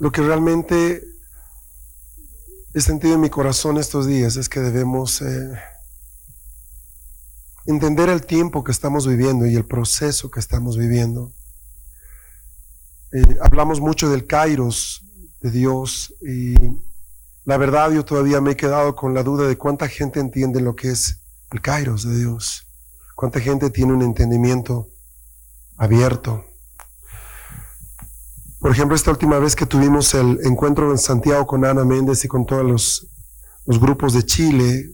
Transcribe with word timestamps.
Lo 0.00 0.10
que 0.10 0.22
realmente 0.22 1.04
he 2.72 2.80
sentido 2.80 3.14
en 3.14 3.20
mi 3.20 3.28
corazón 3.28 3.76
estos 3.76 4.06
días 4.06 4.36
es 4.36 4.48
que 4.48 4.60
debemos 4.60 5.20
eh, 5.20 5.52
entender 7.66 8.08
el 8.08 8.24
tiempo 8.24 8.64
que 8.64 8.72
estamos 8.72 9.06
viviendo 9.06 9.44
y 9.44 9.56
el 9.56 9.66
proceso 9.66 10.30
que 10.30 10.40
estamos 10.40 10.78
viviendo. 10.78 11.34
Eh, 13.12 13.36
hablamos 13.42 13.82
mucho 13.82 14.08
del 14.08 14.26
kairos 14.26 15.04
de 15.42 15.50
Dios 15.50 16.14
y 16.22 16.54
la 17.44 17.58
verdad 17.58 17.90
yo 17.90 18.02
todavía 18.02 18.40
me 18.40 18.52
he 18.52 18.56
quedado 18.56 18.96
con 18.96 19.12
la 19.12 19.22
duda 19.22 19.46
de 19.46 19.58
cuánta 19.58 19.86
gente 19.86 20.18
entiende 20.18 20.62
lo 20.62 20.74
que 20.76 20.92
es 20.92 21.20
el 21.50 21.60
kairos 21.60 22.08
de 22.08 22.16
Dios, 22.16 22.66
cuánta 23.16 23.38
gente 23.38 23.68
tiene 23.68 23.92
un 23.92 24.00
entendimiento 24.00 24.88
abierto. 25.76 26.49
Por 28.60 28.70
ejemplo, 28.70 28.94
esta 28.94 29.10
última 29.10 29.38
vez 29.38 29.56
que 29.56 29.64
tuvimos 29.64 30.12
el 30.12 30.38
encuentro 30.44 30.90
en 30.90 30.98
Santiago 30.98 31.46
con 31.46 31.64
Ana 31.64 31.82
Méndez 31.82 32.24
y 32.24 32.28
con 32.28 32.44
todos 32.44 32.62
los, 32.64 33.06
grupos 33.80 34.12
de 34.12 34.22
Chile, 34.24 34.90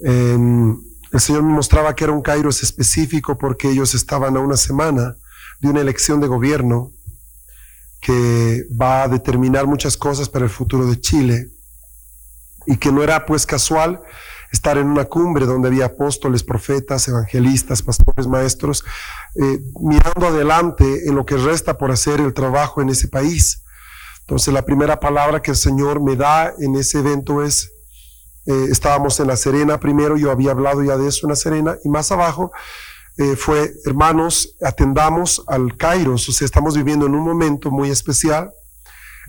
em, 0.00 0.78
el 1.12 1.20
Señor 1.20 1.42
me 1.42 1.52
mostraba 1.52 1.94
que 1.94 2.04
era 2.04 2.12
un 2.12 2.22
Kairos 2.22 2.62
específico 2.62 3.36
porque 3.36 3.68
ellos 3.70 3.94
estaban 3.94 4.36
a 4.36 4.40
una 4.40 4.56
semana 4.56 5.16
de 5.60 5.68
una 5.68 5.80
elección 5.80 6.20
de 6.20 6.28
gobierno 6.28 6.92
que 8.00 8.64
va 8.80 9.02
a 9.02 9.08
determinar 9.08 9.66
muchas 9.66 9.96
cosas 9.96 10.28
para 10.28 10.46
el 10.46 10.50
futuro 10.50 10.86
de 10.86 10.98
Chile 10.98 11.50
y 12.66 12.76
que 12.78 12.90
no 12.90 13.02
era 13.02 13.26
pues 13.26 13.44
casual 13.44 14.00
estar 14.52 14.78
en 14.78 14.88
una 14.88 15.04
cumbre 15.04 15.46
donde 15.46 15.68
había 15.68 15.86
apóstoles, 15.86 16.42
profetas, 16.42 17.06
evangelistas, 17.08 17.82
pastores, 17.82 18.26
maestros, 18.26 18.84
eh, 19.36 19.60
mirando 19.80 20.26
adelante 20.26 21.08
en 21.08 21.14
lo 21.14 21.24
que 21.24 21.36
resta 21.36 21.78
por 21.78 21.90
hacer 21.90 22.20
el 22.20 22.34
trabajo 22.34 22.82
en 22.82 22.88
ese 22.88 23.08
país. 23.08 23.62
Entonces 24.20 24.52
la 24.52 24.64
primera 24.64 24.98
palabra 24.98 25.40
que 25.42 25.52
el 25.52 25.56
Señor 25.56 26.02
me 26.02 26.16
da 26.16 26.52
en 26.58 26.74
ese 26.76 26.98
evento 26.98 27.42
es, 27.44 27.72
eh, 28.46 28.66
estábamos 28.70 29.18
en 29.20 29.28
La 29.28 29.36
Serena 29.36 29.78
primero, 29.78 30.16
yo 30.16 30.30
había 30.30 30.50
hablado 30.50 30.82
ya 30.82 30.96
de 30.96 31.08
eso 31.08 31.26
en 31.26 31.30
La 31.30 31.36
Serena, 31.36 31.76
y 31.84 31.88
más 31.88 32.10
abajo 32.10 32.52
eh, 33.18 33.36
fue, 33.36 33.72
hermanos, 33.84 34.56
atendamos 34.62 35.44
al 35.46 35.76
Kairos, 35.76 36.28
o 36.28 36.32
sea, 36.32 36.44
estamos 36.44 36.76
viviendo 36.76 37.06
en 37.06 37.14
un 37.14 37.24
momento 37.24 37.70
muy 37.70 37.90
especial 37.90 38.52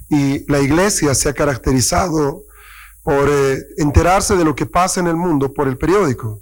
y 0.09 0.49
la 0.51 0.59
iglesia 0.59 1.13
se 1.15 1.29
ha 1.29 1.33
caracterizado 1.33 2.43
por 3.03 3.29
eh, 3.29 3.57
enterarse 3.77 4.35
de 4.35 4.45
lo 4.45 4.55
que 4.55 4.65
pasa 4.65 4.99
en 4.99 5.07
el 5.07 5.15
mundo 5.15 5.53
por 5.53 5.67
el 5.67 5.77
periódico. 5.77 6.39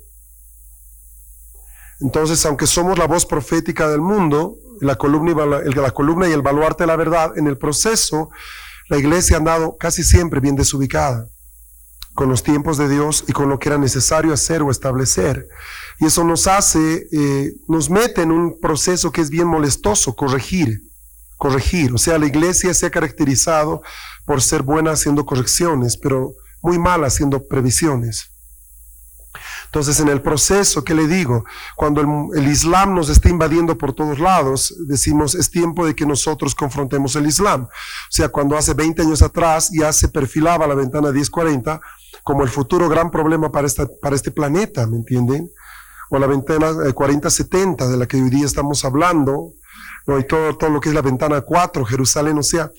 Entonces, 2.02 2.46
aunque 2.46 2.68
somos 2.68 2.98
la 2.98 3.08
voz 3.08 3.26
profética 3.26 3.90
del 3.90 4.02
mundo, 4.02 4.56
la 4.82 4.96
columna, 4.96 6.28
y, 6.28 6.32
el 6.32 6.42
baluarte 6.42 6.84
de 6.84 6.88
la 6.88 6.96
verdad, 6.96 7.38
en 7.38 7.48
el 7.48 7.58
proceso, 7.58 8.30
la 8.88 8.98
iglesia 8.98 9.36
ha 9.36 9.40
andado 9.40 9.78
casi 9.78 10.04
siempre 10.04 10.40
bien 10.40 10.56
desubicada 10.56 11.28
con 12.16 12.30
los 12.30 12.44
tiempos 12.44 12.78
de 12.78 12.90
Dios 12.90 13.24
y 13.28 13.34
con 13.34 13.50
lo 13.50 13.60
que 13.60 13.70
era 13.70 13.78
necesario 13.78 14.34
hacer 14.34 14.62
o 14.62 14.72
establecer. 14.72 15.48
Y 16.00 16.06
eso 16.06 16.24
nos 16.24 16.48
hace, 16.48 17.08
eh, 17.12 17.54
nos 17.68 17.90
mete 17.90 18.22
en 18.22 18.32
un 18.32 18.60
proceso 18.60 19.12
que 19.12 19.22
es 19.22 19.30
bien 19.30 19.48
molestoso, 19.48 20.16
corregir, 20.16 20.82
corregir. 21.38 21.94
O 21.94 21.98
sea, 21.98 22.18
la 22.18 22.28
iglesia 22.28 22.74
se 22.74 22.86
ha 22.86 22.90
caracterizado 22.90 23.82
por 24.26 24.42
ser 24.42 24.64
buena 24.64 24.92
haciendo 24.92 25.26
correcciones, 25.26 25.98
pero 25.98 26.34
muy 26.62 26.78
mal 26.80 27.04
haciendo 27.04 27.48
previsiones. 27.48 28.32
Entonces, 29.66 30.00
en 30.00 30.08
el 30.08 30.22
proceso, 30.22 30.84
¿qué 30.84 30.96
le 30.96 31.08
digo? 31.08 31.46
Cuando 31.76 32.32
el, 32.34 32.48
Islam 32.48 32.96
nos 32.96 33.10
está 33.10 33.30
invadiendo 33.30 33.78
por 33.78 33.94
todos 33.94 34.18
lados, 34.18 34.76
decimos, 34.88 35.36
es 35.36 35.52
tiempo 35.52 35.86
de 35.86 35.94
que 35.96 36.08
nosotros 36.08 36.56
confrontemos 36.56 37.16
el 37.16 37.28
Islam. 37.28 37.64
O 37.66 38.12
sea, 38.12 38.30
cuando 38.30 38.58
hace 38.58 38.74
20 38.74 39.04
años 39.04 39.22
atrás 39.22 39.70
ya 39.72 39.94
se 39.94 40.08
perfilaba 40.08 40.66
la 40.66 40.74
ventana 40.74 41.12
1040 41.12 41.80
como 42.24 42.42
el 42.44 42.50
futuro 42.50 42.90
gran 42.90 43.12
problema 43.12 43.52
para, 43.52 43.68
esta, 43.68 43.88
para 44.02 44.16
este 44.16 44.32
planeta, 44.32 44.88
¿me 44.88 44.98
entienden? 44.98 45.52
O 46.10 46.18
la 46.18 46.26
ventana 46.26 46.74
4070 46.92 47.88
de 47.88 47.98
la 47.98 48.08
que 48.08 48.18
hoy 48.18 48.30
día 48.32 48.46
estamos 48.46 48.84
hablando, 48.84 49.54
¿no? 50.08 50.18
y 50.18 50.26
todo, 50.26 50.58
todo 50.58 50.72
lo 50.72 50.82
que 50.82 50.90
es 50.90 50.96
la 50.96 51.04
ventana 51.04 51.42
4, 51.42 51.86
Jerusalén, 51.86 52.40
o 52.40 52.44
sea, 52.44 52.72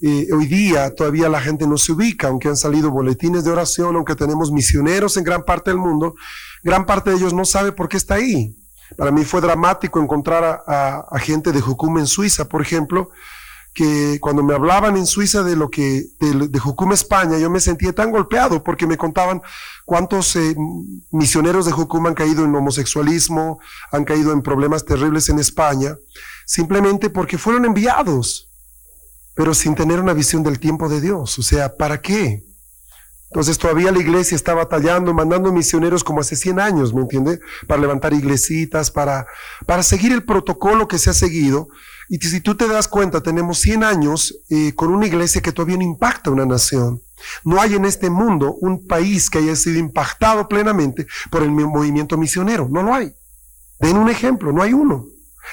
hoy 0.00 0.46
día 0.46 0.94
todavía 0.94 1.28
la 1.28 1.40
gente 1.40 1.66
no 1.66 1.76
se 1.76 1.92
ubica, 1.92 2.28
aunque 2.28 2.48
han 2.48 2.56
salido 2.56 2.90
boletines 2.90 3.44
de 3.44 3.50
oración, 3.50 3.96
aunque 3.96 4.14
tenemos 4.14 4.52
misioneros 4.52 5.16
en 5.16 5.24
gran 5.24 5.44
parte 5.44 5.70
del 5.70 5.78
mundo, 5.78 6.14
gran 6.62 6.86
parte 6.86 7.10
de 7.10 7.16
ellos 7.16 7.34
no 7.34 7.44
sabe 7.44 7.72
por 7.72 7.88
qué 7.88 7.96
está 7.96 8.14
ahí. 8.14 8.56
Para 8.96 9.10
mí 9.10 9.24
fue 9.24 9.40
dramático 9.40 10.00
encontrar 10.00 10.62
a, 10.66 11.18
gente 11.18 11.52
de 11.52 11.60
Jucum 11.60 11.98
en 11.98 12.06
Suiza, 12.06 12.48
por 12.48 12.62
ejemplo, 12.62 13.10
que 13.74 14.18
cuando 14.20 14.42
me 14.42 14.54
hablaban 14.54 14.96
en 14.96 15.06
Suiza 15.06 15.42
de 15.42 15.56
lo 15.56 15.68
que, 15.68 16.04
de, 16.18 16.48
de 16.48 16.58
Jucum 16.58 16.92
España, 16.92 17.38
yo 17.38 17.50
me 17.50 17.60
sentía 17.60 17.92
tan 17.92 18.10
golpeado 18.10 18.62
porque 18.64 18.86
me 18.86 18.96
contaban 18.96 19.42
cuántos 19.84 20.34
eh, 20.36 20.56
misioneros 21.10 21.66
de 21.66 21.72
Jucum 21.72 22.06
han 22.06 22.14
caído 22.14 22.44
en 22.44 22.54
homosexualismo, 22.54 23.60
han 23.92 24.04
caído 24.04 24.32
en 24.32 24.42
problemas 24.42 24.84
terribles 24.84 25.28
en 25.28 25.38
España, 25.38 25.96
simplemente 26.46 27.10
porque 27.10 27.36
fueron 27.36 27.66
enviados 27.66 28.47
pero 29.38 29.54
sin 29.54 29.76
tener 29.76 30.00
una 30.00 30.14
visión 30.14 30.42
del 30.42 30.58
tiempo 30.58 30.88
de 30.88 31.00
Dios. 31.00 31.38
O 31.38 31.42
sea, 31.42 31.76
¿para 31.76 32.00
qué? 32.02 32.44
Entonces 33.30 33.56
todavía 33.56 33.92
la 33.92 34.00
iglesia 34.00 34.34
está 34.34 34.52
batallando, 34.52 35.14
mandando 35.14 35.52
misioneros 35.52 36.02
como 36.02 36.22
hace 36.22 36.34
100 36.34 36.58
años, 36.58 36.92
¿me 36.92 37.02
entiende? 37.02 37.38
Para 37.68 37.80
levantar 37.80 38.12
iglesitas, 38.14 38.90
para, 38.90 39.28
para 39.64 39.84
seguir 39.84 40.10
el 40.10 40.24
protocolo 40.24 40.88
que 40.88 40.98
se 40.98 41.10
ha 41.10 41.12
seguido. 41.12 41.68
Y 42.08 42.18
si 42.18 42.40
tú 42.40 42.56
te 42.56 42.66
das 42.66 42.88
cuenta, 42.88 43.22
tenemos 43.22 43.60
100 43.60 43.84
años 43.84 44.34
eh, 44.50 44.72
con 44.74 44.92
una 44.92 45.06
iglesia 45.06 45.40
que 45.40 45.52
todavía 45.52 45.76
no 45.76 45.84
impacta 45.84 46.32
una 46.32 46.44
nación. 46.44 47.00
No 47.44 47.60
hay 47.60 47.76
en 47.76 47.84
este 47.84 48.10
mundo 48.10 48.56
un 48.60 48.88
país 48.88 49.30
que 49.30 49.38
haya 49.38 49.54
sido 49.54 49.78
impactado 49.78 50.48
plenamente 50.48 51.06
por 51.30 51.44
el 51.44 51.52
movimiento 51.52 52.18
misionero. 52.18 52.66
No 52.68 52.82
lo 52.82 52.92
hay. 52.92 53.14
Den 53.78 53.98
un 53.98 54.10
ejemplo, 54.10 54.50
no 54.50 54.62
hay 54.62 54.72
uno. 54.72 55.06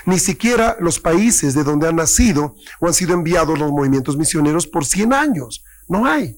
Ni 0.05 0.19
siquiera 0.19 0.77
los 0.79 0.99
países 0.99 1.53
de 1.53 1.63
donde 1.63 1.87
han 1.87 1.95
nacido 1.95 2.55
o 2.79 2.87
han 2.87 2.93
sido 2.93 3.13
enviados 3.13 3.57
los 3.57 3.71
movimientos 3.71 4.17
misioneros 4.17 4.67
por 4.67 4.85
100 4.85 5.13
años. 5.13 5.63
No 5.87 6.05
hay. 6.05 6.37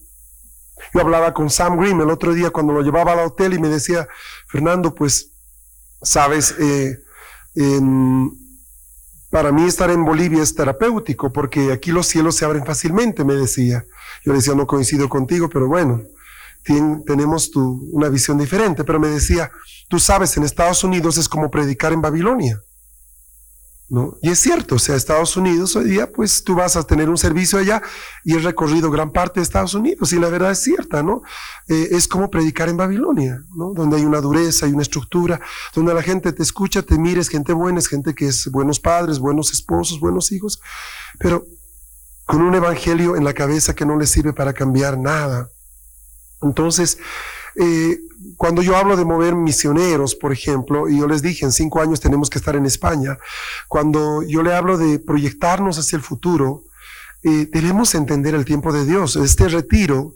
Yo 0.94 1.02
hablaba 1.02 1.34
con 1.34 1.50
Sam 1.50 1.78
Grimm 1.80 2.02
el 2.02 2.10
otro 2.10 2.34
día 2.34 2.50
cuando 2.50 2.74
lo 2.74 2.82
llevaba 2.82 3.14
al 3.14 3.20
hotel 3.20 3.54
y 3.54 3.60
me 3.60 3.68
decía, 3.68 4.08
Fernando, 4.48 4.94
pues, 4.94 5.32
sabes, 6.02 6.56
eh, 6.60 7.00
para 9.30 9.52
mí 9.52 9.66
estar 9.66 9.90
en 9.90 10.06
Bolivia 10.06 10.44
es 10.44 10.56
terapéutico 10.56 11.34
porque 11.34 11.72
aquí 11.72 11.92
los 11.92 12.08
cielos 12.08 12.36
se 12.36 12.46
abren 12.46 12.66
fácilmente, 12.66 13.24
me 13.24 13.34
decía. 13.34 13.86
Yo 14.24 14.32
le 14.32 14.40
decía, 14.40 14.56
no 14.56 14.68
coincido 14.68 15.10
contigo, 15.10 15.50
pero 15.50 15.68
bueno, 15.68 16.04
tenemos 17.06 17.52
una 17.56 18.10
visión 18.10 18.38
diferente. 18.38 18.84
Pero 18.84 19.00
me 19.00 19.10
decía, 19.10 19.52
tú 19.90 20.00
sabes, 20.00 20.38
en 20.38 20.44
Estados 20.44 20.84
Unidos 20.84 21.18
es 21.18 21.28
como 21.28 21.50
predicar 21.50 21.94
en 21.94 22.02
Babilonia. 22.02 22.62
¿No? 23.90 24.18
Y 24.22 24.30
es 24.30 24.40
cierto, 24.40 24.76
o 24.76 24.80
sea, 24.80 24.96
Estados 24.96 25.38
Unidos 25.38 25.76
hoy 25.76 25.86
día, 25.86 26.12
pues 26.12 26.44
tú 26.44 26.56
vas 26.56 26.76
a 26.76 26.84
tener 26.84 27.10
un 27.10 27.18
servicio 27.18 27.58
allá 27.58 27.82
y 28.24 28.36
he 28.36 28.40
recorrido 28.40 28.92
gran 28.92 29.12
parte 29.12 29.40
de 29.40 29.44
Estados 29.44 29.74
Unidos 29.74 30.12
y 30.12 30.20
la 30.20 30.30
verdad 30.30 30.52
es 30.52 30.60
cierta, 30.60 31.04
¿no? 31.04 31.22
Eh, 31.70 31.90
es 31.92 32.08
como 32.08 32.30
predicar 32.30 32.68
en 32.68 32.76
Babilonia, 32.76 33.42
¿no? 33.56 33.74
Donde 33.74 33.96
hay 33.98 34.04
una 34.04 34.20
dureza, 34.20 34.66
hay 34.66 34.74
una 34.74 34.82
estructura, 34.82 35.40
donde 35.74 35.94
la 35.94 36.04
gente 36.04 36.34
te 36.34 36.44
escucha, 36.44 36.82
te 36.82 36.98
mires, 36.98 37.30
gente 37.30 37.54
buena, 37.54 37.80
es 37.80 37.88
gente 37.88 38.14
que 38.14 38.28
es 38.28 38.52
buenos 38.52 38.80
padres, 38.80 39.20
buenos 39.20 39.54
esposos, 39.54 40.00
buenos 40.02 40.32
hijos, 40.34 40.62
pero 41.20 41.46
con 42.26 42.42
un 42.42 42.56
evangelio 42.56 43.16
en 43.16 43.24
la 43.24 43.34
cabeza 43.34 43.74
que 43.74 43.86
no 43.86 43.98
les 43.98 44.10
sirve 44.10 44.34
para 44.34 44.52
cambiar 44.52 44.98
nada. 44.98 45.50
Entonces, 46.42 46.98
eh, 47.56 48.00
cuando 48.36 48.62
yo 48.62 48.76
hablo 48.76 48.98
de 48.98 49.06
mover 49.06 49.36
misioneros, 49.36 50.16
por 50.16 50.32
ejemplo, 50.32 50.90
y 50.90 51.00
yo 51.00 51.08
les 51.08 51.22
dije, 51.22 51.46
en 51.46 51.52
cinco 51.52 51.82
años 51.82 52.00
tenemos 52.00 52.30
que 52.30 52.40
estar 52.40 52.56
en 52.56 52.66
España, 52.66 53.18
cuando 53.68 54.24
yo 54.24 54.44
le 54.44 54.54
hablo 54.54 54.78
de 54.78 55.00
proyectarnos 55.00 55.80
hacia 55.80 55.96
el 55.96 56.02
futuro, 56.02 56.64
eh, 57.24 57.50
debemos 57.52 57.96
entender 57.96 58.36
el 58.36 58.46
tiempo 58.46 58.72
de 58.72 58.86
Dios. 58.86 59.16
Este 59.16 59.48
retiro 59.48 60.16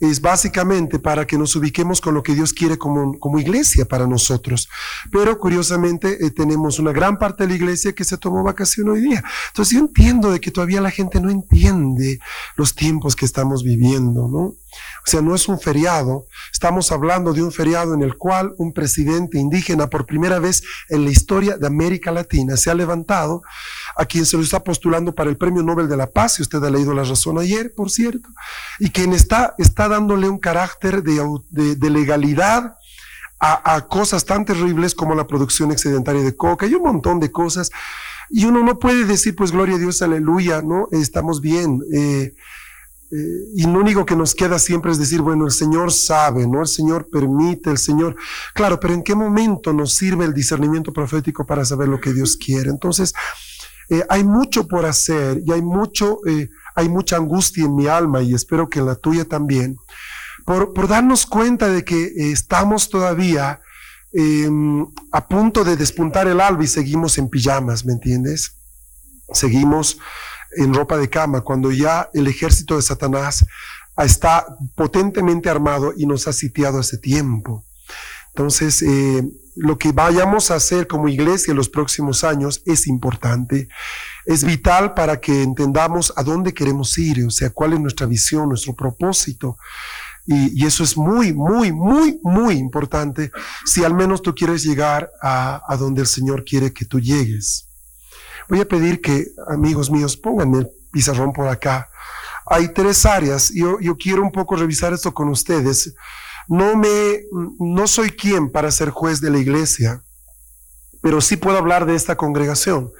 es 0.00 0.20
básicamente 0.20 0.98
para 0.98 1.26
que 1.26 1.36
nos 1.36 1.54
ubiquemos 1.56 2.00
con 2.00 2.14
lo 2.14 2.22
que 2.22 2.34
Dios 2.34 2.52
quiere 2.52 2.78
como, 2.78 3.18
como 3.18 3.38
iglesia 3.38 3.84
para 3.84 4.06
nosotros. 4.06 4.68
Pero 5.12 5.38
curiosamente 5.38 6.24
eh, 6.24 6.30
tenemos 6.30 6.78
una 6.78 6.92
gran 6.92 7.18
parte 7.18 7.44
de 7.44 7.50
la 7.50 7.56
iglesia 7.56 7.94
que 7.94 8.04
se 8.04 8.16
tomó 8.16 8.42
vacación 8.42 8.88
hoy 8.88 9.02
día. 9.02 9.22
Entonces 9.48 9.74
yo 9.74 9.80
entiendo 9.80 10.32
de 10.32 10.40
que 10.40 10.50
todavía 10.50 10.80
la 10.80 10.90
gente 10.90 11.20
no 11.20 11.30
entiende 11.30 12.18
los 12.56 12.74
tiempos 12.74 13.14
que 13.14 13.26
estamos 13.26 13.62
viviendo, 13.62 14.28
¿no? 14.28 14.54
O 15.04 15.06
sea, 15.06 15.20
no 15.20 15.34
es 15.34 15.48
un 15.48 15.58
feriado, 15.58 16.26
estamos 16.52 16.92
hablando 16.92 17.32
de 17.32 17.42
un 17.42 17.50
feriado 17.50 17.94
en 17.94 18.02
el 18.02 18.16
cual 18.16 18.54
un 18.58 18.72
presidente 18.72 19.38
indígena 19.38 19.88
por 19.88 20.06
primera 20.06 20.38
vez 20.38 20.62
en 20.88 21.04
la 21.04 21.10
historia 21.10 21.56
de 21.56 21.66
América 21.66 22.12
Latina 22.12 22.56
se 22.56 22.70
ha 22.70 22.74
levantado 22.74 23.42
a 24.00 24.06
quien 24.06 24.24
se 24.24 24.38
lo 24.38 24.42
está 24.42 24.64
postulando 24.64 25.14
para 25.14 25.28
el 25.28 25.36
Premio 25.36 25.62
Nobel 25.62 25.86
de 25.86 25.94
la 25.94 26.10
Paz, 26.10 26.32
si 26.32 26.42
usted 26.42 26.64
ha 26.64 26.70
leído 26.70 26.94
la 26.94 27.04
razón 27.04 27.38
ayer, 27.38 27.74
por 27.74 27.90
cierto, 27.90 28.30
y 28.78 28.88
quien 28.88 29.12
está, 29.12 29.54
está 29.58 29.88
dándole 29.88 30.26
un 30.26 30.38
carácter 30.38 31.02
de, 31.02 31.90
legalidad 31.90 32.76
a, 33.38 33.86
cosas 33.88 34.24
tan 34.24 34.46
terribles 34.46 34.94
como 34.94 35.14
la 35.14 35.26
producción 35.26 35.70
excedentaria 35.70 36.22
de 36.22 36.34
coca 36.34 36.66
y 36.66 36.74
un 36.74 36.84
montón 36.84 37.20
de 37.20 37.30
cosas. 37.30 37.70
Y 38.30 38.46
uno 38.46 38.64
no 38.64 38.78
puede 38.78 39.04
decir, 39.04 39.36
pues 39.36 39.52
gloria 39.52 39.76
a 39.76 39.78
Dios, 39.78 40.00
aleluya, 40.00 40.62
¿no? 40.62 40.88
Estamos 40.92 41.42
bien. 41.42 41.82
Eh, 41.92 42.34
eh, 43.12 43.16
y 43.54 43.64
lo 43.64 43.80
único 43.80 44.06
que 44.06 44.16
nos 44.16 44.34
queda 44.34 44.58
siempre 44.58 44.92
es 44.92 44.98
decir, 44.98 45.20
bueno, 45.20 45.44
el 45.44 45.50
Señor 45.50 45.92
sabe, 45.92 46.46
¿no? 46.46 46.62
El 46.62 46.68
Señor 46.68 47.08
permite, 47.10 47.68
el 47.68 47.78
Señor. 47.78 48.16
Claro, 48.54 48.80
pero 48.80 48.94
¿en 48.94 49.02
qué 49.02 49.14
momento 49.14 49.74
nos 49.74 49.92
sirve 49.94 50.24
el 50.24 50.32
discernimiento 50.32 50.90
profético 50.90 51.44
para 51.44 51.66
saber 51.66 51.88
lo 51.88 52.00
que 52.00 52.14
Dios 52.14 52.36
quiere? 52.36 52.70
Entonces, 52.70 53.12
eh, 53.90 54.04
hay 54.08 54.22
mucho 54.22 54.68
por 54.68 54.86
hacer 54.86 55.42
y 55.44 55.52
hay 55.52 55.62
mucho, 55.62 56.20
eh, 56.26 56.48
hay 56.76 56.88
mucha 56.88 57.16
angustia 57.16 57.64
en 57.64 57.74
mi 57.74 57.88
alma 57.88 58.22
y 58.22 58.34
espero 58.34 58.68
que 58.68 58.78
en 58.78 58.86
la 58.86 58.94
tuya 58.94 59.24
también, 59.24 59.76
por, 60.46 60.88
darnos 60.88 61.26
cuenta 61.26 61.68
de 61.68 61.84
que 61.84 62.30
estamos 62.32 62.88
todavía 62.88 63.60
em, 64.12 64.86
a 65.12 65.28
punto 65.28 65.64
de 65.64 65.76
despuntar 65.76 66.28
el 66.28 66.40
alba 66.40 66.64
y 66.64 66.68
seguimos 66.68 67.18
en 67.18 67.28
pijamas, 67.28 67.84
¿me 67.84 67.92
entiendes? 67.92 68.56
Seguimos 69.32 69.98
en 70.56 70.72
ropa 70.72 70.96
de 70.96 71.10
cama, 71.10 71.42
cuando 71.42 71.70
ya 71.70 72.08
el 72.12 72.26
ejército 72.26 72.76
de 72.76 72.82
Satanás 72.82 73.44
está 73.98 74.46
potentemente 74.76 75.50
armado 75.50 75.92
y 75.96 76.06
nos 76.06 76.26
ha 76.28 76.32
sitiado 76.32 76.78
hace 76.78 76.98
tiempo. 76.98 77.64
Entonces, 78.28 78.82
eh, 78.82 79.22
lo 79.60 79.76
que 79.76 79.92
vayamos 79.92 80.50
a 80.50 80.54
hacer 80.54 80.86
como 80.86 81.06
iglesia 81.08 81.50
en 81.50 81.58
los 81.58 81.68
próximos 81.68 82.24
años 82.24 82.62
es 82.64 82.86
importante, 82.86 83.68
es 84.24 84.42
vital 84.42 84.94
para 84.94 85.20
que 85.20 85.42
entendamos 85.42 86.14
a 86.16 86.22
dónde 86.22 86.54
queremos 86.54 86.96
ir, 86.96 87.26
o 87.26 87.30
sea, 87.30 87.50
cuál 87.50 87.74
es 87.74 87.80
nuestra 87.80 88.06
visión, 88.06 88.48
nuestro 88.48 88.74
propósito. 88.74 89.58
Y, 90.26 90.64
eso 90.64 90.82
es 90.82 90.96
muy, 90.96 91.34
muy, 91.34 91.72
muy, 91.72 92.18
muy 92.22 92.54
importante 92.54 93.32
si 93.66 93.84
al 93.84 93.92
menos 93.92 94.22
tú 94.22 94.34
quieres 94.34 94.62
llegar 94.62 95.10
a, 95.20 95.60
a 95.68 95.76
donde 95.76 96.00
el 96.00 96.06
Señor 96.06 96.44
quiere 96.44 96.72
que 96.72 96.86
tú 96.86 96.98
llegues. 96.98 97.68
Voy 98.48 98.60
a 98.60 98.68
pedir 98.68 99.02
que, 99.02 99.26
amigos 99.48 99.90
míos, 99.90 100.16
pónganme 100.16 100.58
el 100.58 100.70
pizarrón 100.90 101.34
por 101.34 101.48
acá. 101.48 101.90
Hay 102.46 102.72
tres 102.72 103.04
áreas. 103.04 103.52
Yo, 103.54 103.78
yo 103.80 103.94
quiero 103.96 104.22
un 104.22 104.32
poco 104.32 104.56
revisar 104.56 104.94
esto 104.94 105.12
con 105.12 105.28
ustedes. 105.28 105.94
No 106.50 106.76
me, 106.76 107.20
no 107.60 107.86
soy 107.86 108.10
quien 108.10 108.50
para 108.50 108.72
ser 108.72 108.90
juez 108.90 109.20
de 109.20 109.30
la 109.30 109.38
iglesia, 109.38 110.02
pero 111.00 111.20
sí 111.20 111.36
puedo 111.36 111.56
hablar 111.56 111.86
de 111.86 111.94
esta 111.94 112.16
congregación. 112.16 112.90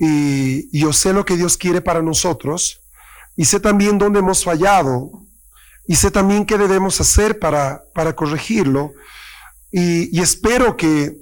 Y, 0.00 0.70
yo 0.76 0.94
sé 0.94 1.12
lo 1.12 1.26
que 1.26 1.36
Dios 1.36 1.58
quiere 1.58 1.82
para 1.82 2.00
nosotros 2.00 2.80
y 3.36 3.44
sé 3.44 3.60
también 3.60 3.98
dónde 3.98 4.20
hemos 4.20 4.42
fallado 4.42 5.10
y 5.86 5.96
sé 5.96 6.10
también 6.10 6.46
qué 6.46 6.56
debemos 6.56 6.98
hacer 6.98 7.38
para, 7.38 7.82
para 7.92 8.16
corregirlo. 8.16 8.94
Y, 9.70 10.16
y 10.16 10.22
espero 10.22 10.74
que 10.74 11.14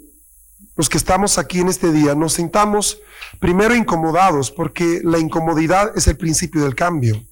los 0.76 0.88
que 0.88 0.98
estamos 0.98 1.36
aquí 1.36 1.58
en 1.58 1.68
este 1.68 1.90
día 1.90 2.14
nos 2.14 2.34
sintamos 2.34 3.00
primero 3.40 3.74
incomodados, 3.74 4.52
porque 4.52 5.00
la 5.02 5.18
incomodidad 5.18 5.96
es 5.96 6.06
el 6.06 6.16
principio 6.16 6.62
del 6.62 6.76
cambio. 6.76 7.26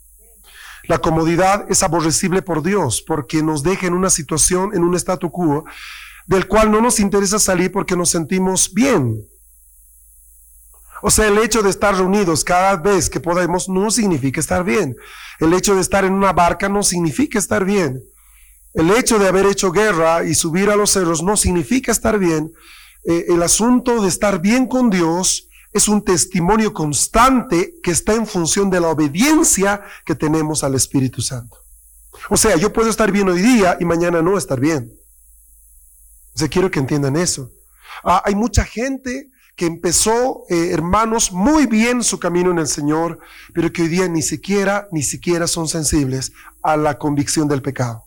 La 0.86 0.98
comodidad 0.98 1.66
es 1.70 1.82
aborrecible 1.82 2.42
por 2.42 2.62
Dios 2.62 3.02
porque 3.06 3.42
nos 3.42 3.62
deja 3.62 3.86
en 3.86 3.94
una 3.94 4.10
situación, 4.10 4.70
en 4.74 4.82
un 4.84 4.94
statu 4.94 5.30
quo, 5.30 5.64
del 6.26 6.46
cual 6.46 6.70
no 6.70 6.80
nos 6.80 7.00
interesa 7.00 7.38
salir 7.38 7.72
porque 7.72 7.96
nos 7.96 8.10
sentimos 8.10 8.72
bien. 8.72 9.26
O 11.02 11.10
sea, 11.10 11.28
el 11.28 11.38
hecho 11.38 11.62
de 11.62 11.70
estar 11.70 11.94
reunidos 11.94 12.44
cada 12.44 12.76
vez 12.76 13.10
que 13.10 13.20
podemos 13.20 13.68
no 13.68 13.90
significa 13.90 14.40
estar 14.40 14.64
bien. 14.64 14.96
El 15.38 15.52
hecho 15.52 15.74
de 15.74 15.82
estar 15.82 16.04
en 16.04 16.12
una 16.14 16.32
barca 16.32 16.68
no 16.68 16.82
significa 16.82 17.38
estar 17.38 17.64
bien. 17.64 18.02
El 18.72 18.90
hecho 18.90 19.18
de 19.18 19.28
haber 19.28 19.46
hecho 19.46 19.70
guerra 19.70 20.24
y 20.24 20.34
subir 20.34 20.70
a 20.70 20.76
los 20.76 20.90
cerros 20.90 21.22
no 21.22 21.36
significa 21.36 21.92
estar 21.92 22.18
bien. 22.18 22.52
Eh, 23.04 23.26
el 23.28 23.42
asunto 23.42 24.02
de 24.02 24.08
estar 24.08 24.40
bien 24.40 24.66
con 24.66 24.88
Dios 24.88 25.48
es 25.74 25.88
un 25.88 26.04
testimonio 26.04 26.72
constante 26.72 27.74
que 27.82 27.90
está 27.90 28.14
en 28.14 28.28
función 28.28 28.70
de 28.70 28.80
la 28.80 28.88
obediencia 28.88 29.82
que 30.06 30.14
tenemos 30.14 30.62
al 30.62 30.76
Espíritu 30.76 31.20
Santo. 31.20 31.58
O 32.30 32.36
sea, 32.36 32.56
yo 32.56 32.72
puedo 32.72 32.88
estar 32.88 33.10
bien 33.10 33.28
hoy 33.28 33.42
día 33.42 33.76
y 33.80 33.84
mañana 33.84 34.22
no 34.22 34.38
estar 34.38 34.60
bien. 34.60 34.92
O 36.32 36.38
sea, 36.38 36.48
quiero 36.48 36.70
que 36.70 36.78
entiendan 36.78 37.16
eso. 37.16 37.50
Ah, 38.04 38.22
hay 38.24 38.36
mucha 38.36 38.64
gente 38.64 39.30
que 39.56 39.66
empezó, 39.66 40.44
eh, 40.48 40.70
hermanos, 40.70 41.32
muy 41.32 41.66
bien 41.66 42.04
su 42.04 42.20
camino 42.20 42.52
en 42.52 42.58
el 42.58 42.68
Señor, 42.68 43.18
pero 43.52 43.72
que 43.72 43.82
hoy 43.82 43.88
día 43.88 44.06
ni 44.06 44.22
siquiera, 44.22 44.86
ni 44.92 45.02
siquiera 45.02 45.48
son 45.48 45.66
sensibles 45.66 46.32
a 46.62 46.76
la 46.76 46.98
convicción 46.98 47.48
del 47.48 47.62
pecado. 47.62 48.04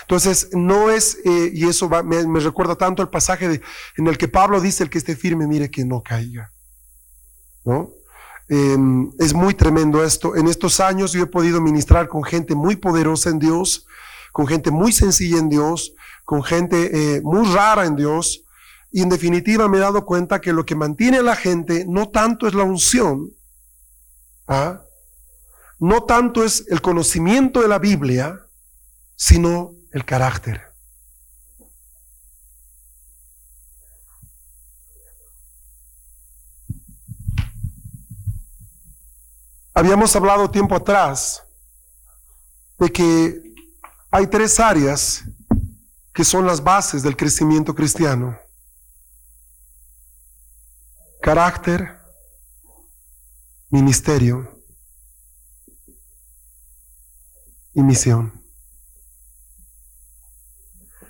Entonces, 0.00 0.48
no 0.52 0.90
es, 0.90 1.18
eh, 1.26 1.50
y 1.52 1.66
eso 1.68 1.88
me, 1.88 2.40
recuerda 2.40 2.74
tanto 2.74 3.02
el 3.02 3.10
pasaje 3.10 3.60
en 3.98 4.06
el 4.06 4.16
que 4.16 4.28
Pablo 4.28 4.62
dice, 4.62 4.82
el 4.82 4.90
que 4.90 4.98
esté 4.98 5.14
firme, 5.14 5.46
mire 5.46 5.70
que 5.70 5.84
no 5.84 6.02
caiga. 6.02 6.53
Em, 8.48 9.10
es 9.18 9.32
muy 9.32 9.54
tremendo 9.54 10.04
esto. 10.04 10.36
En 10.36 10.48
estos 10.48 10.80
años 10.80 11.12
yo 11.12 11.22
he 11.22 11.26
podido 11.26 11.60
ministrar 11.60 12.08
con 12.08 12.22
gente 12.24 12.54
muy 12.54 12.76
poderosa 12.76 13.30
en 13.30 13.38
Dios, 13.38 13.86
con 14.32 14.46
gente 14.46 14.70
muy 14.70 14.92
sencilla 14.92 15.38
en 15.38 15.48
Dios, 15.48 15.94
con 16.24 16.42
gente 16.42 17.16
eh, 17.16 17.20
muy 17.22 17.46
rara 17.52 17.86
en 17.86 17.96
Dios. 17.96 18.42
Y 18.92 19.02
en 19.02 19.08
definitiva 19.08 19.68
me 19.68 19.78
he 19.78 19.80
dado 19.80 20.04
cuenta 20.04 20.40
que 20.40 20.52
lo 20.52 20.64
que 20.64 20.74
mantiene 20.74 21.18
a 21.18 21.22
la 21.22 21.36
gente 21.36 21.84
no 21.88 22.10
tanto 22.10 22.46
es 22.46 22.54
la 22.54 22.62
unción, 22.62 23.30
¿ah? 24.46 24.82
no 25.80 26.04
tanto 26.04 26.44
es 26.44 26.64
el 26.68 26.80
conocimiento 26.80 27.60
de 27.60 27.68
la 27.68 27.78
Biblia, 27.78 28.40
sino 29.16 29.72
el 29.90 30.04
carácter. 30.04 30.73
Habíamos 39.74 40.14
hablado 40.14 40.48
tiempo 40.50 40.76
atrás 40.76 41.42
de 42.78 42.92
que 42.92 43.42
hay 44.08 44.28
tres 44.28 44.60
áreas 44.60 45.24
que 46.12 46.24
son 46.24 46.46
las 46.46 46.62
bases 46.62 47.02
del 47.02 47.16
crecimiento 47.16 47.74
cristiano. 47.74 48.38
Carácter, 51.20 51.98
ministerio 53.70 54.62
y 57.72 57.82
misión. 57.82 58.32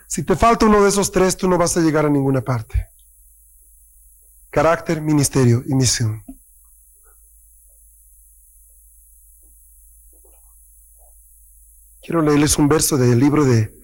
Si 0.06 0.22
te 0.22 0.36
falta 0.36 0.64
uno 0.64 0.82
de 0.82 0.88
esos 0.88 1.12
tres, 1.12 1.36
tú 1.36 1.48
no 1.48 1.58
vas 1.58 1.76
a 1.76 1.80
llegar 1.80 2.06
a 2.06 2.08
ninguna 2.08 2.40
parte. 2.40 2.88
Carácter, 4.48 5.02
ministerio 5.02 5.62
y 5.66 5.74
misión. 5.74 6.23
Quiero 12.04 12.20
leerles 12.20 12.58
un 12.58 12.68
verso 12.68 12.98
del 12.98 13.18
libro 13.18 13.46
de 13.46 13.74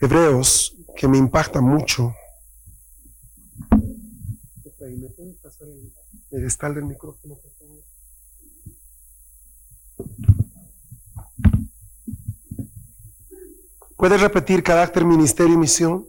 Hebreos 0.00 0.76
que 0.94 1.08
me 1.08 1.18
impacta 1.18 1.60
mucho. 1.60 2.14
¿Me 3.72 5.08
puedes 5.08 5.36
pasar 5.42 5.66
el 5.66 5.92
pedestal 6.30 6.76
del 6.76 6.84
micrófono, 6.84 7.34
por 7.34 7.50
favor? 7.58 7.82
¿Puedes 13.96 14.20
repetir 14.20 14.62
carácter, 14.62 15.04
ministerio 15.04 15.54
y 15.54 15.58
misión? 15.58 16.06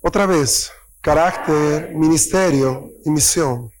Otra 0.00 0.26
vez, 0.26 0.70
carácter, 1.00 1.92
ministerio 1.96 2.88
y 3.04 3.10
misión. 3.10 3.72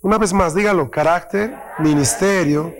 Una 0.00 0.16
vez 0.16 0.32
más, 0.32 0.54
dígalo, 0.54 0.90
carácter, 0.90 1.54
ministerio 1.80 2.72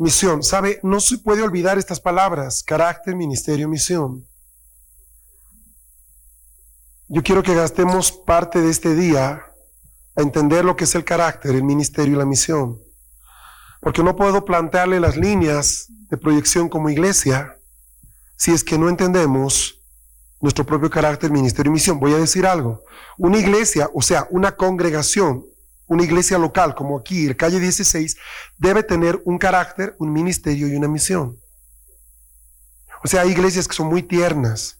misión. 0.00 0.42
¿Sabe? 0.42 0.80
No 0.82 0.98
se 0.98 1.18
puede 1.18 1.42
olvidar 1.42 1.78
estas 1.78 2.00
palabras, 2.00 2.62
carácter, 2.62 3.14
ministerio, 3.14 3.68
misión. 3.68 4.26
Yo 7.08 7.22
quiero 7.22 7.42
que 7.42 7.54
gastemos 7.54 8.10
parte 8.10 8.60
de 8.60 8.70
este 8.70 8.94
día 8.94 9.42
a 10.16 10.22
entender 10.22 10.64
lo 10.64 10.76
que 10.76 10.84
es 10.84 10.94
el 10.94 11.04
carácter, 11.04 11.54
el 11.54 11.64
ministerio 11.64 12.14
y 12.14 12.18
la 12.18 12.24
misión. 12.24 12.80
Porque 13.80 14.02
no 14.02 14.16
puedo 14.16 14.44
plantearle 14.44 15.00
las 15.00 15.16
líneas 15.16 15.86
de 16.08 16.16
proyección 16.16 16.68
como 16.68 16.90
iglesia 16.90 17.56
si 18.36 18.52
es 18.52 18.64
que 18.64 18.78
no 18.78 18.88
entendemos 18.88 19.82
nuestro 20.40 20.64
propio 20.64 20.88
carácter, 20.88 21.30
ministerio 21.30 21.70
y 21.70 21.74
misión. 21.74 22.00
Voy 22.00 22.14
a 22.14 22.18
decir 22.18 22.46
algo. 22.46 22.82
Una 23.18 23.38
iglesia, 23.38 23.90
o 23.92 24.00
sea, 24.00 24.26
una 24.30 24.56
congregación, 24.56 25.44
una 25.90 26.04
iglesia 26.04 26.38
local 26.38 26.76
como 26.76 26.96
aquí, 26.96 27.26
el 27.26 27.36
calle 27.36 27.58
16, 27.58 28.16
debe 28.56 28.84
tener 28.84 29.20
un 29.24 29.38
carácter, 29.38 29.96
un 29.98 30.12
ministerio 30.12 30.68
y 30.68 30.76
una 30.76 30.86
misión. 30.86 31.36
O 33.02 33.08
sea, 33.08 33.22
hay 33.22 33.30
iglesias 33.30 33.66
que 33.66 33.74
son 33.74 33.88
muy 33.88 34.04
tiernas, 34.04 34.78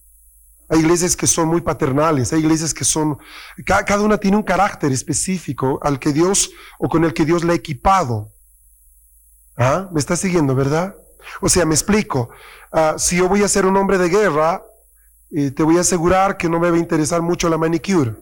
hay 0.69 0.79
iglesias 0.79 1.17
que 1.17 1.27
son 1.27 1.49
muy 1.49 1.63
paternales, 1.63 2.33
hay 2.33 2.39
iglesias 2.39 2.73
que 2.73 2.85
son, 2.85 3.19
cada, 3.67 4.01
una 4.01 4.19
tiene 4.19 4.37
un 4.37 4.45
carácter 4.45 4.93
específico 4.93 5.81
al 5.83 5.99
que 5.99 6.13
Dios 6.13 6.53
o 6.79 6.89
con 6.89 7.05
el 7.05 7.13
que 7.13 7.25
Dios 7.25 7.43
le 7.43 7.55
ha 7.55 7.57
equipado. 7.57 8.33
¿Ah? 9.57 9.89
¿Me 9.91 9.99
está 9.99 10.15
siguiendo, 10.15 10.55
verdad? 10.55 10.95
O 11.41 11.49
sea, 11.49 11.65
me 11.65 11.75
explico. 11.75 12.31
Ah, 12.71 12.95
si 12.99 13.17
yo 13.17 13.29
voy 13.29 13.43
a 13.43 13.49
ser 13.49 13.67
un 13.67 13.77
hombre 13.77 13.99
de 13.99 14.09
guerra, 14.09 14.63
eh, 15.33 15.51
te 15.51 15.65
voy 15.65 15.77
a 15.77 15.81
asegurar 15.81 16.37
que 16.37 16.49
no 16.49 16.61
me 16.61 16.71
va 16.71 16.77
a 16.77 16.81
interesar 16.81 17.21
mucho 17.21 17.49
la 17.49 17.59
manicure. 17.59 18.15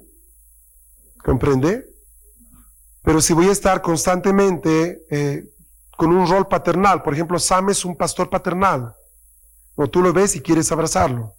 ¿Comprende? 1.22 1.97
Pero 3.02 3.20
si 3.20 3.32
voy 3.32 3.48
a 3.48 3.52
estar 3.52 3.80
constantemente 3.80 5.06
eh, 5.10 5.44
con 5.96 6.12
un 6.12 6.28
rol 6.28 6.48
paternal, 6.48 7.02
por 7.02 7.14
ejemplo, 7.14 7.38
Sam 7.38 7.70
es 7.70 7.84
un 7.84 7.96
pastor 7.96 8.28
paternal, 8.30 8.94
o 9.74 9.88
tú 9.88 10.02
lo 10.02 10.12
ves 10.12 10.36
y 10.36 10.40
quieres 10.40 10.70
abrazarlo. 10.72 11.34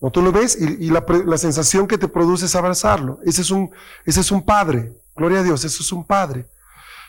O 0.00 0.10
tú 0.10 0.22
lo 0.22 0.32
ves 0.32 0.56
y, 0.58 0.88
la, 0.88 1.04
sensación 1.36 1.86
que 1.86 1.98
te 1.98 2.08
produce 2.08 2.46
es 2.46 2.56
abrazarlo. 2.56 3.18
Ese 3.24 3.42
es, 3.42 3.50
un, 3.50 3.70
ese 4.06 4.20
es 4.20 4.32
un 4.32 4.42
padre. 4.42 4.94
Gloria 5.14 5.40
a 5.40 5.42
Dios, 5.42 5.62
eso 5.64 5.82
es 5.82 5.92
un 5.92 6.06
padre. 6.06 6.48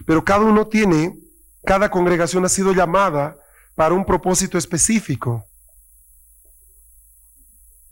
Pero 0.06 0.26
cada 0.26 0.44
uno 0.44 0.68
tiene, 0.68 1.18
cada 1.64 1.90
congregación 1.90 2.44
ha 2.44 2.50
sido 2.50 2.74
llamada 2.74 3.38
para 3.76 3.94
un 3.94 4.04
propósito 4.04 4.58
específico. 4.58 5.46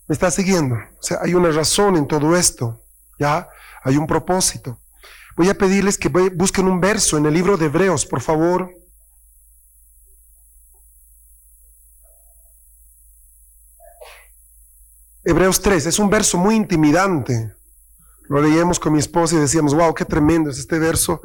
¿Me 0.05 0.13
está 0.13 0.29
siguiendo? 0.31 0.75
O 0.75 1.03
sea, 1.03 1.19
hay 1.21 1.33
una 1.33 1.49
razón 1.51 1.95
en 1.95 2.05
todo 2.05 2.35
esto. 2.35 2.81
¿Ya? 3.17 3.47
Hay 3.89 3.97
un 3.97 4.05
propósito. 4.05 4.79
Voy 5.35 5.49
a 5.49 5.57
pedirles 5.57 5.97
que 5.97 6.09
busquen 6.09 6.67
un 6.67 6.79
verso 6.79 7.17
en 7.17 7.25
el 7.25 7.33
libro 7.33 7.57
de 7.57 7.65
Hebreos, 7.65 8.05
por 8.05 8.21
favor. 8.21 8.71
Hebreos 15.23 15.59
3, 15.61 15.87
es 15.87 15.97
un 15.97 16.09
verso 16.09 16.37
muy 16.37 16.55
intimidante. 16.55 17.51
Lo 18.27 18.39
leíamos 18.41 18.79
con 18.79 18.93
mi 18.93 18.99
esposa 18.99 19.35
y 19.35 19.39
decíamos, 19.39 19.73
wow, 19.73 19.91
qué 19.95 20.05
tremendo 20.05 20.51
es 20.51 20.59
este 20.59 20.77
verso. 20.77 21.19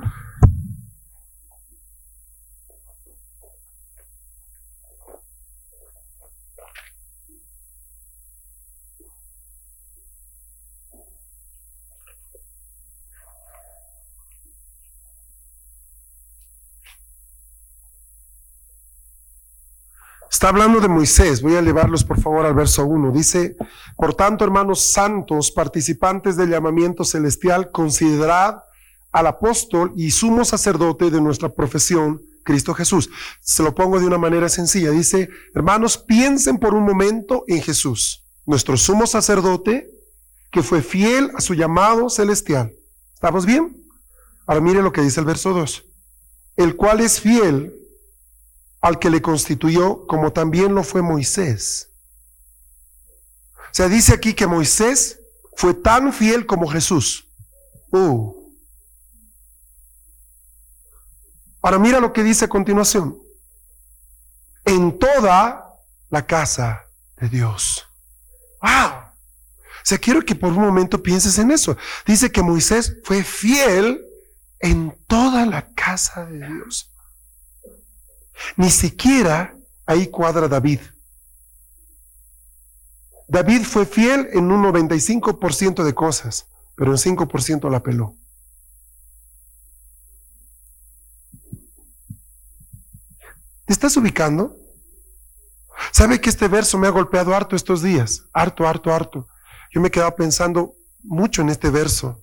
Está 20.44 20.52
hablando 20.52 20.78
de 20.78 20.88
Moisés. 20.88 21.40
Voy 21.40 21.56
a 21.56 21.62
llevarlos 21.62 22.04
por 22.04 22.20
favor 22.20 22.44
al 22.44 22.52
verso 22.52 22.84
1. 22.84 23.12
Dice, 23.12 23.56
por 23.96 24.12
tanto, 24.12 24.44
hermanos 24.44 24.82
santos, 24.82 25.50
participantes 25.50 26.36
del 26.36 26.50
llamamiento 26.50 27.02
celestial, 27.02 27.70
considerad 27.70 28.56
al 29.10 29.26
apóstol 29.26 29.94
y 29.96 30.10
sumo 30.10 30.44
sacerdote 30.44 31.10
de 31.10 31.22
nuestra 31.22 31.48
profesión, 31.48 32.20
Cristo 32.42 32.74
Jesús. 32.74 33.08
Se 33.40 33.62
lo 33.62 33.74
pongo 33.74 33.98
de 33.98 34.04
una 34.04 34.18
manera 34.18 34.50
sencilla. 34.50 34.90
Dice, 34.90 35.30
hermanos, 35.54 35.96
piensen 35.96 36.58
por 36.58 36.74
un 36.74 36.84
momento 36.84 37.44
en 37.46 37.62
Jesús, 37.62 38.22
nuestro 38.44 38.76
sumo 38.76 39.06
sacerdote, 39.06 39.88
que 40.52 40.62
fue 40.62 40.82
fiel 40.82 41.30
a 41.34 41.40
su 41.40 41.54
llamado 41.54 42.10
celestial. 42.10 42.70
¿Estamos 43.14 43.46
bien? 43.46 43.82
Ahora 44.46 44.60
mire 44.60 44.82
lo 44.82 44.92
que 44.92 45.00
dice 45.00 45.20
el 45.20 45.26
verso 45.26 45.54
2. 45.54 45.84
El 46.58 46.76
cual 46.76 47.00
es 47.00 47.18
fiel 47.18 47.72
al 48.84 48.98
que 48.98 49.08
le 49.08 49.22
constituyó, 49.22 50.06
como 50.06 50.30
también 50.30 50.74
lo 50.74 50.84
fue 50.84 51.00
Moisés. 51.00 51.88
O 53.56 53.72
sea, 53.72 53.88
dice 53.88 54.12
aquí 54.12 54.34
que 54.34 54.46
Moisés 54.46 55.20
fue 55.56 55.72
tan 55.72 56.12
fiel 56.12 56.44
como 56.44 56.68
Jesús. 56.68 57.26
Uh. 57.90 58.34
Ahora 61.62 61.78
mira 61.78 61.98
lo 61.98 62.12
que 62.12 62.22
dice 62.22 62.44
a 62.44 62.48
continuación. 62.48 63.18
En 64.66 64.98
toda 64.98 65.66
la 66.10 66.26
casa 66.26 66.84
de 67.16 67.30
Dios. 67.30 67.86
¡Wow! 68.60 68.98
O 68.98 69.82
sea, 69.82 69.96
quiero 69.96 70.22
que 70.22 70.34
por 70.34 70.52
un 70.52 70.62
momento 70.62 71.02
pienses 71.02 71.38
en 71.38 71.52
eso. 71.52 71.74
Dice 72.04 72.30
que 72.30 72.42
Moisés 72.42 72.98
fue 73.02 73.24
fiel 73.24 74.04
en 74.60 74.94
toda 75.06 75.46
la 75.46 75.72
casa 75.74 76.26
de 76.26 76.46
Dios. 76.46 76.93
Ni 78.56 78.70
siquiera 78.70 79.56
ahí 79.86 80.08
cuadra 80.08 80.48
David. 80.48 80.80
David 83.28 83.62
fue 83.62 83.86
fiel 83.86 84.28
en 84.32 84.50
un 84.50 84.62
95% 84.62 85.82
de 85.82 85.94
cosas, 85.94 86.46
pero 86.76 86.92
en 86.92 86.98
5% 86.98 87.70
la 87.70 87.82
peló. 87.82 88.16
¿Te 93.66 93.72
estás 93.72 93.96
ubicando? 93.96 94.56
¿Sabe 95.90 96.20
que 96.20 96.28
este 96.28 96.48
verso 96.48 96.78
me 96.78 96.86
ha 96.86 96.90
golpeado 96.90 97.34
harto 97.34 97.56
estos 97.56 97.82
días? 97.82 98.24
Harto, 98.32 98.66
harto, 98.66 98.92
harto. 98.92 99.26
Yo 99.72 99.80
me 99.80 99.88
he 99.88 99.90
quedado 99.90 100.14
pensando 100.14 100.76
mucho 101.02 101.42
en 101.42 101.48
este 101.48 101.70
verso. 101.70 102.20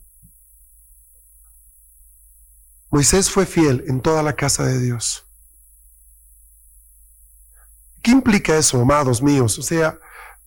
Moisés 2.89 3.31
fue 3.31 3.45
fiel 3.45 3.83
en 3.87 4.01
toda 4.01 4.21
la 4.21 4.33
casa 4.33 4.63
de 4.65 4.79
Dios. 4.79 5.25
¿Qué 8.01 8.11
implica 8.11 8.57
eso, 8.57 8.81
amados 8.81 9.21
míos? 9.21 9.59
O 9.59 9.61
sea, 9.61 9.97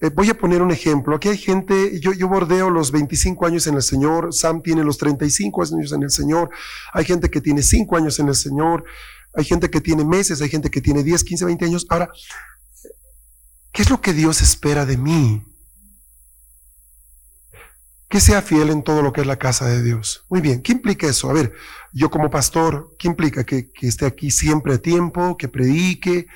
eh, 0.00 0.10
voy 0.10 0.28
a 0.28 0.36
poner 0.36 0.60
un 0.60 0.70
ejemplo. 0.70 1.16
Aquí 1.16 1.28
hay 1.28 1.38
gente, 1.38 2.00
yo, 2.00 2.12
yo 2.12 2.28
bordeo 2.28 2.68
los 2.68 2.90
25 2.90 3.46
años 3.46 3.66
en 3.66 3.74
el 3.74 3.82
Señor, 3.82 4.34
Sam 4.34 4.60
tiene 4.60 4.82
los 4.82 4.98
35 4.98 5.62
años 5.62 5.92
en 5.92 6.02
el 6.02 6.10
Señor, 6.10 6.50
hay 6.92 7.04
gente 7.04 7.30
que 7.30 7.40
tiene 7.40 7.62
5 7.62 7.96
años 7.96 8.18
en 8.18 8.28
el 8.28 8.34
Señor, 8.34 8.84
hay 9.34 9.44
gente 9.44 9.70
que 9.70 9.80
tiene 9.80 10.04
meses, 10.04 10.42
hay 10.42 10.48
gente 10.48 10.70
que 10.70 10.80
tiene 10.80 11.02
10, 11.02 11.24
15, 11.24 11.44
20 11.44 11.64
años. 11.64 11.86
Ahora, 11.88 12.10
¿qué 13.72 13.82
es 13.82 13.90
lo 13.90 14.00
que 14.00 14.12
Dios 14.12 14.42
espera 14.42 14.84
de 14.84 14.96
mí? 14.96 15.42
Que 18.08 18.20
sea 18.20 18.42
fiel 18.42 18.70
en 18.70 18.82
todo 18.82 19.00
lo 19.00 19.12
que 19.12 19.22
es 19.22 19.26
la 19.26 19.38
casa 19.38 19.66
de 19.66 19.82
Dios. 19.82 20.24
Muy 20.28 20.40
bien, 20.40 20.60
¿qué 20.60 20.72
implica 20.72 21.06
eso? 21.06 21.30
A 21.30 21.32
ver, 21.32 21.52
yo 21.92 22.10
como 22.10 22.30
pastor, 22.30 22.94
¿qué 22.98 23.08
implica? 23.08 23.44
Que, 23.44 23.70
que 23.72 23.88
esté 23.88 24.06
aquí 24.06 24.30
siempre 24.30 24.74
a 24.74 24.78
tiempo, 24.78 25.36
que 25.36 25.48
predique, 25.48 26.26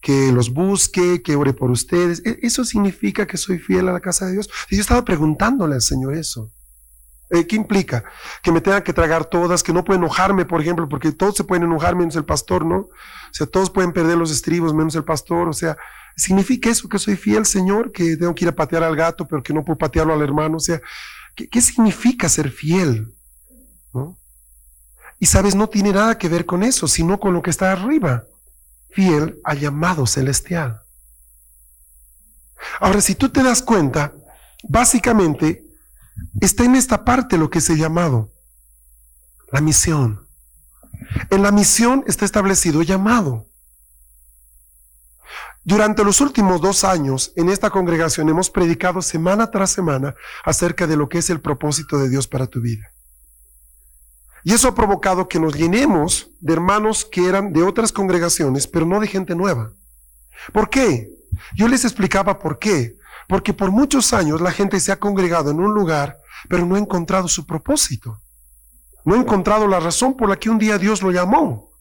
que 0.00 0.32
los 0.32 0.52
busque, 0.52 1.22
que 1.22 1.36
ore 1.36 1.52
por 1.52 1.70
ustedes. 1.70 2.22
E, 2.24 2.38
eso 2.42 2.64
significa 2.64 3.26
que 3.26 3.36
soy 3.36 3.58
fiel 3.58 3.88
a 3.88 3.92
la 3.92 4.00
casa 4.00 4.26
de 4.26 4.32
Dios. 4.32 4.48
Y 4.70 4.76
yo 4.76 4.80
estaba 4.80 5.04
preguntándole 5.04 5.74
al 5.74 5.82
Señor 5.82 6.14
eso. 6.14 6.52
Eh, 7.30 7.46
¿Qué 7.46 7.56
implica? 7.56 8.04
Que 8.42 8.52
me 8.52 8.60
tenga 8.60 8.84
que 8.84 8.92
tragar 8.92 9.24
todas, 9.24 9.62
que 9.62 9.72
no 9.72 9.82
puedo 9.82 9.98
enojarme, 9.98 10.44
por 10.44 10.60
ejemplo, 10.60 10.88
porque 10.88 11.10
todos 11.10 11.34
se 11.34 11.44
pueden 11.44 11.64
enojar 11.64 11.96
menos 11.96 12.14
el 12.14 12.24
pastor, 12.24 12.64
¿no? 12.64 12.76
O 12.76 12.90
sea, 13.32 13.46
todos 13.46 13.68
pueden 13.68 13.92
perder 13.92 14.16
los 14.16 14.30
estribos 14.30 14.72
menos 14.72 14.94
el 14.94 15.04
pastor. 15.04 15.48
O 15.48 15.52
sea, 15.52 15.76
¿significa 16.16 16.70
eso 16.70 16.88
que 16.88 17.00
soy 17.00 17.16
fiel, 17.16 17.44
Señor? 17.44 17.90
Que 17.90 18.16
tengo 18.16 18.34
que 18.34 18.44
ir 18.44 18.48
a 18.48 18.54
patear 18.54 18.84
al 18.84 18.94
gato, 18.94 19.26
pero 19.26 19.42
que 19.42 19.52
no 19.52 19.64
puedo 19.64 19.76
patearlo 19.76 20.14
al 20.14 20.22
hermano. 20.22 20.58
O 20.58 20.60
sea, 20.60 20.80
¿qué, 21.34 21.48
qué 21.48 21.60
significa 21.60 22.28
ser 22.28 22.50
fiel? 22.50 23.12
¿No? 23.92 24.16
Y 25.18 25.26
sabes, 25.26 25.56
no 25.56 25.68
tiene 25.68 25.92
nada 25.92 26.16
que 26.18 26.28
ver 26.28 26.46
con 26.46 26.62
eso, 26.62 26.86
sino 26.86 27.18
con 27.18 27.34
lo 27.34 27.42
que 27.42 27.50
está 27.50 27.72
arriba 27.72 28.24
fiel 28.90 29.40
al 29.44 29.60
llamado 29.60 30.06
celestial. 30.06 30.82
Ahora, 32.80 33.00
si 33.00 33.14
tú 33.14 33.28
te 33.28 33.42
das 33.42 33.62
cuenta, 33.62 34.12
básicamente 34.68 35.64
está 36.40 36.64
en 36.64 36.74
esta 36.74 37.04
parte 37.04 37.38
lo 37.38 37.50
que 37.50 37.58
es 37.58 37.70
el 37.70 37.78
llamado, 37.78 38.32
la 39.52 39.60
misión. 39.60 40.26
En 41.30 41.42
la 41.42 41.52
misión 41.52 42.04
está 42.06 42.24
establecido 42.24 42.82
llamado. 42.82 43.46
Durante 45.62 46.04
los 46.04 46.20
últimos 46.20 46.60
dos 46.60 46.84
años 46.84 47.32
en 47.34 47.48
esta 47.48 47.70
congregación 47.70 48.28
hemos 48.28 48.50
predicado 48.50 49.02
semana 49.02 49.50
tras 49.50 49.70
semana 49.70 50.14
acerca 50.44 50.86
de 50.86 50.96
lo 50.96 51.08
que 51.08 51.18
es 51.18 51.28
el 51.28 51.40
propósito 51.40 51.98
de 51.98 52.08
Dios 52.08 52.28
para 52.28 52.46
tu 52.46 52.60
vida. 52.60 52.92
Y 54.46 54.52
eso 54.52 54.68
ha 54.68 54.76
provocado 54.76 55.26
que 55.26 55.40
nos 55.40 55.56
llenemos 55.56 56.30
de 56.38 56.52
hermanos 56.52 57.04
que 57.04 57.26
eran 57.26 57.52
de 57.52 57.64
otras 57.64 57.90
congregaciones, 57.90 58.68
pero 58.68 58.86
no 58.86 59.00
de 59.00 59.08
gente 59.08 59.34
nueva. 59.34 59.72
¿Por 60.52 60.70
qué? 60.70 61.10
Yo 61.56 61.66
les 61.66 61.84
explicaba 61.84 62.38
por 62.38 62.60
qué. 62.60 62.94
Porque 63.26 63.52
por 63.52 63.72
muchos 63.72 64.12
años 64.12 64.40
la 64.40 64.52
gente 64.52 64.78
se 64.78 64.92
ha 64.92 65.00
congregado 65.00 65.50
en 65.50 65.58
un 65.58 65.74
lugar, 65.74 66.18
pero 66.48 66.64
no 66.64 66.76
ha 66.76 66.78
encontrado 66.78 67.26
su 67.26 67.44
propósito. 67.44 68.20
No 69.04 69.16
ha 69.16 69.18
encontrado 69.18 69.66
la 69.66 69.80
razón 69.80 70.16
por 70.16 70.28
la 70.28 70.36
que 70.36 70.48
un 70.48 70.58
día 70.58 70.78
Dios 70.78 71.02
lo 71.02 71.10
llamó. 71.10 71.72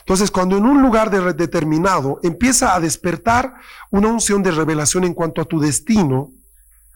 Entonces, 0.00 0.32
cuando 0.32 0.56
en 0.56 0.64
un 0.64 0.82
lugar 0.82 1.12
determinado 1.36 2.18
empieza 2.24 2.74
a 2.74 2.80
despertar 2.80 3.54
una 3.92 4.08
unción 4.08 4.42
de 4.42 4.50
revelación 4.50 5.04
en 5.04 5.14
cuanto 5.14 5.40
a 5.40 5.44
tu 5.44 5.60
destino, 5.60 6.32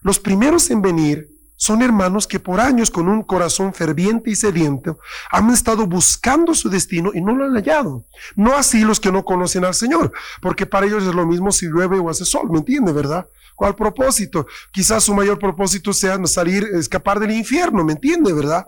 los 0.01 0.19
primeros 0.19 0.71
en 0.71 0.83
venir 0.83 1.34
son 1.57 1.83
hermanos 1.83 2.27
que 2.27 2.41
por 2.41 2.61
años 2.61 2.91
con 2.91 3.09
un 3.09 3.23
corazón 3.23 3.73
ferviente 3.73 4.31
y 4.31 4.37
sediento 4.37 4.99
han 5.31 5.51
estado 5.51 5.87
buscando 5.87 6.55
su 6.55 6.69
destino 6.69 7.11
y 7.15 7.21
no 7.21 7.35
lo 7.35 7.45
han 7.45 7.55
hallado. 7.55 8.05
No 8.35 8.55
así 8.55 8.85
los 8.85 9.01
que 9.01 9.13
no 9.13 9.25
conocen 9.25 9.65
al 9.65 9.75
Señor, 9.75 10.13
porque 10.43 10.67
para 10.67 10.87
ellos 10.87 11.05
es 11.05 11.15
lo 11.15 11.27
mismo 11.27 11.53
si 11.53 11.67
llueve 11.67 11.99
o 11.99 12.11
hace 12.11 12.25
sol, 12.25 12.51
¿me 12.51 12.59
entiende, 12.59 12.93
verdad? 12.93 13.27
¿Cuál 13.55 13.77
propósito? 13.77 14.47
Quizás 14.73 15.05
su 15.05 15.15
mayor 15.15 15.39
propósito 15.39 15.93
sea 15.93 16.19
salir, 16.27 16.65
escapar 16.75 17.21
del 17.21 17.31
infierno, 17.31 17.85
¿me 17.85 17.93
entiende, 17.93 18.33
verdad? 18.33 18.67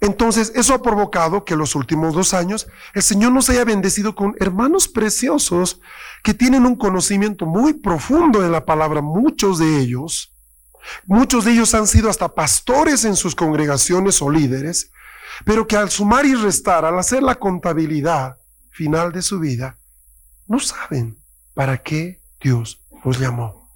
Entonces, 0.00 0.52
eso 0.54 0.74
ha 0.74 0.82
provocado 0.82 1.44
que 1.44 1.56
los 1.56 1.74
últimos 1.74 2.14
dos 2.14 2.34
años 2.34 2.66
el 2.94 3.02
Señor 3.02 3.32
nos 3.32 3.48
haya 3.48 3.64
bendecido 3.64 4.14
con 4.14 4.34
hermanos 4.38 4.88
preciosos 4.88 5.80
que 6.22 6.34
tienen 6.34 6.66
un 6.66 6.76
conocimiento 6.76 7.46
muy 7.46 7.72
profundo 7.72 8.40
de 8.40 8.50
la 8.50 8.66
palabra, 8.66 9.00
muchos 9.00 9.58
de 9.58 9.78
ellos. 9.78 10.35
Muchos 11.06 11.44
de 11.44 11.52
ellos 11.52 11.74
han 11.74 11.86
sido 11.86 12.10
hasta 12.10 12.34
pastores 12.34 13.04
en 13.04 13.16
sus 13.16 13.34
congregaciones 13.34 14.20
o 14.22 14.30
líderes, 14.30 14.90
pero 15.44 15.66
que 15.66 15.76
al 15.76 15.90
sumar 15.90 16.26
y 16.26 16.34
restar, 16.34 16.84
al 16.84 16.98
hacer 16.98 17.22
la 17.22 17.34
contabilidad 17.34 18.38
final 18.70 19.12
de 19.12 19.22
su 19.22 19.38
vida, 19.40 19.78
no 20.46 20.58
saben 20.60 21.18
para 21.54 21.78
qué 21.78 22.20
Dios 22.40 22.82
los 23.04 23.18
llamó. 23.18 23.66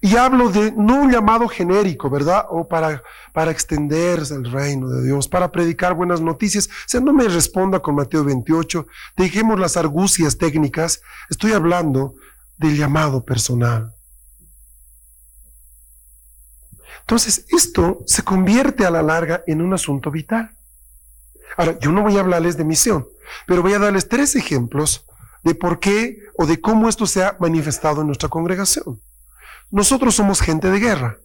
Y 0.00 0.16
hablo 0.16 0.50
de 0.50 0.72
no 0.72 1.02
un 1.02 1.10
llamado 1.10 1.48
genérico, 1.48 2.08
¿verdad? 2.08 2.46
O 2.48 2.66
para, 2.66 3.02
para 3.32 3.50
extenderse 3.50 4.34
el 4.34 4.50
reino 4.50 4.88
de 4.88 5.04
Dios, 5.04 5.28
para 5.28 5.50
predicar 5.50 5.94
buenas 5.94 6.20
noticias. 6.20 6.68
O 6.68 6.70
sea, 6.86 7.00
no 7.00 7.12
me 7.12 7.28
responda 7.28 7.80
con 7.80 7.94
Mateo 7.94 8.24
28, 8.24 8.86
dejemos 9.16 9.58
las 9.58 9.76
argucias 9.76 10.38
técnicas. 10.38 11.00
Estoy 11.28 11.52
hablando 11.52 12.14
del 12.56 12.76
llamado 12.76 13.24
personal. 13.24 13.94
Entonces, 17.00 17.44
esto 17.50 18.00
se 18.06 18.22
convierte 18.22 18.86
a 18.86 18.90
la 18.90 19.02
larga 19.02 19.42
en 19.46 19.60
un 19.60 19.74
asunto 19.74 20.10
vital. 20.10 20.56
Ahora, 21.56 21.78
yo 21.78 21.92
no 21.92 22.02
voy 22.02 22.16
a 22.16 22.20
hablarles 22.20 22.56
de 22.56 22.64
misión, 22.64 23.06
pero 23.46 23.62
voy 23.62 23.74
a 23.74 23.78
darles 23.78 24.08
tres 24.08 24.34
ejemplos 24.36 25.04
de 25.42 25.54
por 25.54 25.78
qué 25.78 26.18
o 26.38 26.46
de 26.46 26.60
cómo 26.60 26.88
esto 26.88 27.06
se 27.06 27.22
ha 27.22 27.36
manifestado 27.38 28.00
en 28.00 28.06
nuestra 28.06 28.28
congregación. 28.28 29.00
Nosotros 29.70 30.14
somos 30.14 30.40
gente 30.40 30.70
de 30.70 30.80
guerra, 30.80 31.18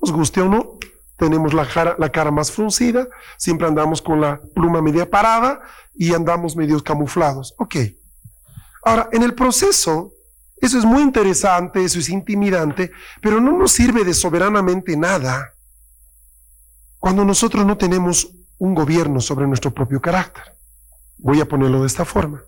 nos 0.00 0.12
guste 0.12 0.40
o 0.40 0.48
no, 0.48 0.78
tenemos 1.18 1.52
la 1.52 1.66
cara, 1.66 2.30
más 2.30 2.52
fruncida, 2.52 3.08
siempre 3.36 3.66
andamos 3.66 4.00
con 4.00 4.20
la 4.20 4.40
pluma 4.54 4.80
media 4.80 5.10
parada 5.10 5.60
y 5.94 6.14
andamos 6.14 6.56
medios 6.56 6.82
camuflados. 6.82 7.54
Ok. 7.58 7.76
Ahora, 8.84 9.08
en 9.12 9.22
el 9.22 9.34
proceso, 9.34 10.12
eso 10.60 10.78
es 10.78 10.84
muy 10.84 11.02
interesante, 11.02 11.84
eso 11.84 11.98
es 11.98 12.08
intimidante, 12.08 12.90
pero 13.20 13.40
no 13.40 13.56
nos 13.56 13.72
sirve 13.72 14.04
de 14.04 14.14
soberanamente 14.14 14.96
nada 14.96 15.54
cuando 16.98 17.24
nosotros 17.24 17.64
no 17.64 17.76
tenemos 17.76 18.34
un 18.58 18.74
gobierno 18.74 19.20
sobre 19.20 19.46
nuestro 19.46 19.72
propio 19.72 20.00
carácter. 20.00 20.44
Voy 21.18 21.40
a 21.40 21.46
ponerlo 21.46 21.80
de 21.80 21.86
esta 21.86 22.04
forma. 22.04 22.42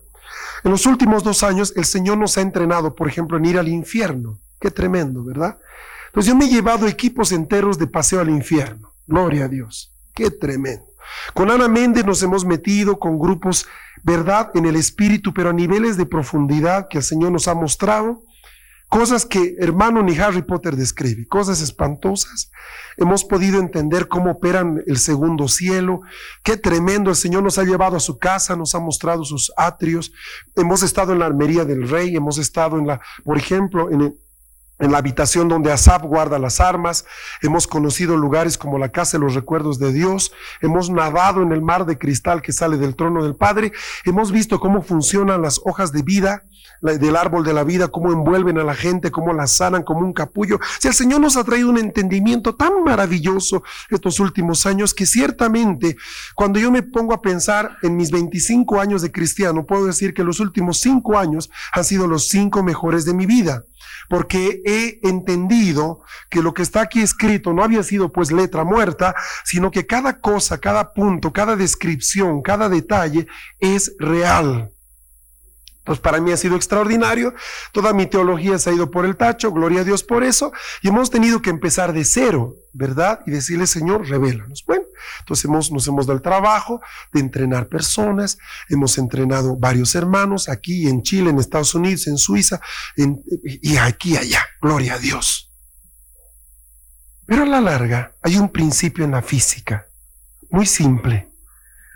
En 0.63 0.71
los 0.71 0.85
últimos 0.85 1.23
dos 1.23 1.43
años, 1.43 1.73
el 1.75 1.85
Señor 1.85 2.17
nos 2.17 2.37
ha 2.37 2.41
entrenado, 2.41 2.95
por 2.95 3.07
ejemplo, 3.07 3.37
en 3.37 3.45
ir 3.45 3.57
al 3.57 3.67
infierno. 3.67 4.39
Qué 4.59 4.69
tremendo, 4.71 5.23
¿verdad? 5.23 5.57
Entonces 6.07 6.29
yo 6.29 6.35
me 6.35 6.45
he 6.45 6.49
llevado 6.49 6.87
equipos 6.87 7.31
enteros 7.31 7.77
de 7.77 7.87
paseo 7.87 8.19
al 8.19 8.29
infierno. 8.29 8.93
Gloria 9.07 9.45
a 9.45 9.47
Dios. 9.47 9.95
Qué 10.13 10.29
tremendo. 10.29 10.90
Con 11.33 11.51
Ana 11.51 11.67
Méndez 11.67 12.05
nos 12.05 12.21
hemos 12.23 12.45
metido 12.45 12.99
con 12.99 13.19
grupos, 13.19 13.65
¿verdad? 14.03 14.51
En 14.53 14.65
el 14.65 14.75
espíritu, 14.75 15.33
pero 15.33 15.49
a 15.49 15.53
niveles 15.53 15.97
de 15.97 16.05
profundidad 16.05 16.87
que 16.89 16.99
el 16.99 17.03
Señor 17.03 17.31
nos 17.31 17.47
ha 17.47 17.53
mostrado. 17.53 18.23
Cosas 18.91 19.25
que 19.25 19.55
hermano 19.57 20.03
ni 20.03 20.17
Harry 20.17 20.41
Potter 20.41 20.75
describe, 20.75 21.25
cosas 21.25 21.61
espantosas. 21.61 22.51
Hemos 22.97 23.23
podido 23.23 23.57
entender 23.57 24.09
cómo 24.09 24.31
operan 24.31 24.83
el 24.85 24.97
segundo 24.97 25.47
cielo. 25.47 26.01
Qué 26.43 26.57
tremendo, 26.57 27.09
el 27.09 27.15
Señor 27.15 27.41
nos 27.41 27.57
ha 27.57 27.63
llevado 27.63 27.95
a 27.95 28.01
su 28.01 28.19
casa, 28.19 28.57
nos 28.57 28.75
ha 28.75 28.81
mostrado 28.81 29.23
sus 29.23 29.49
atrios. 29.55 30.11
Hemos 30.57 30.83
estado 30.83 31.13
en 31.13 31.19
la 31.19 31.27
armería 31.27 31.63
del 31.63 31.87
rey, 31.87 32.17
hemos 32.17 32.37
estado 32.37 32.79
en 32.79 32.87
la, 32.87 32.99
por 33.23 33.37
ejemplo, 33.37 33.89
en 33.91 34.01
el, 34.01 34.15
en 34.81 34.91
la 34.91 34.97
habitación 34.97 35.47
donde 35.47 35.71
Asaf 35.71 36.03
guarda 36.03 36.39
las 36.39 36.59
armas, 36.59 37.05
hemos 37.41 37.67
conocido 37.67 38.17
lugares 38.17 38.57
como 38.57 38.77
la 38.77 38.89
casa 38.89 39.17
de 39.17 39.23
los 39.23 39.35
recuerdos 39.35 39.79
de 39.79 39.93
Dios, 39.93 40.33
hemos 40.59 40.89
nadado 40.89 41.41
en 41.41 41.51
el 41.51 41.61
mar 41.61 41.85
de 41.85 41.97
cristal 41.97 42.41
que 42.41 42.51
sale 42.51 42.77
del 42.77 42.95
trono 42.95 43.23
del 43.23 43.35
Padre, 43.35 43.71
hemos 44.03 44.31
visto 44.31 44.59
cómo 44.59 44.81
funcionan 44.81 45.41
las 45.41 45.61
hojas 45.63 45.91
de 45.91 46.01
vida 46.01 46.43
del 46.81 47.15
árbol 47.15 47.43
de 47.43 47.53
la 47.53 47.63
vida, 47.63 47.89
cómo 47.89 48.11
envuelven 48.11 48.57
a 48.57 48.63
la 48.63 48.73
gente, 48.73 49.11
cómo 49.11 49.33
la 49.33 49.45
sanan 49.45 49.83
como 49.83 49.99
un 49.99 50.13
capullo. 50.13 50.59
Si 50.79 50.87
el 50.87 50.95
Señor 50.95 51.21
nos 51.21 51.37
ha 51.37 51.43
traído 51.43 51.69
un 51.69 51.77
entendimiento 51.77 52.55
tan 52.55 52.83
maravilloso 52.83 53.63
estos 53.89 54.19
últimos 54.19 54.65
años 54.65 54.93
que 54.93 55.05
ciertamente 55.05 55.95
cuando 56.33 56.59
yo 56.59 56.71
me 56.71 56.81
pongo 56.81 57.13
a 57.13 57.21
pensar 57.21 57.77
en 57.83 57.95
mis 57.95 58.09
25 58.09 58.79
años 58.79 59.03
de 59.03 59.11
cristiano, 59.11 59.65
puedo 59.65 59.85
decir 59.85 60.13
que 60.13 60.23
los 60.23 60.39
últimos 60.39 60.79
cinco 60.79 61.17
años 61.19 61.51
han 61.71 61.83
sido 61.83 62.07
los 62.07 62.27
cinco 62.29 62.63
mejores 62.63 63.05
de 63.05 63.13
mi 63.13 63.27
vida 63.27 63.63
porque 64.09 64.61
he 64.71 64.99
entendido 65.03 66.01
que 66.29 66.41
lo 66.41 66.53
que 66.53 66.61
está 66.61 66.81
aquí 66.81 67.01
escrito 67.01 67.53
no 67.53 67.63
había 67.63 67.83
sido 67.83 68.11
pues 68.11 68.31
letra 68.31 68.63
muerta, 68.63 69.15
sino 69.43 69.71
que 69.71 69.85
cada 69.85 70.19
cosa, 70.19 70.59
cada 70.59 70.93
punto, 70.93 71.31
cada 71.33 71.55
descripción, 71.55 72.41
cada 72.41 72.69
detalle 72.69 73.27
es 73.59 73.95
real. 73.99 74.71
Entonces, 75.79 76.01
para 76.01 76.21
mí 76.21 76.31
ha 76.31 76.37
sido 76.37 76.55
extraordinario. 76.55 77.33
Toda 77.71 77.93
mi 77.93 78.05
teología 78.05 78.59
se 78.59 78.69
ha 78.69 78.73
ido 78.73 78.91
por 78.91 79.05
el 79.05 79.17
tacho, 79.17 79.51
gloria 79.51 79.81
a 79.81 79.83
Dios 79.83 80.03
por 80.03 80.23
eso. 80.23 80.51
Y 80.83 80.89
hemos 80.89 81.09
tenido 81.09 81.41
que 81.41 81.49
empezar 81.49 81.91
de 81.91 82.05
cero, 82.05 82.53
¿verdad? 82.73 83.21
Y 83.25 83.31
decirle, 83.31 83.67
Señor, 83.67 84.07
revélanos. 84.07 84.63
Bueno, 84.65 84.85
entonces 85.19 85.45
hemos, 85.45 85.71
nos 85.71 85.87
hemos 85.87 86.05
dado 86.05 86.17
el 86.17 86.23
trabajo 86.23 86.81
de 87.13 87.19
entrenar 87.19 87.67
personas. 87.67 88.37
Hemos 88.69 88.97
entrenado 88.97 89.57
varios 89.57 89.95
hermanos 89.95 90.49
aquí 90.49 90.87
en 90.87 91.01
Chile, 91.03 91.29
en 91.29 91.39
Estados 91.39 91.75
Unidos, 91.75 92.07
en 92.07 92.17
Suiza, 92.17 92.61
y 92.95 93.77
aquí 93.77 94.17
allá. 94.17 94.41
Gloria 94.61 94.95
a 94.95 94.99
Dios. 94.99 95.51
Pero 97.25 97.43
a 97.43 97.45
la 97.45 97.61
larga 97.61 98.13
hay 98.21 98.37
un 98.37 98.49
principio 98.49 99.05
en 99.05 99.11
la 99.11 99.21
física, 99.21 99.87
muy 100.49 100.65
simple. 100.65 101.29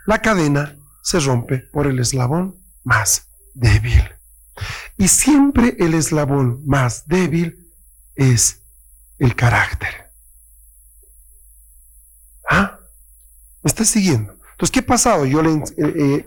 La 0.06 0.22
cadena 0.22 0.78
se 1.02 1.20
rompe 1.20 1.58
por 1.58 1.86
el 1.86 1.98
eslabón 1.98 2.56
más 2.84 3.28
débil. 3.52 4.02
Y 4.96 5.08
siempre 5.08 5.76
el 5.78 5.94
eslabón 5.94 6.62
más 6.66 7.06
débil 7.06 7.70
es 8.14 8.62
el 9.18 9.34
carácter. 9.34 10.10
¿Ah? 12.48 12.78
¿Me 13.66 13.70
estás 13.70 13.88
siguiendo? 13.88 14.32
Entonces, 14.52 14.70
¿qué 14.70 14.78
ha 14.78 14.86
pasado? 14.86 15.26
Yo 15.26 15.42
le, 15.42 15.54
eh, 15.54 16.24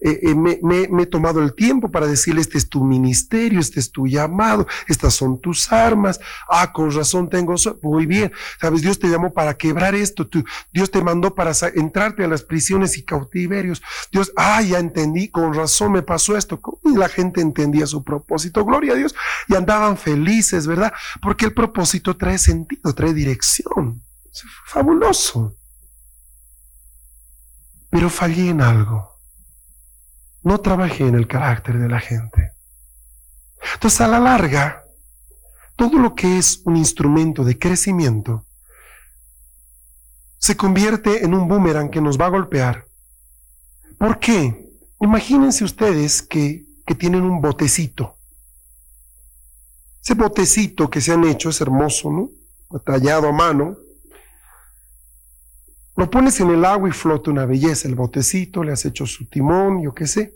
eh, 0.00 0.20
eh, 0.22 0.34
me, 0.34 1.02
he 1.02 1.06
tomado 1.06 1.42
el 1.42 1.54
tiempo 1.54 1.90
para 1.90 2.06
decirle, 2.06 2.40
este 2.40 2.56
es 2.56 2.70
tu 2.70 2.82
ministerio, 2.82 3.60
este 3.60 3.78
es 3.78 3.92
tu 3.92 4.06
llamado, 4.06 4.66
estas 4.86 5.12
son 5.12 5.38
tus 5.38 5.70
armas. 5.70 6.18
Ah, 6.48 6.72
con 6.72 6.90
razón 6.90 7.28
tengo, 7.28 7.56
muy 7.82 8.06
bien. 8.06 8.32
Sabes, 8.58 8.80
Dios 8.80 8.98
te 8.98 9.06
llamó 9.06 9.34
para 9.34 9.52
quebrar 9.52 9.94
esto, 9.94 10.26
Dios 10.72 10.90
te 10.90 11.02
mandó 11.02 11.34
para 11.34 11.52
entrarte 11.74 12.24
a 12.24 12.28
las 12.28 12.42
prisiones 12.42 12.96
y 12.96 13.04
cautiverios. 13.04 13.82
Dios, 14.10 14.32
ah, 14.34 14.62
ya 14.62 14.78
entendí, 14.78 15.28
con 15.28 15.52
razón 15.52 15.92
me 15.92 16.00
pasó 16.00 16.38
esto. 16.38 16.58
Y 16.86 16.96
la 16.96 17.10
gente 17.10 17.42
entendía 17.42 17.86
su 17.86 18.02
propósito, 18.02 18.64
gloria 18.64 18.94
a 18.94 18.96
Dios, 18.96 19.14
y 19.46 19.54
andaban 19.56 19.98
felices, 19.98 20.66
¿verdad? 20.66 20.94
Porque 21.20 21.44
el 21.44 21.52
propósito 21.52 22.16
trae 22.16 22.38
sentido, 22.38 22.94
trae 22.94 23.12
dirección. 23.12 24.00
Fabuloso. 24.64 25.57
Pero 27.90 28.10
fallé 28.10 28.50
en 28.50 28.60
algo. 28.60 29.16
No 30.42 30.58
trabajé 30.60 31.06
en 31.06 31.14
el 31.14 31.26
carácter 31.26 31.78
de 31.78 31.88
la 31.88 32.00
gente. 32.00 32.52
Entonces, 33.74 34.00
a 34.00 34.08
la 34.08 34.20
larga, 34.20 34.84
todo 35.76 35.98
lo 35.98 36.14
que 36.14 36.38
es 36.38 36.62
un 36.64 36.76
instrumento 36.76 37.44
de 37.44 37.58
crecimiento 37.58 38.44
se 40.38 40.56
convierte 40.56 41.24
en 41.24 41.34
un 41.34 41.48
boomerang 41.48 41.90
que 41.90 42.00
nos 42.00 42.18
va 42.18 42.26
a 42.26 42.30
golpear. 42.30 42.86
¿Por 43.98 44.18
qué? 44.18 44.70
Imagínense 45.00 45.64
ustedes 45.64 46.22
que, 46.22 46.64
que 46.86 46.94
tienen 46.94 47.22
un 47.22 47.40
botecito. 47.40 48.16
Ese 50.02 50.14
botecito 50.14 50.88
que 50.88 51.00
se 51.00 51.12
han 51.12 51.24
hecho 51.24 51.50
es 51.50 51.60
hermoso, 51.60 52.10
¿no? 52.10 52.30
Tallado 52.80 53.28
a 53.28 53.32
mano. 53.32 53.76
Lo 55.98 56.08
pones 56.08 56.38
en 56.38 56.50
el 56.50 56.64
agua 56.64 56.88
y 56.88 56.92
flota 56.92 57.32
una 57.32 57.44
belleza, 57.44 57.88
el 57.88 57.96
botecito, 57.96 58.62
le 58.62 58.70
has 58.70 58.84
hecho 58.84 59.04
su 59.04 59.28
timón, 59.28 59.82
yo 59.82 59.92
qué 59.92 60.06
sé. 60.06 60.32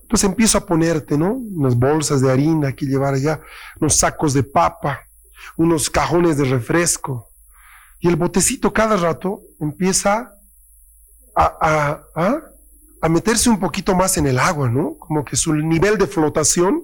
Entonces 0.00 0.30
empiezo 0.30 0.56
a 0.56 0.64
ponerte, 0.64 1.18
¿no? 1.18 1.34
Unas 1.34 1.78
bolsas 1.78 2.22
de 2.22 2.32
harina 2.32 2.72
que 2.72 2.86
llevar 2.86 3.12
allá, 3.12 3.42
unos 3.78 3.96
sacos 3.96 4.32
de 4.32 4.42
papa, 4.42 5.00
unos 5.58 5.90
cajones 5.90 6.38
de 6.38 6.44
refresco. 6.44 7.28
Y 8.00 8.08
el 8.08 8.16
botecito 8.16 8.72
cada 8.72 8.96
rato 8.96 9.42
empieza 9.60 10.32
a, 11.36 12.00
a, 13.02 13.08
meterse 13.10 13.50
un 13.50 13.60
poquito 13.60 13.94
más 13.94 14.16
en 14.16 14.26
el 14.26 14.38
agua, 14.38 14.70
¿no? 14.70 14.96
Como 14.96 15.26
que 15.26 15.36
su 15.36 15.52
nivel 15.52 15.98
de 15.98 16.06
flotación 16.06 16.82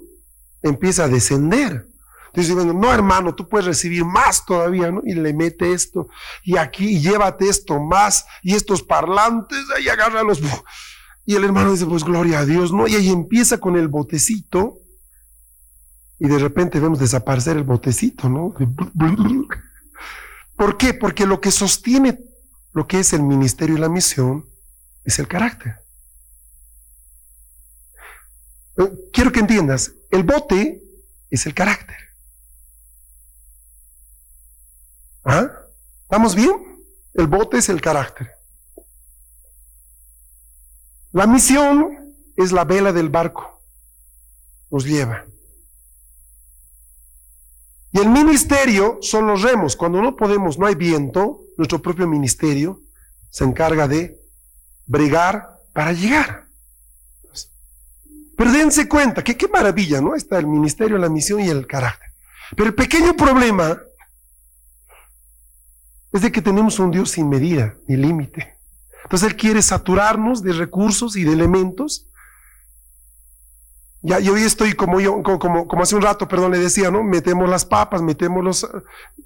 empieza 0.61 1.05
a 1.05 1.09
descender. 1.09 1.87
Entonces, 2.35 2.75
no 2.75 2.93
hermano, 2.93 3.35
tú 3.35 3.49
puedes 3.49 3.67
recibir 3.67 4.05
más 4.05 4.45
todavía, 4.45 4.91
¿no? 4.91 5.03
Y 5.05 5.15
le 5.15 5.33
mete 5.33 5.73
esto, 5.73 6.09
y 6.45 6.57
aquí, 6.57 7.01
llévate 7.01 7.49
esto 7.49 7.81
más, 7.81 8.25
y 8.43 8.55
estos 8.55 8.83
parlantes, 8.83 9.59
ahí 9.77 9.89
agarra 9.89 10.23
los... 10.23 10.41
Y 11.27 11.35
el 11.35 11.45
hermano 11.45 11.73
dice, 11.73 11.87
pues 11.87 12.05
gloria 12.05 12.41
a 12.41 12.47
Dios, 12.47 12.73
¿no? 12.73 12.89
Y 12.89 12.95
ahí 12.95 13.09
empieza 13.09 13.59
con 13.59 13.77
el 13.77 13.89
botecito, 13.89 14.79
y 16.19 16.29
de 16.29 16.39
repente 16.39 16.81
vemos 16.81 16.99
desaparecer 16.99 17.57
el 17.57 17.65
botecito, 17.65 18.29
¿no? 18.29 18.55
¿Por 20.57 20.77
qué? 20.77 20.95
Porque 20.95 21.27
lo 21.27 21.41
que 21.41 21.51
sostiene 21.51 22.19
lo 22.73 22.87
que 22.87 23.01
es 23.01 23.13
el 23.13 23.23
ministerio 23.23 23.77
y 23.77 23.81
la 23.81 23.89
misión 23.89 24.49
es 25.05 25.19
el 25.19 25.27
carácter. 25.27 25.81
Eh, 28.77 28.93
quiero 29.13 29.33
que 29.33 29.41
entiendas, 29.41 29.93
el 30.11 30.23
bote 30.23 30.83
es 31.31 31.47
el 31.47 31.55
carácter. 31.55 31.97
¿Ah? 35.25 35.51
¿Vamos 36.11 36.35
bien? 36.35 36.85
El 37.15 37.29
bote 37.29 37.59
es 37.59 37.69
el 37.69 37.81
carácter. 37.81 38.31
La 41.13 41.27
misión 41.27 42.15
es 42.37 42.53
la 42.53 42.65
vela 42.65 42.93
del 42.93 43.09
barco. 43.09 43.63
Nos 44.71 44.85
lleva. 44.85 45.25
Y 47.93 47.99
el 47.99 48.09
ministerio 48.09 48.99
son 49.01 49.27
los 49.27 49.43
remos. 49.43 49.77
Cuando 49.77 50.01
no 50.01 50.17
podemos, 50.17 50.59
no 50.59 50.67
hay 50.67 50.75
viento, 50.75 51.43
nuestro 51.57 51.81
propio 51.81 52.07
ministerio 52.07 52.81
se 53.31 53.45
encarga 53.45 53.89
de 53.89 54.21
bregar 54.87 55.59
para 55.73 55.93
llegar. 55.93 56.47
Pero 58.37 58.53
dense 58.53 58.89
cuenta 58.89 59.23
que 59.23 59.37
qué 59.37 59.49
maravilla, 59.49 60.01
¿no? 60.01 60.15
Está 60.15 60.39
el 60.39 60.47
ministerio, 60.47 60.99
la 60.99 61.09
misión 61.09 61.41
y 61.41 61.49
el 61.49 61.67
carácter. 61.67 62.09
Pero 62.57 62.69
el 62.69 62.75
pequeño 62.75 63.15
problema 63.15 63.79
es 66.13 66.23
de 66.23 66.33
que 66.33 66.43
tenemos 66.43 66.79
un 66.79 66.91
Dios 66.91 67.11
sin 67.11 67.29
medida 67.29 67.77
ni 67.87 67.97
límite. 67.97 68.57
Entonces 69.05 69.31
Él 69.31 69.37
quiere 69.37 69.63
saturarnos 69.63 70.43
de 70.43 70.53
recursos 70.53 71.17
y 71.17 71.25
de 71.25 71.33
elementos 71.33 72.11
ya, 74.03 74.19
yo 74.19 74.33
hoy 74.33 74.43
estoy 74.43 74.73
como 74.73 74.99
yo, 74.99 75.23
como, 75.23 75.69
como, 75.69 75.83
hace 75.83 75.95
un 75.95 76.01
rato, 76.01 76.27
perdón, 76.27 76.53
le 76.53 76.59
decía, 76.59 76.91
¿no? 76.91 77.03
Metemos 77.03 77.49
las 77.49 77.67
papas, 77.67 78.01
metemos 78.01 78.43
los, 78.43 78.67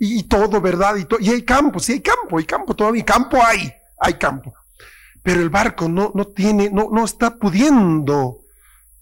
y, 0.01 0.25
todo, 0.25 0.61
¿verdad? 0.61 0.97
Y, 0.97 1.07
y 1.25 1.31
hay 1.31 1.42
campo, 1.42 1.79
sí 1.79 1.92
hay 1.92 2.01
campo, 2.01 2.38
hay 2.38 2.44
campo 2.44 2.75
todavía, 2.75 3.05
campo 3.05 3.38
hay, 3.40 3.73
hay 4.01 4.14
campo. 4.14 4.53
Pero 5.23 5.40
el 5.40 5.49
barco 5.49 5.88
no, 5.88 6.11
no 6.14 6.27
tiene, 6.27 6.70
no, 6.70 6.88
no 6.90 7.05
está 7.05 7.37
pudiendo 7.37 8.40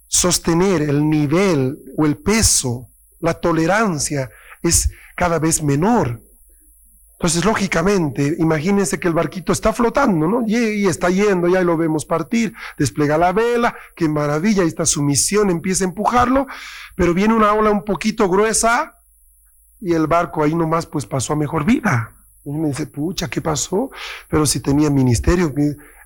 sostener 0.08 0.82
el 0.82 1.08
nivel 1.08 1.78
o 1.96 2.04
el 2.04 2.18
peso, 2.18 2.90
la 3.20 3.32
tolerancia 3.32 4.30
es 4.62 4.90
cada 5.16 5.38
vez 5.38 5.62
menor. 5.62 6.20
Entonces, 7.22 7.44
lógicamente, 7.44 8.34
imagínense 8.40 8.98
que 8.98 9.06
el 9.06 9.14
barquito 9.14 9.52
está 9.52 9.72
flotando, 9.72 10.26
¿no? 10.26 10.42
Y, 10.44 10.88
está 10.88 11.08
yendo, 11.08 11.46
ya 11.46 11.62
lo 11.62 11.76
vemos 11.76 12.04
partir, 12.04 12.52
despliega 12.76 13.16
la 13.16 13.32
vela, 13.32 13.76
qué 13.94 14.08
maravilla, 14.08 14.64
esta 14.64 14.84
sumisión 14.84 15.48
empieza 15.48 15.84
a 15.84 15.86
empujarlo, 15.86 16.48
pero 16.96 17.14
viene 17.14 17.32
una 17.32 17.52
ola 17.52 17.70
un 17.70 17.84
poquito 17.84 18.28
gruesa 18.28 18.96
y 19.80 19.92
el 19.92 20.08
barco 20.08 20.42
ahí 20.42 20.52
nomás 20.52 20.84
pues 20.86 21.06
pasó 21.06 21.34
a 21.34 21.36
mejor 21.36 21.64
vida. 21.64 22.12
Y 22.44 22.48
uno 22.48 22.66
dice, 22.66 22.88
pucha, 22.88 23.28
¿qué 23.28 23.40
pasó? 23.40 23.92
Pero 24.28 24.44
si 24.44 24.58
tenía 24.58 24.90
ministerio, 24.90 25.54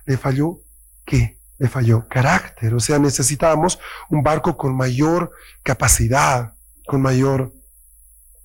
le 0.05 0.17
falló, 0.17 0.59
¿qué? 1.03 1.39
Le 1.57 1.67
falló 1.67 2.07
carácter. 2.07 2.75
O 2.75 2.79
sea, 2.79 2.99
necesitábamos 2.99 3.79
un 4.11 4.21
barco 4.21 4.55
con 4.55 4.77
mayor 4.77 5.31
capacidad, 5.63 6.53
con 6.85 7.01
mayor 7.01 7.55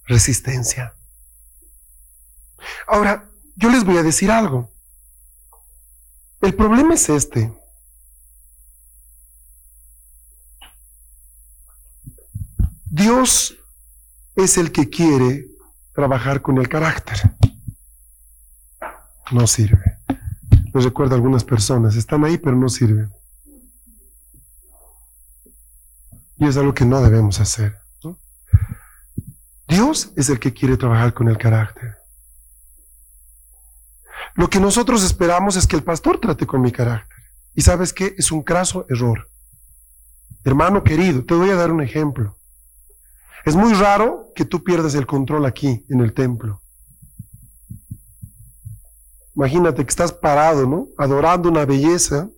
resistencia. 0.07 0.95
Ahora, 2.87 3.29
yo 3.57 3.71
les 3.71 3.85
voy 3.85 3.97
a 3.99 4.03
decir 4.03 4.31
algo. 4.31 4.71
El 6.41 6.55
problema 6.55 6.95
es 6.95 7.09
este. 7.09 7.53
Dios 12.87 13.57
es 14.37 14.59
el 14.59 14.73
que 14.73 14.91
quiere 14.91 15.47
trabajar 15.95 16.43
con 16.43 16.59
el 16.59 16.69
carácter. 16.69 17.35
No 19.31 19.47
sirve. 19.47 19.99
Les 20.75 20.85
recuerdo 20.85 21.15
a 21.15 21.17
algunas 21.17 21.45
personas, 21.45 21.97
están 21.97 22.25
ahí 22.25 22.39
pero 22.39 22.57
no 22.57 22.69
sirven. 22.69 23.13
Y 26.39 26.47
es 26.47 26.57
algo 26.57 26.75
que 26.75 26.85
no 26.85 27.01
debemos 27.01 27.41
hacer. 27.41 27.79
Dios 29.69 30.13
es 30.17 30.29
el 30.29 30.39
que 30.39 30.53
quiere 30.53 30.77
trabajar 30.77 31.15
con 31.15 31.29
el 31.29 31.39
carácter. 31.39 31.92
Lo 34.35 34.49
que 34.49 34.61
nosotros 34.61 35.05
esperamos 35.05 35.57
es 35.57 35.67
que 35.67 35.77
el 35.77 35.83
pastor 35.83 36.19
trate 36.19 36.47
con 36.47 36.61
mi 36.61 36.73
carácter. 36.73 37.17
Y 37.55 37.63
sabes 37.63 37.93
qué? 37.93 38.15
Es 38.17 38.33
un 38.33 38.43
craso 38.43 38.87
error. 38.89 39.29
Hermano 40.45 40.83
querido, 40.83 41.25
te 41.25 41.35
voy 41.35 41.51
a 41.51 41.57
dar 41.57 41.71
un 41.71 41.83
ejemplo. 41.83 42.37
Es 43.45 43.55
muy 43.55 43.75
raro 43.75 44.29
que 44.35 44.45
tú 44.45 44.65
pierdas 44.65 44.95
el 44.95 45.07
control 45.07 45.47
aquí, 45.47 45.85
en 45.89 46.01
el 46.01 46.15
templo. 46.15 46.63
Imagínate 49.35 49.85
que 49.85 49.91
estás 49.91 50.13
parado, 50.13 50.67
¿no? 50.67 50.89
Adorando 50.99 51.49
una 51.49 51.65
belleza 51.65 52.29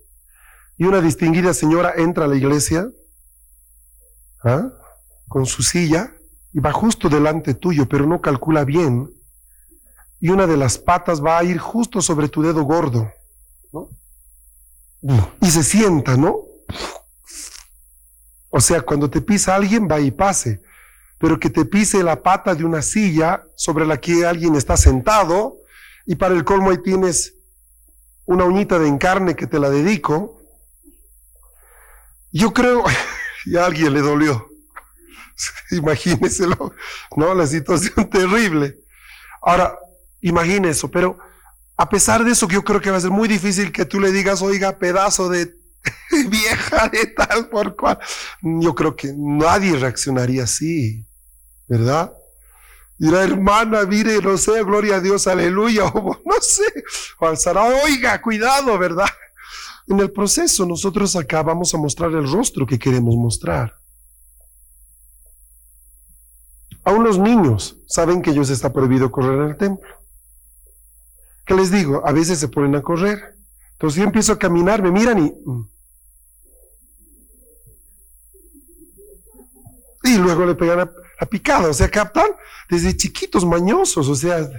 y 0.77 0.85
una 0.85 1.01
distinguida 1.01 1.53
señora 1.53 1.93
entra 1.95 2.25
a 2.25 2.27
la 2.27 2.35
iglesia 2.35 2.89
¿ah? 4.43 4.69
con 5.27 5.45
su 5.45 5.63
silla 5.63 6.13
y 6.53 6.59
va 6.59 6.71
justo 6.71 7.09
delante 7.09 7.53
tuyo, 7.53 7.87
pero 7.87 8.05
no 8.05 8.21
calcula 8.21 8.63
bien 8.63 9.09
y 10.25 10.29
una 10.29 10.47
de 10.47 10.57
las 10.57 10.79
patas 10.79 11.23
va 11.23 11.37
a 11.37 11.43
ir 11.43 11.59
justo 11.59 12.01
sobre 12.01 12.27
tu 12.29 12.41
dedo 12.41 12.63
gordo, 12.63 13.13
¿no? 13.71 15.35
Y 15.39 15.51
se 15.51 15.61
sienta, 15.61 16.17
¿no? 16.17 16.39
O 18.49 18.59
sea, 18.59 18.81
cuando 18.81 19.07
te 19.07 19.21
pisa 19.21 19.53
alguien, 19.53 19.87
va 19.87 19.99
y 19.99 20.09
pase, 20.09 20.63
pero 21.19 21.39
que 21.39 21.51
te 21.51 21.63
pise 21.63 22.01
la 22.01 22.23
pata 22.23 22.55
de 22.55 22.65
una 22.65 22.81
silla 22.81 23.43
sobre 23.55 23.85
la 23.85 23.97
que 23.97 24.25
alguien 24.25 24.55
está 24.55 24.77
sentado, 24.77 25.57
y 26.07 26.15
para 26.15 26.33
el 26.33 26.43
colmo 26.43 26.71
ahí 26.71 26.81
tienes 26.81 27.35
una 28.25 28.45
uñita 28.45 28.79
de 28.79 28.87
encarne 28.87 29.35
que 29.35 29.45
te 29.45 29.59
la 29.59 29.69
dedico, 29.69 30.41
yo 32.31 32.51
creo, 32.51 32.83
y 33.45 33.57
a 33.57 33.67
alguien 33.67 33.93
le 33.93 34.01
dolió, 34.01 34.49
imagínenselo, 35.69 36.73
¿no? 37.15 37.35
La 37.35 37.45
situación 37.45 38.09
terrible. 38.09 38.79
Ahora, 39.43 39.77
Imagina 40.25 40.69
eso, 40.69 40.89
pero 40.89 41.19
a 41.77 41.87
pesar 41.87 42.23
de 42.23 42.31
eso, 42.31 42.47
yo 42.47 42.63
creo 42.63 42.81
que 42.81 42.89
va 42.89 42.97
a 42.97 43.01
ser 43.01 43.11
muy 43.11 43.27
difícil 43.27 43.71
que 43.71 43.85
tú 43.85 43.99
le 43.99 44.11
digas, 44.11 44.41
oiga, 44.41 44.79
pedazo 44.79 45.29
de 45.29 45.53
vieja 46.29 46.89
de 46.89 47.05
tal 47.05 47.47
por 47.47 47.75
cual. 47.75 47.99
Yo 48.41 48.73
creo 48.73 48.95
que 48.95 49.13
nadie 49.15 49.77
reaccionaría 49.77 50.45
así, 50.45 51.05
¿verdad? 51.67 52.11
Dirá, 52.97 53.23
hermana, 53.23 53.85
mire, 53.85 54.19
no 54.19 54.35
sé, 54.35 54.63
gloria 54.63 54.95
a 54.95 54.99
Dios, 54.99 55.27
aleluya, 55.27 55.85
o 55.93 56.19
no 56.25 56.41
sé, 56.41 56.83
o 57.19 57.27
alzará, 57.27 57.63
oiga, 57.83 58.19
cuidado, 58.19 58.79
¿verdad? 58.79 59.09
En 59.87 59.99
el 59.99 60.11
proceso 60.11 60.65
nosotros 60.65 61.15
acá 61.15 61.43
vamos 61.43 61.71
a 61.75 61.77
mostrar 61.77 62.09
el 62.13 62.31
rostro 62.31 62.65
que 62.65 62.79
queremos 62.79 63.15
mostrar. 63.15 63.75
Aún 66.83 67.03
los 67.03 67.19
niños 67.19 67.77
saben 67.85 68.23
que 68.23 68.31
ellos 68.31 68.49
está 68.49 68.73
prohibido 68.73 69.11
correr 69.11 69.51
el 69.51 69.57
templo. 69.57 70.04
¿Qué 71.45 71.53
les 71.53 71.71
digo? 71.71 72.01
A 72.05 72.11
veces 72.11 72.39
se 72.39 72.47
ponen 72.47 72.75
a 72.75 72.81
correr. 72.81 73.35
Entonces 73.73 73.99
yo 73.99 74.05
empiezo 74.05 74.33
a 74.33 74.39
caminar, 74.39 74.81
me 74.81 74.91
miran 74.91 75.19
y... 75.19 75.33
Mm. 75.45 75.69
Y 80.03 80.17
luego 80.17 80.45
le 80.45 80.53
pegan 80.53 80.81
a, 81.19 81.25
picada, 81.25 81.69
o 81.69 81.73
sea, 81.73 81.89
captan 81.89 82.29
desde 82.69 82.95
chiquitos 82.95 83.45
mañosos, 83.45 84.07
o 84.07 84.15
sea... 84.15 84.49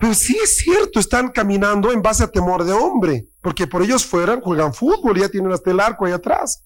Pero 0.00 0.14
sí 0.14 0.36
es 0.42 0.56
cierto, 0.58 1.00
están 1.00 1.30
caminando 1.30 1.90
en 1.92 2.02
base 2.02 2.24
a 2.24 2.30
temor 2.30 2.64
de 2.64 2.72
hombre, 2.72 3.28
porque 3.40 3.66
por 3.66 3.82
ellos 3.82 4.04
fueran, 4.04 4.40
juegan 4.40 4.74
fútbol, 4.74 5.18
ya 5.18 5.28
tienen 5.28 5.52
hasta 5.52 5.70
el 5.70 5.80
arco 5.80 6.04
ahí 6.04 6.12
atrás. 6.12 6.62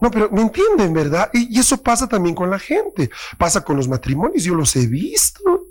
No, 0.00 0.10
pero 0.10 0.28
me 0.30 0.42
entienden, 0.42 0.92
¿verdad? 0.92 1.30
y, 1.32 1.58
eso 1.58 1.82
pasa 1.82 2.08
también 2.08 2.34
con 2.34 2.50
la 2.50 2.58
gente, 2.58 3.10
pasa 3.38 3.62
con 3.62 3.76
los 3.76 3.88
matrimonios, 3.88 4.44
yo 4.44 4.54
los 4.54 4.74
he 4.76 4.86
visto. 4.86 5.63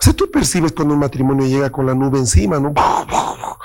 O 0.00 0.04
sea, 0.04 0.14
tú 0.14 0.30
percibes 0.30 0.72
cuando 0.72 0.94
un 0.94 1.00
matrimonio 1.00 1.46
llega 1.46 1.70
con 1.70 1.84
la 1.84 1.94
nube 1.94 2.18
encima, 2.18 2.58
¿no? 2.58 2.72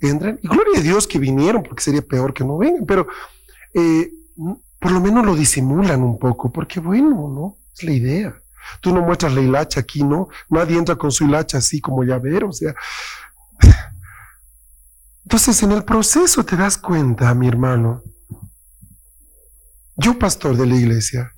Entran, 0.00 0.38
y 0.42 0.48
gloria 0.48 0.80
a 0.80 0.82
Dios 0.82 1.06
que 1.06 1.20
vinieron, 1.20 1.62
porque 1.62 1.84
sería 1.84 2.02
peor 2.02 2.34
que 2.34 2.42
no 2.42 2.58
vengan, 2.58 2.84
pero 2.84 3.06
eh, 3.74 4.10
por 4.80 4.90
lo 4.90 5.00
menos 5.00 5.24
lo 5.24 5.36
disimulan 5.36 6.02
un 6.02 6.18
poco, 6.18 6.50
porque 6.50 6.80
bueno, 6.80 7.28
¿no? 7.28 7.56
Es 7.76 7.84
la 7.84 7.92
idea. 7.92 8.34
Tú 8.80 8.92
no 8.92 9.02
muestras 9.02 9.32
la 9.32 9.40
hilacha 9.40 9.80
aquí, 9.80 10.02
¿no? 10.02 10.28
Nadie 10.48 10.76
entra 10.76 10.96
con 10.96 11.12
su 11.12 11.24
hilacha 11.24 11.58
así 11.58 11.80
como 11.80 12.02
llavero, 12.02 12.48
o 12.48 12.52
sea. 12.52 12.74
Entonces, 15.24 15.62
en 15.62 15.70
el 15.70 15.84
proceso 15.84 16.44
te 16.44 16.56
das 16.56 16.76
cuenta, 16.76 17.32
mi 17.34 17.46
hermano, 17.46 18.02
yo 19.94 20.18
pastor 20.18 20.56
de 20.56 20.66
la 20.66 20.74
iglesia, 20.74 21.32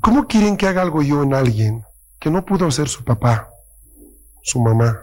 ¿cómo 0.00 0.26
quieren 0.26 0.58
que 0.58 0.66
haga 0.66 0.82
algo 0.82 1.02
yo 1.02 1.22
en 1.22 1.32
alguien 1.32 1.87
que 2.18 2.30
no 2.30 2.44
pudo 2.44 2.70
ser 2.70 2.88
su 2.88 3.04
papá, 3.04 3.48
su 4.42 4.60
mamá, 4.60 5.00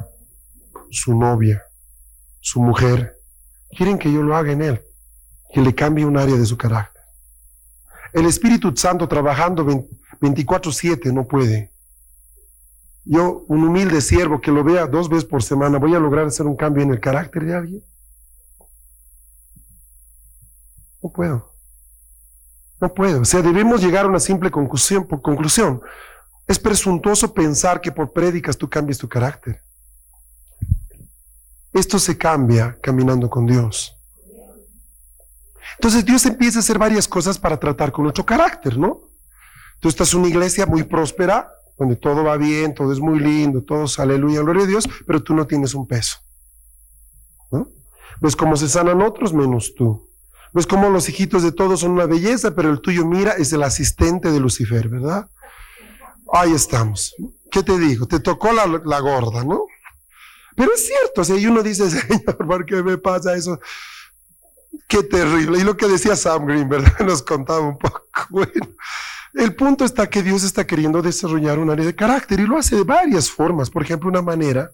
su 0.91 1.17
novia, 1.17 1.63
su 2.39 2.62
mujer? 2.62 3.17
Quieren 3.69 3.97
que 3.97 4.12
yo 4.12 4.21
lo 4.21 4.36
haga 4.36 4.51
en 4.51 4.62
él, 4.62 4.82
que 5.54 5.62
le 5.62 5.73
cambie 5.73 6.06
un 6.06 6.17
área 6.17 6.36
de 6.36 6.45
su 6.45 6.58
carácter. 6.58 7.04
El 8.13 8.25
Espíritu 8.25 8.75
Santo 8.75 9.08
trabajando 9.08 9.65
24/7 10.21 11.12
no 11.12 11.28
puede. 11.28 11.71
Yo, 13.04 13.45
un 13.47 13.63
humilde 13.63 14.01
siervo 14.01 14.41
que 14.41 14.51
lo 14.51 14.63
vea 14.63 14.88
dos 14.88 15.10
veces 15.10 15.25
por 15.25 15.43
semana, 15.43 15.78
¿voy 15.78 15.93
a 15.93 15.99
lograr 15.99 16.25
hacer 16.25 16.45
un 16.47 16.56
cambio 16.56 16.84
en 16.84 16.91
el 16.91 16.99
carácter 16.99 17.45
de 17.45 17.54
alguien? 17.54 17.84
No 21.04 21.12
puedo. 21.12 21.54
No 22.82 22.93
puedo. 22.93 23.21
O 23.21 23.25
sea, 23.25 23.41
debemos 23.41 23.82
llegar 23.82 24.06
a 24.06 24.08
una 24.10 24.19
simple 24.19 24.49
conclusión. 24.49 25.08
Por 25.08 25.21
conclusión, 25.21 25.82
es 26.47 26.60
presuntuoso 26.60 27.34
pensar 27.34 27.81
que 27.81 27.91
por 27.91 28.13
prédicas 28.13 28.58
tú 28.58 28.69
cambies 28.69 28.97
tu 28.97 29.10
carácter. 29.10 29.62
Esto 31.73 31.99
se 31.99 32.17
cambia 32.17 32.77
caminando 32.81 33.29
con 33.29 33.45
Dios. 33.45 33.97
Entonces 35.77 36.05
Dios 36.05 36.25
empieza 36.25 36.60
a 36.60 36.62
hacer 36.62 36.77
varias 36.77 37.08
cosas 37.08 37.38
para 37.38 37.60
tratar 37.60 37.91
con 37.91 38.03
nuestro 38.03 38.25
carácter, 38.25 38.77
¿no? 38.77 39.01
Tú 39.79 39.89
estás 39.89 40.13
en 40.13 40.19
una 40.19 40.29
iglesia 40.29 40.65
muy 40.65 40.84
próspera, 40.84 41.51
donde 41.77 41.95
todo 41.95 42.23
va 42.23 42.38
bien, 42.38 42.73
todo 42.73 42.93
es 42.93 42.99
muy 42.99 43.19
lindo, 43.19 43.62
todo 43.62 43.86
es 43.86 43.99
aleluya, 43.99 44.41
gloria 44.41 44.63
a 44.63 44.67
Dios, 44.67 44.88
pero 45.05 45.21
tú 45.21 45.34
no 45.34 45.45
tienes 45.45 45.73
un 45.73 45.86
peso. 45.86 46.17
¿no? 47.51 47.67
Ves 48.21 48.36
cómo 48.36 48.55
se 48.55 48.69
sanan 48.69 49.01
otros 49.01 49.34
menos 49.34 49.73
tú. 49.75 50.10
Ves 50.53 50.65
cómo 50.65 50.89
los 50.89 51.10
hijitos 51.10 51.43
de 51.43 51.51
todos 51.51 51.81
son 51.81 51.91
una 51.91 52.05
belleza, 52.05 52.55
pero 52.55 52.69
el 52.69 52.79
tuyo, 52.79 53.05
mira, 53.05 53.34
es 53.34 53.51
el 53.51 53.63
asistente 53.63 54.31
de 54.31 54.39
Lucifer, 54.39 54.88
¿verdad? 54.88 55.27
Ahí 56.33 56.53
estamos. 56.53 57.15
¿Qué 57.51 57.63
te 57.63 57.77
digo? 57.77 58.07
Te 58.07 58.19
tocó 58.19 58.51
la, 58.51 58.65
la 58.83 58.99
gorda, 58.99 59.43
¿no? 59.43 59.65
Pero 60.55 60.71
es 60.73 60.88
cierto, 60.88 61.38
y 61.38 61.45
uno 61.47 61.61
dice, 61.61 61.89
Señor, 61.89 62.38
¿por 62.38 62.65
qué 62.65 62.81
me 62.81 62.97
pasa 62.97 63.35
eso? 63.35 63.59
Qué 64.88 65.03
terrible. 65.03 65.59
Y 65.59 65.63
lo 65.63 65.77
que 65.77 65.88
decía 65.88 66.15
Sam 66.15 66.45
Green, 66.45 66.69
¿verdad? 66.69 66.99
Nos 67.05 67.21
contaba 67.21 67.59
un 67.59 67.77
poco. 67.77 68.01
Bueno, 68.29 68.75
el 69.33 69.55
punto 69.55 69.83
está 69.83 70.09
que 70.09 70.23
Dios 70.23 70.43
está 70.43 70.65
queriendo 70.65 71.01
desarrollar 71.01 71.59
un 71.59 71.69
área 71.69 71.85
de 71.85 71.95
carácter 71.95 72.39
y 72.39 72.47
lo 72.47 72.57
hace 72.57 72.77
de 72.77 72.83
varias 72.83 73.29
formas. 73.29 73.69
Por 73.69 73.83
ejemplo, 73.83 74.09
una 74.09 74.21
manera 74.21 74.71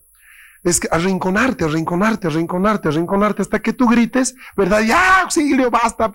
es 0.63 0.79
arrinconarte, 0.91 1.65
arrinconarte, 1.65 2.27
arrinconarte, 2.27 2.89
arrinconarte 2.89 3.41
hasta 3.41 3.59
que 3.59 3.73
tú 3.73 3.87
grites, 3.87 4.35
¿verdad? 4.55 4.81
Ya, 4.81 5.21
auxilio, 5.21 5.71
basta, 5.71 6.13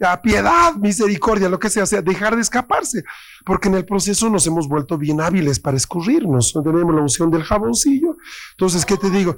ya, 0.00 0.20
piedad, 0.20 0.74
misericordia, 0.74 1.48
lo 1.48 1.58
que 1.58 1.70
sea, 1.70 1.86
sea, 1.86 2.02
dejar 2.02 2.34
de 2.34 2.42
escaparse, 2.42 3.04
porque 3.44 3.68
en 3.68 3.76
el 3.76 3.84
proceso 3.84 4.28
nos 4.28 4.46
hemos 4.46 4.68
vuelto 4.68 4.98
bien 4.98 5.20
hábiles 5.20 5.60
para 5.60 5.76
escurrirnos, 5.76 6.52
tenemos 6.52 6.94
la 6.94 7.02
unción 7.02 7.30
del 7.30 7.44
jaboncillo. 7.44 8.16
Entonces, 8.52 8.84
¿qué 8.84 8.96
te 8.96 9.08
digo? 9.10 9.36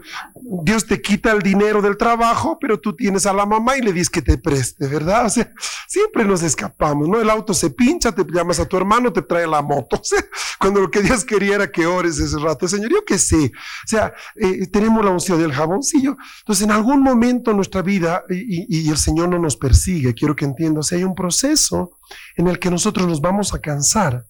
Dios 0.62 0.86
te 0.86 1.02
quita 1.02 1.32
el 1.32 1.42
dinero 1.42 1.82
del 1.82 1.96
trabajo, 1.96 2.58
pero 2.58 2.80
tú 2.80 2.94
tienes 2.94 3.26
a 3.26 3.32
la 3.34 3.44
mamá 3.44 3.76
y 3.76 3.82
le 3.82 3.92
dices 3.92 4.08
que 4.08 4.22
te 4.22 4.38
preste, 4.38 4.86
¿verdad? 4.86 5.26
O 5.26 5.30
sea, 5.30 5.52
siempre 5.86 6.24
nos 6.24 6.42
escapamos, 6.42 7.08
¿no? 7.08 7.20
El 7.20 7.28
auto 7.28 7.52
se 7.52 7.70
pincha, 7.70 8.12
te 8.12 8.24
llamas 8.32 8.60
a 8.60 8.66
tu 8.66 8.76
hermano, 8.76 9.12
te 9.12 9.20
trae 9.20 9.46
la 9.46 9.60
moto, 9.60 9.96
o 10.00 10.02
cuando 10.58 10.80
lo 10.80 10.90
que 10.90 11.02
Dios 11.02 11.24
quería 11.24 11.56
era 11.56 11.70
que 11.70 11.86
ores 11.86 12.18
ese 12.18 12.38
rato, 12.38 12.66
Señor, 12.66 12.90
yo 12.90 13.04
qué 13.04 13.18
sé, 13.18 13.52
o 13.54 13.88
sea, 13.88 14.14
eh, 14.40 14.66
tenemos 14.68 15.04
la 15.04 15.10
unción 15.10 15.40
del 15.40 15.52
jaboncillo. 15.52 16.16
Entonces, 16.40 16.64
en 16.64 16.70
algún 16.70 17.02
momento 17.02 17.50
en 17.50 17.56
nuestra 17.56 17.82
vida, 17.82 18.24
y, 18.28 18.88
el 18.88 18.96
Señor 18.96 19.28
no 19.28 19.38
nos 19.38 19.56
persigue, 19.56 20.14
quiero 20.14 20.36
que 20.36 20.44
entiendas, 20.44 20.92
hay 20.92 21.04
un 21.04 21.14
proceso 21.14 21.98
en 22.36 22.48
el 22.48 22.58
que 22.58 22.70
nosotros 22.70 23.06
nos 23.06 23.20
vamos 23.20 23.54
a 23.54 23.60
cansar 23.60 24.26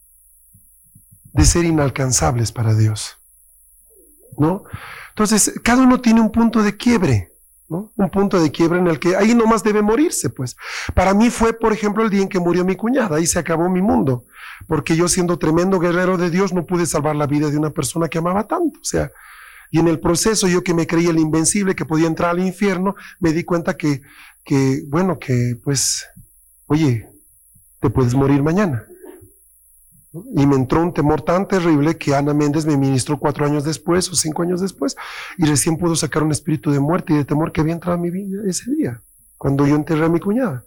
de 1.33 1.45
ser 1.45 1.65
inalcanzables 1.65 2.53
para 2.53 2.75
Dios. 2.75 3.17
¿No? 4.37 4.65
Entonces, 5.11 5.53
cada 5.63 5.83
uno 5.83 6.01
tiene 6.01 6.21
un 6.21 6.31
punto 6.31 6.63
de 6.63 6.77
quiebre. 6.77 7.33
Un 7.69 8.11
punto 8.11 8.41
de 8.41 8.51
quiebre 8.51 8.79
en 8.79 8.87
el 8.87 8.99
que 8.99 9.15
ahí 9.15 9.35
nomás 9.35 9.63
debe 9.63 9.83
morirse, 9.83 10.31
pues. 10.31 10.57
Para 10.95 11.13
mí 11.13 11.29
fue, 11.29 11.53
por 11.53 11.73
ejemplo, 11.73 12.03
el 12.03 12.09
día 12.09 12.23
en 12.23 12.29
que 12.29 12.41
murió 12.41 12.65
mi 12.65 12.77
cuñada, 12.77 13.17
ahí 13.17 13.27
se 13.27 13.39
acabó 13.39 13.69
mi 13.69 13.83
mundo, 13.83 14.25
porque 14.67 14.97
yo 14.97 15.07
siendo 15.07 15.39
tremendo 15.39 15.79
guerrero 15.79 16.17
de 16.17 16.31
Dios 16.31 16.55
no 16.55 16.65
pude 16.65 16.87
salvar 16.87 17.15
la 17.15 17.27
vida 17.27 17.51
de 17.51 17.59
una 17.59 17.69
persona 17.69 18.09
que 18.09 18.19
amaba 18.19 18.47
tanto, 18.47 18.81
o 18.81 18.85
sea, 18.85 19.11
y 19.71 19.79
en 19.79 19.89
el 19.89 20.01
proceso, 20.01 20.49
yo 20.49 20.63
que 20.63 20.75
me 20.75 20.87
creía 20.87 21.11
el 21.11 21.19
invencible, 21.19 21.75
que 21.75 21.85
podía 21.85 22.07
entrar 22.07 22.31
al 22.31 22.41
infierno, 22.41 22.95
me 23.21 23.33
di 23.33 23.45
cuenta 23.45 23.77
que, 23.77 24.03
que 24.45 24.83
bueno, 24.89 25.19
que 25.19 25.59
pues, 25.63 26.07
oye, 26.67 27.09
te 27.81 27.91
puedes 27.91 28.15
morir 28.15 28.43
mañana. 28.43 28.85
Y 30.13 30.47
me 30.47 30.57
entró 30.57 30.83
un 30.83 30.95
temor 30.95 31.21
tan 31.21 31.47
terrible 31.47 31.99
que 31.99 32.15
Ana 32.15 32.33
Méndez 32.33 32.65
me 32.65 32.77
ministró 32.77 33.19
cuatro 33.19 33.45
años 33.45 33.65
después 33.65 34.09
o 34.09 34.15
cinco 34.15 34.43
años 34.43 34.61
después 34.61 34.97
y 35.37 35.45
recién 35.45 35.77
pudo 35.77 35.95
sacar 35.97 36.23
un 36.23 36.33
espíritu 36.33 36.71
de 36.71 36.81
muerte 36.81 37.13
y 37.13 37.17
de 37.17 37.25
temor 37.27 37.53
que 37.53 37.61
había 37.61 37.75
entrado 37.75 37.99
a 37.99 38.01
mi 38.01 38.11
vida 38.11 38.41
ese 38.47 38.71
día, 38.71 39.03
cuando 39.37 39.67
yo 39.67 39.77
enterré 39.77 40.07
a 40.07 40.09
mi 40.09 40.19
cuñada. 40.19 40.65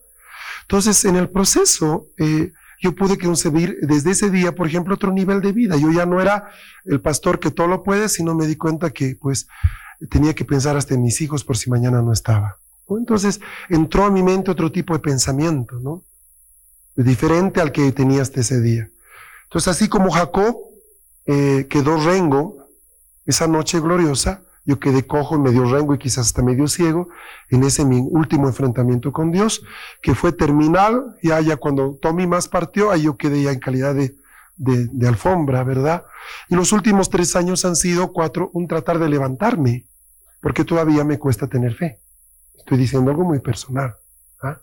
Entonces, 0.62 1.04
en 1.06 1.16
el 1.16 1.30
proceso, 1.30 2.08
eh, 2.18 2.54
yo 2.82 2.96
pude 2.96 3.18
concebir 3.18 3.78
desde 3.82 4.12
ese 4.12 4.32
día, 4.32 4.54
por 4.54 4.68
ejemplo, 4.68 4.96
otro 4.96 5.12
nivel 5.12 5.40
de 5.40 5.52
vida. 5.52 5.78
Yo 5.78 5.92
ya 5.92 6.08
no 6.08 6.20
era 6.20 6.50
el 6.84 7.00
pastor 7.00 7.40
que 7.40 7.52
todo 7.52 7.68
lo 7.68 7.84
puede, 7.84 8.10
sino 8.10 8.34
me 8.34 8.48
di 8.48 8.56
cuenta 8.56 8.90
que 8.90 9.16
pues 9.22 9.48
tenía 10.10 10.34
que 10.34 10.46
pensar 10.46 10.76
hasta 10.76 10.96
en 10.96 11.04
mis 11.04 11.22
hijos 11.22 11.44
por 11.44 11.58
si 11.58 11.70
mañana 11.70 12.02
no 12.02 12.12
estaba. 12.12 12.58
Entonces 12.90 13.40
entró 13.70 14.04
a 14.04 14.12
mi 14.12 14.24
mente 14.24 14.52
otro 14.52 14.72
tipo 14.72 14.94
de 14.94 15.00
pensamiento, 15.00 15.80
¿no? 15.80 16.04
Diferente 16.96 17.62
al 17.62 17.72
que 17.72 17.92
tenía 17.92 18.24
hasta 18.24 18.42
ese 18.42 18.60
día. 18.60 18.90
Entonces 19.44 19.68
así 19.70 19.88
como 19.88 20.12
Jacob 20.12 20.58
eh, 21.28 21.68
quedó 21.70 22.04
rengo 22.04 22.68
esa 23.26 23.48
noche 23.48 23.80
gloriosa, 23.80 24.42
yo 24.64 24.80
quedé 24.80 25.08
cojo, 25.08 25.40
medio 25.40 25.66
rengo 25.66 25.96
y 25.96 25.98
quizás 25.98 26.28
hasta 26.28 26.44
medio 26.44 26.68
ciego 26.68 27.10
en 27.50 27.64
ese 27.64 27.84
mi 27.86 28.00
último 28.00 28.48
enfrentamiento 28.48 29.12
con 29.12 29.32
Dios, 29.32 29.64
que 30.02 30.14
fue 30.14 30.32
terminal, 30.32 31.16
ya, 31.24 31.40
ya 31.42 31.58
cuando 31.58 31.98
Tommy 32.02 32.28
más 32.28 32.48
partió, 32.48 32.92
ahí 32.92 33.04
yo 33.04 33.18
quedé 33.18 33.44
ya 33.44 33.52
en 33.52 33.60
calidad 33.60 33.96
de, 33.96 34.16
de, 34.62 35.08
alfombra, 35.08 35.64
¿verdad? 35.64 36.06
Y 36.50 36.56
los 36.56 36.72
últimos 36.72 37.10
tres 37.10 37.36
años 37.36 37.66
han 37.66 37.76
sido 37.76 38.14
cuatro, 38.14 38.52
un 38.54 38.68
tratar 38.68 39.00
de 39.00 39.10
levantarme, 39.10 39.88
porque 40.42 40.64
todavía 40.64 41.04
me 41.04 41.18
cuesta 41.18 41.48
tener 41.48 41.74
fe. 41.74 42.00
Estoy 42.58 42.78
diciendo 42.78 43.10
algo 43.10 43.24
muy 43.24 43.40
personal. 43.40 43.96
¿ah? 44.44 44.60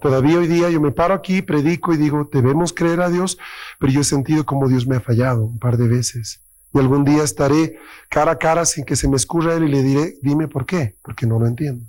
Todavía 0.00 0.38
hoy 0.38 0.46
día 0.46 0.68
yo 0.68 0.80
me 0.80 0.92
paro 0.92 1.14
aquí, 1.14 1.40
predico 1.40 1.94
y 1.94 1.96
digo, 1.96 2.28
debemos 2.30 2.72
creer 2.74 3.00
a 3.00 3.08
Dios, 3.08 3.38
pero 3.78 3.90
yo 3.90 4.02
he 4.02 4.04
sentido 4.04 4.44
como 4.44 4.68
Dios 4.68 4.86
me 4.86 4.96
ha 4.96 5.00
fallado 5.00 5.44
un 5.44 5.58
par 5.58 5.78
de 5.78 5.88
veces. 5.88 6.42
Y 6.72 6.78
algún 6.78 7.04
día 7.04 7.22
estaré 7.22 7.78
cara 8.08 8.32
a 8.32 8.38
cara 8.38 8.64
sin 8.64 8.84
que 8.84 8.96
se 8.96 9.08
me 9.08 9.16
escurra 9.16 9.54
él 9.54 9.64
y 9.64 9.68
le 9.68 9.82
diré, 9.82 10.16
dime 10.22 10.48
por 10.48 10.66
qué, 10.66 10.96
porque 11.02 11.26
no 11.26 11.38
lo 11.38 11.46
entiendo. 11.46 11.84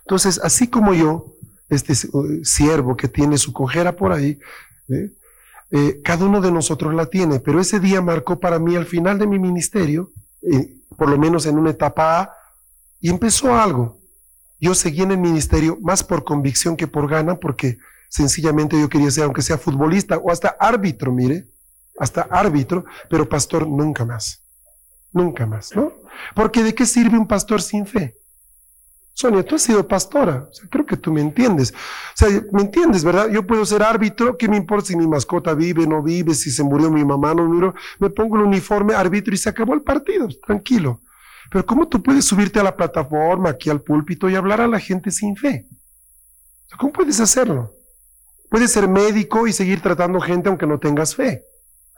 Entonces, 0.00 0.40
así 0.42 0.68
como 0.68 0.94
yo, 0.94 1.34
este 1.68 1.94
uh, 2.12 2.44
siervo 2.44 2.96
que 2.96 3.08
tiene 3.08 3.38
su 3.38 3.52
cojera 3.52 3.94
por 3.94 4.12
ahí, 4.12 4.38
¿eh? 4.88 5.10
Eh, 5.72 6.00
cada 6.02 6.24
uno 6.24 6.40
de 6.40 6.50
nosotros 6.50 6.92
la 6.94 7.06
tiene, 7.06 7.38
pero 7.38 7.60
ese 7.60 7.78
día 7.78 8.02
marcó 8.02 8.40
para 8.40 8.58
mí 8.58 8.74
el 8.74 8.86
final 8.86 9.20
de 9.20 9.26
mi 9.28 9.38
ministerio, 9.38 10.10
eh, 10.42 10.74
por 10.96 11.08
lo 11.08 11.16
menos 11.16 11.46
en 11.46 11.58
una 11.58 11.70
etapa 11.70 12.20
A, 12.20 12.34
y 13.00 13.08
empezó 13.08 13.54
algo. 13.54 13.98
Yo 14.58 14.74
seguí 14.74 15.02
en 15.02 15.12
el 15.12 15.18
ministerio 15.18 15.78
más 15.80 16.02
por 16.02 16.24
convicción 16.24 16.76
que 16.76 16.88
por 16.88 17.08
gana, 17.08 17.36
porque 17.36 17.78
sencillamente 18.08 18.78
yo 18.80 18.88
quería 18.88 19.10
ser, 19.12 19.24
aunque 19.24 19.42
sea 19.42 19.58
futbolista 19.58 20.18
o 20.18 20.32
hasta 20.32 20.56
árbitro, 20.58 21.12
mire, 21.12 21.46
hasta 22.00 22.22
árbitro, 22.22 22.84
pero 23.08 23.28
pastor 23.28 23.68
nunca 23.68 24.04
más. 24.04 24.42
Nunca 25.12 25.46
más, 25.46 25.74
¿no? 25.76 25.92
Porque 26.34 26.64
¿de 26.64 26.74
qué 26.74 26.86
sirve 26.86 27.18
un 27.18 27.28
pastor 27.28 27.62
sin 27.62 27.86
fe? 27.86 28.16
Sonia, 29.12 29.44
tú 29.44 29.56
has 29.56 29.62
sido 29.62 29.86
pastora, 29.86 30.48
o 30.50 30.54
sea, 30.54 30.68
creo 30.70 30.86
que 30.86 30.96
tú 30.96 31.12
me 31.12 31.20
entiendes. 31.20 31.72
O 31.72 32.16
sea, 32.16 32.28
¿me 32.52 32.62
entiendes, 32.62 33.04
verdad? 33.04 33.28
Yo 33.28 33.46
puedo 33.46 33.66
ser 33.66 33.82
árbitro, 33.82 34.38
¿qué 34.38 34.48
me 34.48 34.56
importa 34.56 34.86
si 34.86 34.96
mi 34.96 35.06
mascota 35.06 35.52
vive, 35.52 35.86
no 35.86 36.02
vive, 36.02 36.34
si 36.34 36.50
se 36.50 36.62
murió 36.62 36.90
mi 36.90 37.04
mamá, 37.04 37.34
no 37.34 37.44
murió? 37.44 37.74
Me 37.98 38.08
pongo 38.08 38.36
el 38.36 38.42
uniforme, 38.44 38.94
árbitro 38.94 39.34
y 39.34 39.36
se 39.36 39.50
acabó 39.50 39.74
el 39.74 39.82
partido, 39.82 40.28
tranquilo. 40.46 41.02
Pero 41.50 41.66
¿cómo 41.66 41.86
tú 41.86 42.02
puedes 42.02 42.24
subirte 42.24 42.60
a 42.60 42.62
la 42.62 42.74
plataforma, 42.74 43.50
aquí 43.50 43.68
al 43.68 43.82
púlpito 43.82 44.30
y 44.30 44.36
hablar 44.36 44.62
a 44.62 44.68
la 44.68 44.78
gente 44.78 45.10
sin 45.10 45.36
fe? 45.36 45.66
¿Cómo 46.78 46.92
puedes 46.92 47.20
hacerlo? 47.20 47.74
Puedes 48.48 48.72
ser 48.72 48.88
médico 48.88 49.46
y 49.46 49.52
seguir 49.52 49.80
tratando 49.82 50.20
gente 50.20 50.48
aunque 50.48 50.66
no 50.66 50.78
tengas 50.78 51.14
fe. 51.14 51.44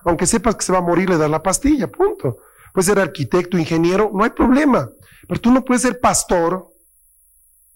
Aunque 0.04 0.26
sepas 0.26 0.56
que 0.56 0.64
se 0.64 0.72
va 0.72 0.78
a 0.78 0.82
morir, 0.82 1.08
le 1.08 1.16
das 1.16 1.30
la 1.30 1.42
pastilla, 1.42 1.86
punto. 1.86 2.38
Puedes 2.72 2.86
ser 2.86 2.98
arquitecto, 2.98 3.58
ingeniero, 3.58 4.10
no 4.12 4.24
hay 4.24 4.30
problema. 4.30 4.90
Pero 5.28 5.40
tú 5.40 5.50
no 5.52 5.64
puedes 5.64 5.82
ser 5.82 6.00
pastor 6.00 6.68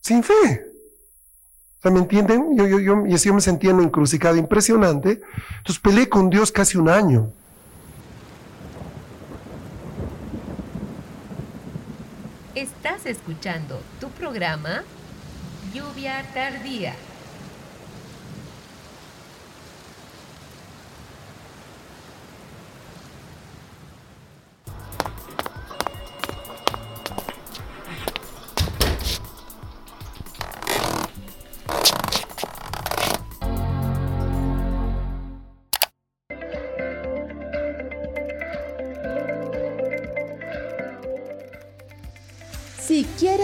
sin 0.01 0.23
fe. 0.23 0.63
O 1.79 1.83
sea, 1.83 1.91
¿me 1.91 2.01
entienden? 2.01 2.57
Yo, 2.57 2.67
yo, 2.67 2.81
yo, 2.81 3.07
y 3.07 3.15
así 3.15 3.29
yo 3.29 3.35
me 3.35 3.41
sentía 3.41 3.71
en 3.71 3.77
una 3.77 3.85
encrucijada 3.85 4.37
impresionante. 4.37 5.21
Entonces 5.59 5.79
peleé 5.79 6.09
con 6.09 6.31
Dios 6.31 6.51
casi 6.51 6.79
un 6.79 6.89
año. 6.89 7.31
Estás 12.55 13.05
escuchando 13.05 13.81
tu 14.01 14.09
programa 14.11 14.83
Lluvia 15.75 16.25
Tardía. 16.33 16.95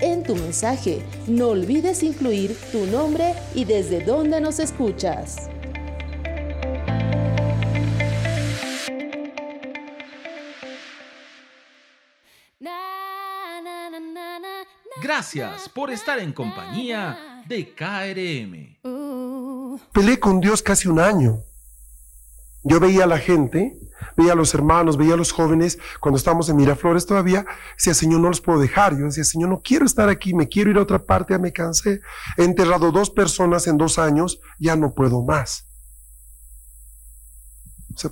En 0.00 0.24
tu 0.24 0.34
mensaje, 0.34 1.04
no 1.28 1.50
olvides 1.50 2.02
incluir 2.02 2.56
tu 2.72 2.84
nombre 2.86 3.34
y 3.54 3.64
desde 3.64 4.04
dónde 4.04 4.40
nos 4.40 4.58
escuchas. 4.58 5.49
Gracias 15.32 15.68
por 15.68 15.92
estar 15.92 16.18
en 16.18 16.32
compañía 16.32 17.44
de 17.46 17.72
KRM. 17.72 18.78
Peleé 19.92 20.18
con 20.18 20.40
Dios 20.40 20.60
casi 20.60 20.88
un 20.88 20.98
año. 20.98 21.44
Yo 22.64 22.80
veía 22.80 23.04
a 23.04 23.06
la 23.06 23.18
gente, 23.18 23.78
veía 24.16 24.32
a 24.32 24.34
los 24.34 24.52
hermanos, 24.54 24.96
veía 24.96 25.14
a 25.14 25.16
los 25.16 25.30
jóvenes, 25.30 25.78
cuando 26.00 26.18
estábamos 26.18 26.48
en 26.48 26.56
Miraflores 26.56 27.06
todavía, 27.06 27.46
decía, 27.76 27.94
Señor, 27.94 28.18
no 28.20 28.28
los 28.28 28.40
puedo 28.40 28.58
dejar. 28.58 28.98
Yo 28.98 29.04
decía, 29.04 29.22
Señor, 29.22 29.50
no 29.50 29.60
quiero 29.62 29.86
estar 29.86 30.08
aquí, 30.08 30.34
me 30.34 30.48
quiero 30.48 30.72
ir 30.72 30.78
a 30.78 30.82
otra 30.82 30.98
parte, 30.98 31.34
ya 31.34 31.38
me 31.38 31.52
cansé. 31.52 32.00
He 32.36 32.42
enterrado 32.42 32.90
dos 32.90 33.08
personas 33.08 33.68
en 33.68 33.76
dos 33.76 34.00
años, 34.00 34.40
ya 34.58 34.74
no 34.74 34.94
puedo 34.94 35.22
más. 35.22 35.64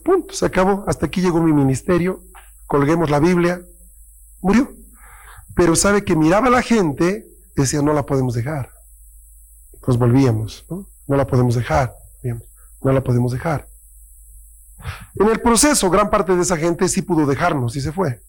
Punto, 0.04 0.34
se 0.34 0.46
acabó. 0.46 0.84
Hasta 0.86 1.06
aquí 1.06 1.20
llegó 1.20 1.42
mi 1.42 1.52
ministerio, 1.52 2.22
colguemos 2.68 3.10
la 3.10 3.18
Biblia, 3.18 3.60
murió. 4.40 4.77
Pero 5.58 5.74
sabe 5.74 6.04
que 6.04 6.14
miraba 6.14 6.46
a 6.46 6.50
la 6.50 6.62
gente, 6.62 7.26
decía, 7.56 7.82
no 7.82 7.92
la 7.92 8.06
podemos 8.06 8.32
dejar. 8.32 8.70
Nos 9.84 9.98
volvíamos, 9.98 10.64
¿no? 10.70 10.88
No 11.08 11.16
la 11.16 11.26
podemos 11.26 11.56
dejar, 11.56 11.92
no 12.80 12.92
la 12.92 13.02
podemos 13.02 13.32
dejar. 13.32 13.66
En 15.16 15.26
el 15.26 15.40
proceso, 15.40 15.90
gran 15.90 16.10
parte 16.10 16.36
de 16.36 16.42
esa 16.42 16.56
gente 16.56 16.88
sí 16.88 17.02
pudo 17.02 17.26
dejarnos 17.26 17.74
y 17.74 17.80
se 17.80 17.90
fue. 17.90 18.22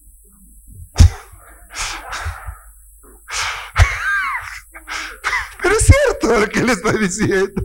Pero 5.62 5.76
es 5.76 5.86
cierto 5.86 6.36
lo 6.36 6.48
que 6.48 6.64
le 6.64 6.72
estoy 6.72 6.98
diciendo. 6.98 7.62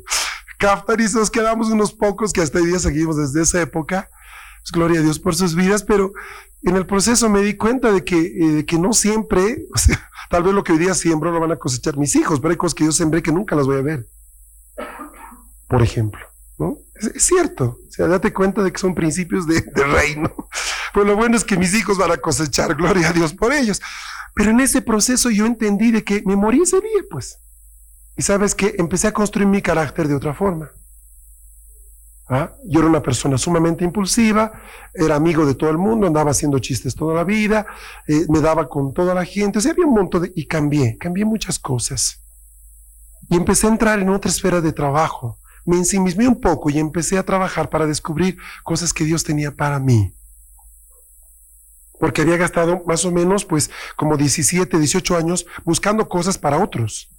Caftaris 0.59 1.15
nos 1.15 1.31
quedamos 1.31 1.69
unos 1.69 1.91
pocos 1.91 2.31
que 2.31 2.41
hasta 2.41 2.59
hoy 2.59 2.67
día 2.67 2.77
seguimos 2.77 3.17
desde 3.17 3.41
esa 3.41 3.61
época. 3.61 4.11
Pues, 4.65 4.71
gloria 4.71 4.99
a 4.99 5.03
Dios 5.03 5.19
por 5.19 5.35
sus 5.35 5.53
vidas, 5.53 5.83
pero 5.83 6.13
en 6.63 6.75
el 6.75 6.87
proceso 6.87 7.29
me 7.29 7.41
di 7.41 7.55
cuenta 7.55 7.91
de 7.91 8.03
que, 8.03 8.17
eh, 8.59 8.65
que 8.65 8.79
no 8.79 8.93
siempre, 8.93 9.67
tal 10.31 10.41
vez 10.41 10.53
lo 10.55 10.63
que 10.63 10.73
hoy 10.73 10.79
día 10.79 10.95
siembro 10.95 11.31
lo 11.31 11.39
van 11.39 11.51
a 11.51 11.57
cosechar 11.57 11.97
mis 11.97 12.15
hijos, 12.15 12.39
pero 12.39 12.51
hay 12.51 12.57
cosas 12.57 12.73
que 12.73 12.85
yo 12.85 12.91
sembré 12.91 13.21
que 13.21 13.31
nunca 13.31 13.55
las 13.55 13.67
voy 13.67 13.77
a 13.77 13.83
ver. 13.83 14.07
Por 15.67 15.83
ejemplo, 15.83 16.25
¿no? 16.57 16.79
Es, 16.95 17.23
cierto, 17.23 17.77
o 17.87 17.91
sea, 17.91 18.07
date 18.07 18.33
cuenta 18.33 18.63
de 18.63 18.71
que 18.71 18.79
son 18.79 18.95
principios 18.95 19.45
de, 19.45 19.61
de 19.61 19.83
reino. 19.83 20.33
Pues 20.93 21.05
lo 21.05 21.17
bueno 21.17 21.35
es 21.35 21.43
que 21.43 21.57
mis 21.57 21.73
hijos 21.73 21.97
van 21.97 22.13
a 22.13 22.15
cosechar, 22.15 22.73
gloria 22.73 23.09
a 23.09 23.11
Dios 23.11 23.33
por 23.33 23.51
ellos. 23.51 23.81
Pero 24.33 24.51
en 24.51 24.61
ese 24.61 24.81
proceso 24.81 25.29
yo 25.29 25.45
entendí 25.45 25.91
de 25.91 26.05
que 26.05 26.23
me 26.25 26.37
morí 26.37 26.61
ese 26.61 26.79
día, 26.79 27.01
pues. 27.11 27.37
Y 28.15 28.21
sabes 28.21 28.55
que 28.55 28.75
empecé 28.77 29.09
a 29.09 29.11
construir 29.11 29.45
mi 29.45 29.61
carácter 29.61 30.07
de 30.07 30.15
otra 30.15 30.33
forma. 30.33 30.71
¿Ah? 32.27 32.51
Yo 32.63 32.79
era 32.79 32.89
una 32.89 33.03
persona 33.03 33.37
sumamente 33.37 33.83
impulsiva, 33.83 34.51
era 34.93 35.15
amigo 35.15 35.45
de 35.45 35.53
todo 35.53 35.69
el 35.69 35.77
mundo, 35.77 36.07
andaba 36.07 36.31
haciendo 36.31 36.57
chistes 36.57 36.95
toda 36.95 37.13
la 37.13 37.23
vida, 37.23 37.67
eh, 38.07 38.25
me 38.29 38.41
daba 38.41 38.67
con 38.67 38.93
toda 38.93 39.13
la 39.13 39.23
gente, 39.25 39.59
o 39.59 39.61
había 39.69 39.85
un 39.85 39.93
montón. 39.93 40.31
Y 40.35 40.47
cambié, 40.47 40.97
cambié 40.97 41.23
muchas 41.23 41.59
cosas. 41.59 42.23
Y 43.29 43.35
empecé 43.35 43.67
a 43.67 43.71
entrar 43.71 43.99
en 43.99 44.09
otra 44.09 44.31
esfera 44.31 44.59
de 44.59 44.73
trabajo. 44.73 45.37
Me 45.65 45.77
ensimismé 45.77 46.27
un 46.27 46.39
poco 46.39 46.69
y 46.69 46.79
empecé 46.79 47.17
a 47.17 47.23
trabajar 47.23 47.69
para 47.69 47.85
descubrir 47.85 48.37
cosas 48.63 48.91
que 48.93 49.03
Dios 49.03 49.23
tenía 49.23 49.55
para 49.55 49.79
mí. 49.79 50.13
Porque 51.99 52.21
había 52.21 52.37
gastado 52.37 52.83
más 52.85 53.05
o 53.05 53.11
menos, 53.11 53.45
pues, 53.45 53.69
como 53.95 54.17
17, 54.17 54.77
18 54.77 55.15
años 55.15 55.45
buscando 55.63 56.07
cosas 56.09 56.37
para 56.37 56.57
otros. 56.57 57.09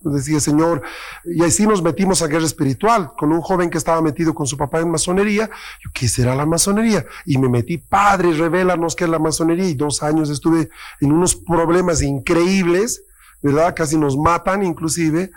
Decía, 0.00 0.40
Señor, 0.40 0.82
y 1.24 1.42
así 1.42 1.66
nos 1.66 1.82
metimos 1.82 2.22
a 2.22 2.26
guerra 2.26 2.46
espiritual 2.46 3.12
con 3.16 3.32
un 3.32 3.40
joven 3.40 3.70
que 3.70 3.78
estaba 3.78 4.00
metido 4.00 4.34
con 4.34 4.46
su 4.46 4.56
papá 4.56 4.80
en 4.80 4.90
masonería. 4.90 5.50
Yo, 5.84 5.90
¿qué 5.92 6.08
será 6.08 6.34
la 6.34 6.46
masonería? 6.46 7.04
Y 7.24 7.38
me 7.38 7.48
metí, 7.48 7.78
Padre, 7.78 8.32
revélanos 8.32 8.96
qué 8.96 9.04
es 9.04 9.10
la 9.10 9.18
masonería. 9.18 9.68
Y 9.68 9.74
dos 9.74 10.02
años 10.02 10.30
estuve 10.30 10.68
en 11.00 11.12
unos 11.12 11.34
problemas 11.34 12.02
increíbles, 12.02 13.02
¿verdad? 13.42 13.74
Casi 13.74 13.96
nos 13.96 14.16
matan, 14.16 14.62
inclusive, 14.62 15.30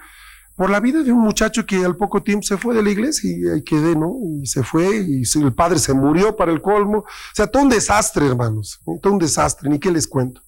por 0.56 0.70
la 0.70 0.82
vida 0.82 1.04
de 1.04 1.14
un 1.14 1.20
muchacho 1.20 1.66
que 1.66 1.86
al 1.86 1.96
poco 1.96 2.22
tiempo 2.22 2.44
se 2.44 2.58
fue 2.58 2.76
de 2.76 2.84
la 2.84 2.90
iglesia 2.90 3.32
y 3.32 3.48
ahí 3.48 3.64
quedé, 3.64 3.96
¿no? 3.96 4.14
Y 4.42 4.46
se 4.46 4.62
fue, 4.62 5.06
y 5.08 5.24
el 5.40 5.54
padre 5.54 5.80
se 5.80 5.94
murió 5.94 6.36
para 6.36 6.52
el 6.52 6.62
colmo. 6.62 6.98
O 6.98 7.06
sea, 7.34 7.48
todo 7.48 7.64
un 7.64 7.70
desastre, 7.70 8.28
hermanos, 8.28 8.82
todo 9.02 9.14
un 9.14 9.20
desastre, 9.20 9.70
ni 9.70 9.80
qué 9.80 9.90
les 9.90 10.06
cuento. 10.06 10.42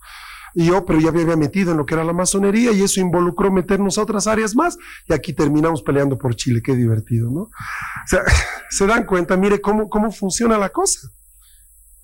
Y 0.54 0.66
yo, 0.66 0.86
pero 0.86 1.00
ya 1.00 1.12
me 1.12 1.22
había 1.22 1.38
metido 1.38 1.72
en 1.72 1.78
lo 1.78 1.86
que 1.86 1.94
era 1.94 2.04
la 2.04 2.14
masonería 2.14 2.72
y 2.72 2.82
eso 2.82 3.00
involucró 3.00 3.52
meternos 3.52 3.98
a 3.98 4.04
otras 4.04 4.28
áreas 4.28 4.56
más 4.56 4.78
y 5.08 5.14
aquí 5.14 5.34
terminamos 5.34 5.82
peleando 5.82 6.18
por 6.18 6.36
Chile. 6.36 6.62
Qué 6.64 6.76
divertido, 6.76 7.30
¿no? 7.30 7.42
O 7.42 8.08
sea, 8.08 8.22
se 8.70 8.86
dan 8.86 9.06
cuenta, 9.06 9.38
mire 9.38 9.62
cómo, 9.62 9.90
cómo 9.90 10.12
funciona 10.12 10.58
la 10.58 10.70
cosa. 10.70 11.08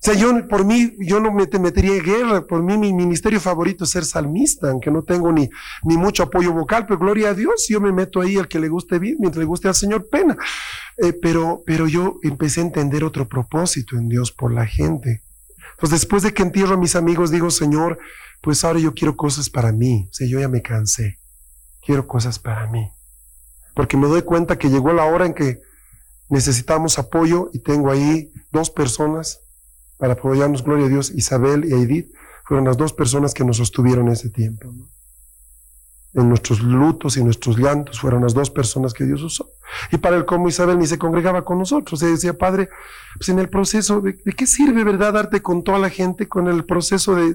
sea, 0.00 0.14
yo, 0.14 0.46
por 0.46 0.64
mí, 0.64 0.92
yo 1.00 1.18
no 1.18 1.32
me 1.32 1.48
metería 1.58 1.96
en 1.96 2.04
guerra. 2.04 2.46
Por 2.46 2.62
mí, 2.62 2.78
mi 2.78 2.92
ministerio 2.92 3.40
favorito 3.40 3.82
es 3.82 3.90
ser 3.90 4.04
salmista, 4.04 4.70
aunque 4.70 4.92
no 4.92 5.02
tengo 5.02 5.32
ni, 5.32 5.50
ni 5.82 5.96
mucho 5.96 6.22
apoyo 6.22 6.52
vocal, 6.52 6.86
pero 6.86 7.00
gloria 7.00 7.30
a 7.30 7.34
Dios, 7.34 7.66
yo 7.68 7.80
me 7.80 7.90
meto 7.90 8.20
ahí 8.20 8.36
al 8.36 8.46
que 8.46 8.60
le 8.60 8.68
guste 8.68 9.00
bien, 9.00 9.16
mientras 9.18 9.40
le 9.40 9.46
guste 9.46 9.66
al 9.66 9.74
Señor, 9.74 10.08
pena. 10.08 10.36
Eh, 10.98 11.12
pero, 11.20 11.64
pero 11.66 11.88
yo 11.88 12.18
empecé 12.22 12.60
a 12.60 12.64
entender 12.64 13.02
otro 13.02 13.28
propósito 13.28 13.96
en 13.96 14.08
Dios 14.08 14.30
por 14.30 14.52
la 14.52 14.66
gente. 14.66 15.24
Pues 15.80 15.90
después 15.90 16.22
de 16.22 16.32
que 16.32 16.44
entierro 16.44 16.74
a 16.74 16.78
mis 16.78 16.94
amigos, 16.94 17.32
digo, 17.32 17.50
Señor, 17.50 17.98
pues 18.40 18.64
ahora 18.64 18.78
yo 18.78 18.94
quiero 18.94 19.16
cosas 19.16 19.50
para 19.50 19.72
mí. 19.72 20.08
O 20.10 20.12
sea, 20.12 20.26
yo 20.26 20.40
ya 20.40 20.48
me 20.48 20.62
cansé. 20.62 21.18
Quiero 21.84 22.06
cosas 22.06 22.38
para 22.38 22.66
mí. 22.66 22.90
Porque 23.74 23.96
me 23.96 24.08
doy 24.08 24.22
cuenta 24.22 24.58
que 24.58 24.70
llegó 24.70 24.92
la 24.92 25.04
hora 25.04 25.26
en 25.26 25.34
que 25.34 25.60
necesitamos 26.28 26.98
apoyo 26.98 27.50
y 27.52 27.60
tengo 27.60 27.90
ahí 27.90 28.32
dos 28.50 28.70
personas 28.70 29.40
para 29.96 30.12
apoyarnos, 30.12 30.62
gloria 30.62 30.86
a 30.86 30.88
Dios, 30.88 31.10
Isabel 31.10 31.64
y 31.64 31.72
Edith, 31.72 32.12
fueron 32.44 32.64
las 32.64 32.76
dos 32.76 32.92
personas 32.92 33.34
que 33.34 33.44
nos 33.44 33.56
sostuvieron 33.58 34.08
ese 34.08 34.30
tiempo. 34.30 34.72
En 36.14 36.28
nuestros 36.28 36.60
lutos 36.60 37.16
y 37.16 37.24
nuestros 37.24 37.58
llantos 37.58 38.00
fueron 38.00 38.22
las 38.22 38.34
dos 38.34 38.50
personas 38.50 38.94
que 38.94 39.04
Dios 39.04 39.22
usó. 39.22 39.50
Y 39.92 39.98
para 39.98 40.16
el 40.16 40.24
cómo 40.24 40.48
Isabel 40.48 40.78
ni 40.78 40.86
se 40.86 40.98
congregaba 40.98 41.44
con 41.44 41.58
nosotros. 41.58 42.00
Se 42.00 42.06
decía, 42.06 42.32
Padre, 42.32 42.70
pues 43.16 43.28
en 43.28 43.38
el 43.38 43.48
proceso, 43.48 44.00
de, 44.00 44.16
qué 44.16 44.46
sirve, 44.46 44.84
verdad, 44.84 45.12
darte 45.12 45.42
con 45.42 45.62
toda 45.62 45.78
la 45.78 45.90
gente, 45.90 46.26
con 46.26 46.48
el 46.48 46.64
proceso 46.64 47.14
de, 47.14 47.34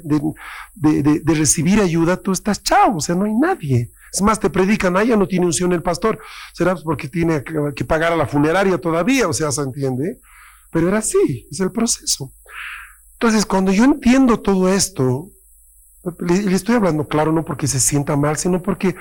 de, 0.73 1.21
de, 1.23 1.33
recibir 1.35 1.79
ayuda? 1.79 2.17
Tú 2.17 2.31
estás 2.31 2.63
chao, 2.63 2.97
o 2.97 3.01
sea, 3.01 3.15
no 3.15 3.25
hay 3.25 3.33
nadie. 3.33 3.91
Es 4.11 4.21
más, 4.21 4.39
te 4.39 4.49
predican, 4.49 4.97
ah, 4.97 5.03
ya 5.03 5.15
no 5.15 5.27
tiene 5.27 5.45
unción 5.45 5.71
el 5.73 5.83
pastor. 5.83 6.19
Será 6.53 6.73
pues 6.73 6.83
porque 6.83 7.07
tiene 7.07 7.43
que 7.75 7.85
pagar 7.85 8.11
a 8.13 8.15
la 8.15 8.27
funeraria 8.27 8.77
todavía, 8.79 9.27
o 9.27 9.33
sea, 9.33 9.51
se 9.51 9.61
entiende. 9.61 10.19
Pero 10.71 10.87
era 10.87 10.97
así, 10.99 11.47
es 11.51 11.59
el 11.59 11.71
proceso. 11.71 12.31
Entonces, 13.13 13.45
cuando 13.45 13.71
yo 13.71 13.85
entiendo 13.85 14.39
todo 14.39 14.67
esto, 14.67 15.29
le, 16.19 16.53
estoy 16.53 16.75
hablando 16.75 17.07
claro 17.07 17.31
no 17.31 17.43
porque 17.43 17.67
se 17.67 17.79
sienta 17.79 18.15
mal, 18.15 18.37
sino 18.37 18.61
porque 18.61 18.95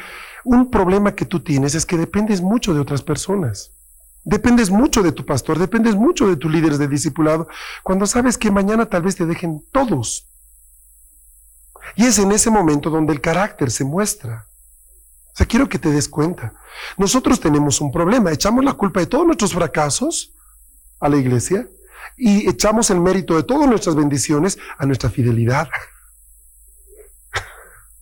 un 0.44 0.70
problema 0.70 1.14
que 1.14 1.24
tú 1.24 1.40
tienes 1.40 1.74
es 1.74 1.86
que 1.86 1.96
dependes 1.96 2.40
mucho 2.40 2.74
de 2.74 2.80
otras 2.80 3.02
personas. 3.02 3.72
Dependes 4.24 4.70
mucho 4.70 5.02
de 5.02 5.10
tu 5.10 5.26
pastor, 5.26 5.58
dependes 5.58 5.96
mucho 5.96 6.28
de 6.28 6.36
tus 6.36 6.50
líderes 6.50 6.78
de 6.78 6.86
discipulado, 6.86 7.48
cuando 7.82 8.06
sabes 8.06 8.38
que 8.38 8.52
mañana 8.52 8.86
tal 8.86 9.02
vez 9.02 9.16
te 9.16 9.26
dejen 9.26 9.64
todos. 9.72 10.28
Y 11.96 12.04
es 12.04 12.18
en 12.18 12.30
ese 12.30 12.48
momento 12.48 12.88
donde 12.88 13.12
el 13.12 13.20
carácter 13.20 13.70
se 13.72 13.84
muestra. 13.84 14.46
O 15.32 15.36
sea, 15.36 15.46
quiero 15.46 15.68
que 15.68 15.78
te 15.78 15.90
des 15.90 16.08
cuenta. 16.08 16.52
Nosotros 16.96 17.40
tenemos 17.40 17.80
un 17.80 17.90
problema, 17.90 18.30
echamos 18.30 18.64
la 18.64 18.74
culpa 18.74 19.00
de 19.00 19.06
todos 19.06 19.26
nuestros 19.26 19.54
fracasos 19.54 20.32
a 21.00 21.08
la 21.08 21.16
iglesia 21.16 21.66
y 22.16 22.48
echamos 22.48 22.90
el 22.90 23.00
mérito 23.00 23.34
de 23.34 23.42
todas 23.42 23.68
nuestras 23.68 23.96
bendiciones 23.96 24.58
a 24.78 24.86
nuestra 24.86 25.10
fidelidad. 25.10 25.68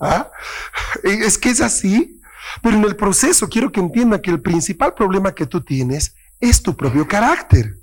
¿Ah? 0.00 0.30
Es 1.04 1.38
que 1.38 1.50
es 1.50 1.60
así. 1.60 2.20
Pero 2.62 2.76
en 2.76 2.84
el 2.84 2.96
proceso 2.96 3.48
quiero 3.48 3.70
que 3.70 3.80
entienda 3.80 4.20
que 4.20 4.30
el 4.30 4.40
principal 4.40 4.94
problema 4.94 5.34
que 5.34 5.46
tú 5.46 5.60
tienes 5.60 6.14
es 6.40 6.62
tu 6.62 6.76
propio 6.76 7.06
carácter. 7.06 7.76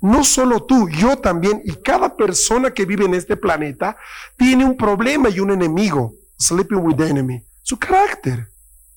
No 0.00 0.22
solo 0.24 0.62
tú, 0.62 0.88
yo 0.88 1.16
también, 1.16 1.62
y 1.64 1.72
cada 1.76 2.14
persona 2.16 2.70
que 2.70 2.84
vive 2.84 3.06
en 3.06 3.14
este 3.14 3.36
planeta 3.36 3.96
tiene 4.36 4.64
un 4.64 4.76
problema 4.76 5.30
y 5.30 5.40
un 5.40 5.50
enemigo, 5.50 6.14
sleeping 6.38 6.78
with 6.78 6.96
the 6.96 7.08
enemy, 7.08 7.42
su 7.62 7.78
carácter. 7.78 8.48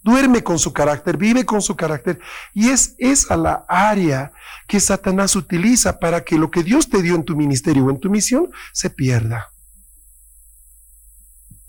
Duerme 0.01 0.43
con 0.43 0.59
su 0.59 0.72
carácter, 0.72 1.17
vive 1.17 1.45
con 1.45 1.61
su 1.61 1.76
carácter. 1.76 2.20
Y 2.53 2.70
es 2.70 2.95
esa 2.99 3.36
la 3.36 3.65
área 3.67 4.32
que 4.67 4.80
Satanás 4.80 5.36
utiliza 5.36 5.99
para 5.99 6.24
que 6.24 6.38
lo 6.38 6.51
que 6.51 6.63
Dios 6.63 6.89
te 6.89 7.01
dio 7.01 7.15
en 7.15 7.24
tu 7.24 7.36
ministerio 7.36 7.86
o 7.86 7.89
en 7.89 7.99
tu 7.99 8.09
misión 8.09 8.49
se 8.72 8.89
pierda. 8.89 9.49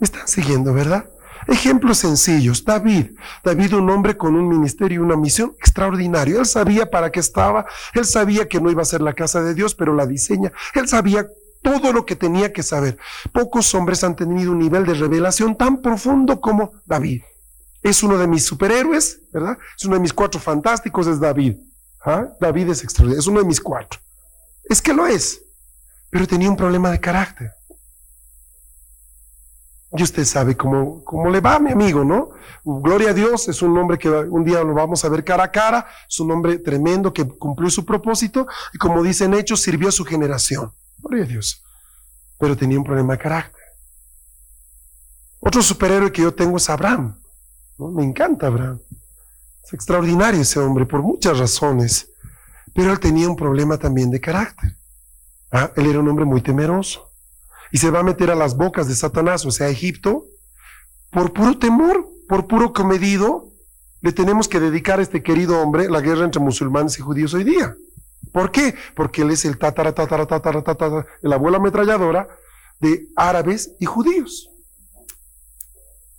¿Me 0.01 0.07
están 0.07 0.27
siguiendo, 0.27 0.73
verdad? 0.73 1.05
Ejemplos 1.47 1.99
sencillos. 1.99 2.65
David. 2.65 3.13
David, 3.45 3.75
un 3.75 3.91
hombre 3.91 4.17
con 4.17 4.35
un 4.35 4.49
ministerio 4.49 5.01
y 5.01 5.05
una 5.05 5.17
misión 5.17 5.55
extraordinario. 5.59 6.39
Él 6.39 6.47
sabía 6.47 6.91
para 6.91 7.11
qué 7.11 7.21
estaba. 7.21 7.67
Él 7.93 8.07
sabía 8.07 8.49
que 8.49 8.61
no 8.61 8.71
iba 8.71 8.81
a 8.81 8.87
ser 8.87 9.03
la 9.03 9.13
casa 9.13 9.43
de 9.43 9.55
Dios, 9.55 9.75
pero 9.75 9.95
la 9.95 10.07
diseña. 10.07 10.53
Él 10.75 10.89
sabía 10.89 11.27
todo 11.63 11.93
lo 11.93 12.07
que 12.07 12.17
tenía 12.17 12.53
que 12.53 12.63
saber. 12.63 12.97
Pocos 13.33 13.75
hombres 13.75 14.03
han 14.03 14.17
tenido 14.17 14.53
un 14.53 14.59
nivel 14.59 14.87
de 14.87 14.95
revelación 14.95 15.57
tan 15.57 15.83
profundo 15.83 16.41
como 16.41 16.73
David. 16.87 17.23
Es 17.83 18.03
uno 18.03 18.17
de 18.17 18.27
mis 18.27 18.45
superhéroes, 18.45 19.21
¿verdad? 19.33 19.59
Es 19.77 19.85
uno 19.85 19.97
de 19.97 20.01
mis 20.01 20.15
cuatro 20.15 20.41
fantásticos, 20.41 21.07
es 21.07 21.21
David. 21.21 21.57
¿Ah? 22.05 22.29
David 22.41 22.71
es 22.71 22.83
extraordinario, 22.83 23.21
es 23.21 23.27
uno 23.27 23.41
de 23.41 23.47
mis 23.47 23.61
cuatro. 23.61 24.01
Es 24.65 24.81
que 24.81 24.95
lo 24.95 25.07
es, 25.07 25.43
pero 26.09 26.27
tenía 26.27 26.49
un 26.49 26.57
problema 26.57 26.91
de 26.91 27.01
carácter. 27.01 27.51
Y 29.93 30.03
usted 30.03 30.25
sabe 30.25 30.57
cómo, 30.57 31.03
cómo 31.05 31.31
le 31.31 31.41
va, 31.41 31.59
mi 31.59 31.73
amigo, 31.73 32.05
¿no? 32.05 32.31
Gloria 32.65 33.11
a 33.11 33.13
Dios, 33.13 33.49
es 33.49 33.61
un 33.61 33.77
hombre 33.77 33.99
que 33.99 34.09
un 34.09 34.45
día 34.45 34.63
lo 34.63 34.73
vamos 34.75 35.05
a 35.05 35.09
ver 35.09 35.25
cara 35.25 35.45
a 35.45 35.51
cara, 35.51 35.87
es 36.09 36.21
un 36.21 36.31
hombre 36.31 36.59
tremendo 36.59 37.13
que 37.13 37.27
cumplió 37.27 37.69
su 37.71 37.85
propósito 37.85 38.47
y 38.73 38.79
como 38.79 39.03
dicen 39.03 39.35
hechos, 39.35 39.63
sirvió 39.63 39.89
a 39.89 39.93
su 39.93 40.05
generación. 40.05 40.73
Gloria 40.99 41.25
a 41.25 41.27
Dios. 41.27 41.65
Pero 42.39 42.57
tenía 42.57 42.79
un 42.79 42.85
problema 42.85 43.15
de 43.15 43.19
carácter. 43.19 43.61
Otro 45.41 45.63
superhéroe 45.63 46.13
que 46.13 46.23
yo 46.23 46.35
tengo 46.35 46.59
es 46.59 46.69
Abraham. 46.69 47.19
Me 47.79 48.05
encanta 48.05 48.47
Abraham. 48.47 48.79
Es 49.65 49.73
extraordinario 49.73 50.41
ese 50.41 50.61
hombre 50.61 50.87
por 50.87 51.03
muchas 51.03 51.39
razones. 51.39 52.11
Pero 52.75 52.93
él 52.93 53.01
tenía 53.01 53.29
un 53.29 53.37
problema 53.37 53.79
también 53.79 54.11
de 54.11 54.21
carácter. 54.21 54.77
Ah, 55.51 55.71
él 55.77 55.87
era 55.87 55.99
un 55.99 56.09
hombre 56.09 56.25
muy 56.25 56.43
temeroso. 56.43 57.10
Y 57.73 57.79
se 57.79 57.91
va 57.91 58.01
a 58.01 58.05
meter 58.05 58.31
a 58.31 58.35
las 58.35 58.57
bocas 58.57 58.89
de 58.89 58.95
Satanás, 58.95 59.45
o 59.47 59.51
sea, 59.51 59.67
a 59.67 59.71
Egipto, 59.71 60.25
por 61.11 61.33
puro 61.33 61.59
temor, 61.59 62.09
por 62.29 62.47
puro 62.47 62.73
comedido. 62.73 63.49
Le 64.01 64.13
tenemos 64.13 64.49
que 64.49 64.61
dedicar 64.61 64.99
a 64.99 65.03
este 65.03 65.23
querido 65.23 65.61
hombre 65.61 65.89
la 65.91 66.01
guerra 66.01 66.25
entre 66.25 66.41
musulmanes 66.41 66.99
y 66.99 67.03
judíos 67.03 67.35
hoy 67.35 67.45
día. 67.45 67.75
¿Por 68.33 68.51
qué? 68.51 68.75
Porque 68.95 69.23
él 69.23 69.31
es 69.31 69.45
el 69.45 69.59
tatara, 69.59 69.93
tatara, 69.93 70.27
tatara, 70.27 70.63
tatara, 70.63 71.07
el 71.23 71.33
abuelo 71.33 71.59
ametralladora 71.59 72.29
de 72.81 73.09
árabes 73.17 73.73
y 73.79 73.87
judíos. 73.87 74.49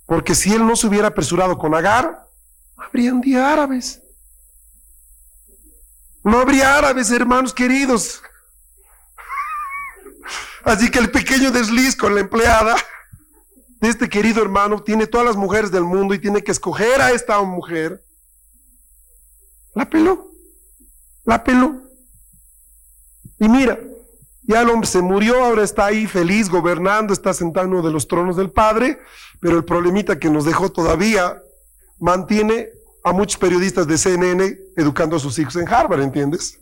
Porque 0.06 0.34
si 0.34 0.52
él 0.52 0.66
no 0.66 0.76
se 0.76 0.86
hubiera 0.86 1.08
apresurado 1.08 1.58
con 1.58 1.74
Agar, 1.74 2.28
no 2.76 2.84
habría 2.84 3.12
un 3.12 3.20
día 3.20 3.52
árabes. 3.52 4.02
No 6.24 6.38
habría 6.38 6.76
árabes, 6.76 7.10
hermanos 7.10 7.52
queridos. 7.52 8.22
Así 10.64 10.90
que 10.90 10.98
el 10.98 11.10
pequeño 11.10 11.50
desliz 11.50 11.96
con 11.96 12.14
la 12.14 12.20
empleada 12.20 12.76
de 13.80 13.88
este 13.88 14.08
querido 14.08 14.42
hermano 14.42 14.82
tiene 14.82 15.06
todas 15.06 15.26
las 15.26 15.36
mujeres 15.36 15.72
del 15.72 15.82
mundo 15.82 16.14
y 16.14 16.18
tiene 16.18 16.42
que 16.42 16.52
escoger 16.52 17.00
a 17.00 17.10
esta 17.10 17.40
mujer. 17.42 18.00
La 19.74 19.88
peló. 19.88 20.30
La 21.24 21.42
peló. 21.42 21.82
Y 23.38 23.48
mira, 23.48 23.78
ya 24.42 24.62
el 24.62 24.70
hombre 24.70 24.88
se 24.88 25.02
murió, 25.02 25.44
ahora 25.44 25.64
está 25.64 25.86
ahí 25.86 26.06
feliz, 26.06 26.48
gobernando, 26.48 27.12
está 27.12 27.34
sentado 27.34 27.66
en 27.66 27.72
uno 27.74 27.82
de 27.82 27.92
los 27.92 28.06
tronos 28.06 28.36
del 28.36 28.50
Padre, 28.50 29.00
pero 29.40 29.56
el 29.56 29.64
problemita 29.64 30.18
que 30.18 30.30
nos 30.30 30.44
dejó 30.44 30.70
todavía 30.70 31.42
mantiene 31.98 32.68
a 33.04 33.12
muchos 33.12 33.38
periodistas 33.38 33.86
de 33.86 33.98
CNN 33.98 34.58
educando 34.76 35.16
a 35.16 35.20
sus 35.20 35.38
hijos 35.38 35.56
en 35.56 35.68
Harvard, 35.68 36.02
¿entiendes? 36.02 36.60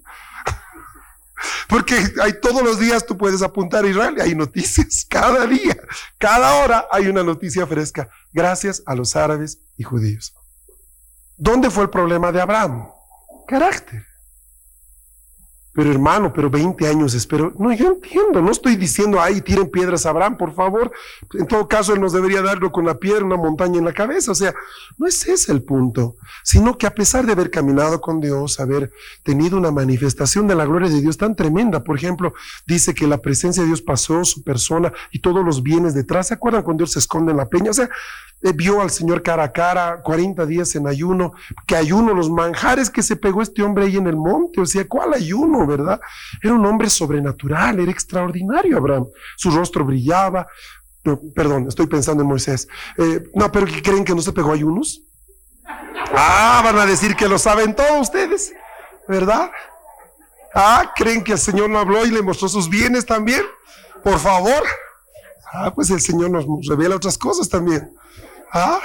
Porque 1.68 2.12
hay 2.22 2.40
todos 2.40 2.62
los 2.62 2.78
días 2.78 3.06
tú 3.06 3.16
puedes 3.16 3.42
apuntar 3.42 3.84
a 3.84 3.88
Israel 3.88 4.14
y 4.18 4.20
hay 4.20 4.34
noticias, 4.34 5.06
cada 5.08 5.46
día, 5.46 5.76
cada 6.18 6.62
hora 6.62 6.86
hay 6.90 7.08
una 7.08 7.22
noticia 7.22 7.66
fresca, 7.66 8.08
gracias 8.32 8.82
a 8.86 8.94
los 8.94 9.16
árabes 9.16 9.60
y 9.76 9.82
judíos. 9.82 10.34
¿Dónde 11.36 11.70
fue 11.70 11.84
el 11.84 11.90
problema 11.90 12.32
de 12.32 12.40
Abraham? 12.40 12.88
Carácter. 13.48 14.09
Pero 15.72 15.90
hermano, 15.90 16.32
pero 16.32 16.50
20 16.50 16.86
años 16.88 17.14
espero. 17.14 17.52
No, 17.56 17.72
yo 17.72 17.86
entiendo, 17.86 18.42
no 18.42 18.50
estoy 18.50 18.74
diciendo, 18.74 19.20
ay, 19.20 19.40
tiren 19.40 19.70
piedras 19.70 20.04
a 20.04 20.10
Abraham, 20.10 20.36
por 20.36 20.52
favor. 20.52 20.90
En 21.34 21.46
todo 21.46 21.68
caso, 21.68 21.94
él 21.94 22.00
nos 22.00 22.12
debería 22.12 22.42
darlo 22.42 22.72
con 22.72 22.84
la 22.84 22.94
piedra, 22.94 23.24
una 23.24 23.36
montaña 23.36 23.78
en 23.78 23.84
la 23.84 23.92
cabeza. 23.92 24.32
O 24.32 24.34
sea, 24.34 24.52
no 24.98 25.06
es 25.06 25.26
ese 25.28 25.52
el 25.52 25.62
punto, 25.62 26.16
sino 26.42 26.76
que 26.76 26.86
a 26.86 26.94
pesar 26.94 27.24
de 27.24 27.32
haber 27.32 27.50
caminado 27.50 28.00
con 28.00 28.20
Dios, 28.20 28.58
haber 28.58 28.90
tenido 29.22 29.56
una 29.58 29.70
manifestación 29.70 30.48
de 30.48 30.56
la 30.56 30.66
gloria 30.66 30.88
de 30.88 31.00
Dios 31.00 31.16
tan 31.16 31.36
tremenda, 31.36 31.84
por 31.84 31.96
ejemplo, 31.96 32.34
dice 32.66 32.92
que 32.92 33.06
la 33.06 33.18
presencia 33.18 33.62
de 33.62 33.68
Dios 33.68 33.82
pasó, 33.82 34.24
su 34.24 34.42
persona 34.42 34.92
y 35.12 35.20
todos 35.20 35.44
los 35.44 35.62
bienes 35.62 35.94
detrás. 35.94 36.28
¿Se 36.28 36.34
acuerdan 36.34 36.62
cuando 36.62 36.82
Dios 36.82 36.92
se 36.92 36.98
esconde 36.98 37.30
en 37.30 37.36
la 37.36 37.48
peña? 37.48 37.70
O 37.70 37.74
sea, 37.74 37.88
eh, 38.42 38.52
vio 38.54 38.80
al 38.80 38.90
Señor 38.90 39.22
cara 39.22 39.44
a 39.44 39.52
cara, 39.52 40.00
40 40.02 40.46
días 40.46 40.74
en 40.74 40.86
ayuno, 40.86 41.32
que 41.66 41.76
ayuno, 41.76 42.14
los 42.14 42.30
manjares 42.30 42.88
que 42.88 43.02
se 43.02 43.16
pegó 43.16 43.42
este 43.42 43.62
hombre 43.62 43.84
ahí 43.84 43.96
en 43.96 44.06
el 44.06 44.16
monte, 44.16 44.62
o 44.62 44.66
sea, 44.66 44.88
¿cuál 44.88 45.12
ayuno, 45.12 45.59
verdad? 45.66 46.00
Era 46.42 46.54
un 46.54 46.64
hombre 46.66 46.90
sobrenatural, 46.90 47.80
era 47.80 47.90
extraordinario 47.90 48.76
Abraham, 48.76 49.06
su 49.36 49.50
rostro 49.50 49.84
brillaba, 49.84 50.46
perdón, 51.34 51.66
estoy 51.68 51.86
pensando 51.86 52.22
en 52.22 52.28
Moisés, 52.28 52.68
eh, 52.98 53.22
no, 53.34 53.50
pero 53.50 53.66
¿creen 53.82 54.04
que 54.04 54.14
no 54.14 54.22
se 54.22 54.32
pegó 54.32 54.52
ayunos? 54.52 55.02
Ah, 56.12 56.60
van 56.64 56.78
a 56.78 56.86
decir 56.86 57.14
que 57.16 57.28
lo 57.28 57.38
saben 57.38 57.74
todos 57.74 58.00
ustedes, 58.00 58.52
¿verdad? 59.08 59.50
Ah, 60.54 60.92
¿creen 60.96 61.22
que 61.22 61.32
el 61.32 61.38
Señor 61.38 61.70
no 61.70 61.78
habló 61.78 62.04
y 62.04 62.10
le 62.10 62.22
mostró 62.22 62.48
sus 62.48 62.68
bienes 62.68 63.06
también? 63.06 63.42
Por 64.02 64.18
favor. 64.18 64.62
Ah, 65.52 65.72
pues 65.74 65.90
el 65.90 66.00
Señor 66.00 66.30
nos 66.30 66.44
revela 66.68 66.96
otras 66.96 67.16
cosas 67.16 67.48
también. 67.48 67.92
¿Ah? 68.52 68.80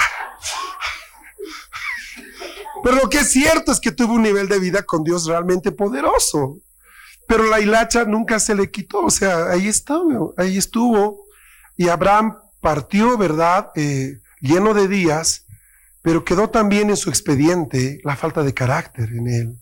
Pero 2.84 2.98
lo 2.98 3.10
que 3.10 3.20
es 3.20 3.32
cierto 3.32 3.72
es 3.72 3.80
que 3.80 3.92
tuvo 3.92 4.14
un 4.14 4.22
nivel 4.22 4.48
de 4.48 4.60
vida 4.60 4.84
con 4.84 5.04
Dios 5.04 5.26
realmente 5.26 5.72
poderoso. 5.72 6.60
Pero 7.28 7.44
la 7.44 7.60
hilacha 7.60 8.06
nunca 8.06 8.40
se 8.40 8.56
le 8.56 8.70
quitó, 8.70 9.06
o 9.06 9.10
sea, 9.10 9.50
ahí 9.52 9.68
estuvo, 9.68 10.34
ahí 10.38 10.58
estuvo. 10.58 11.26
Y 11.76 11.90
Abraham 11.90 12.38
partió, 12.62 13.18
¿verdad? 13.18 13.72
Eh, 13.76 14.22
lleno 14.40 14.74
de 14.74 14.88
días, 14.88 15.46
pero 16.02 16.24
quedó 16.24 16.50
también 16.50 16.90
en 16.90 16.98
su 16.98 17.10
expediente 17.10 18.00
la 18.04 18.16
falta 18.16 18.44
de 18.44 18.54
carácter 18.54 19.10
en 19.10 19.28
él. 19.28 19.60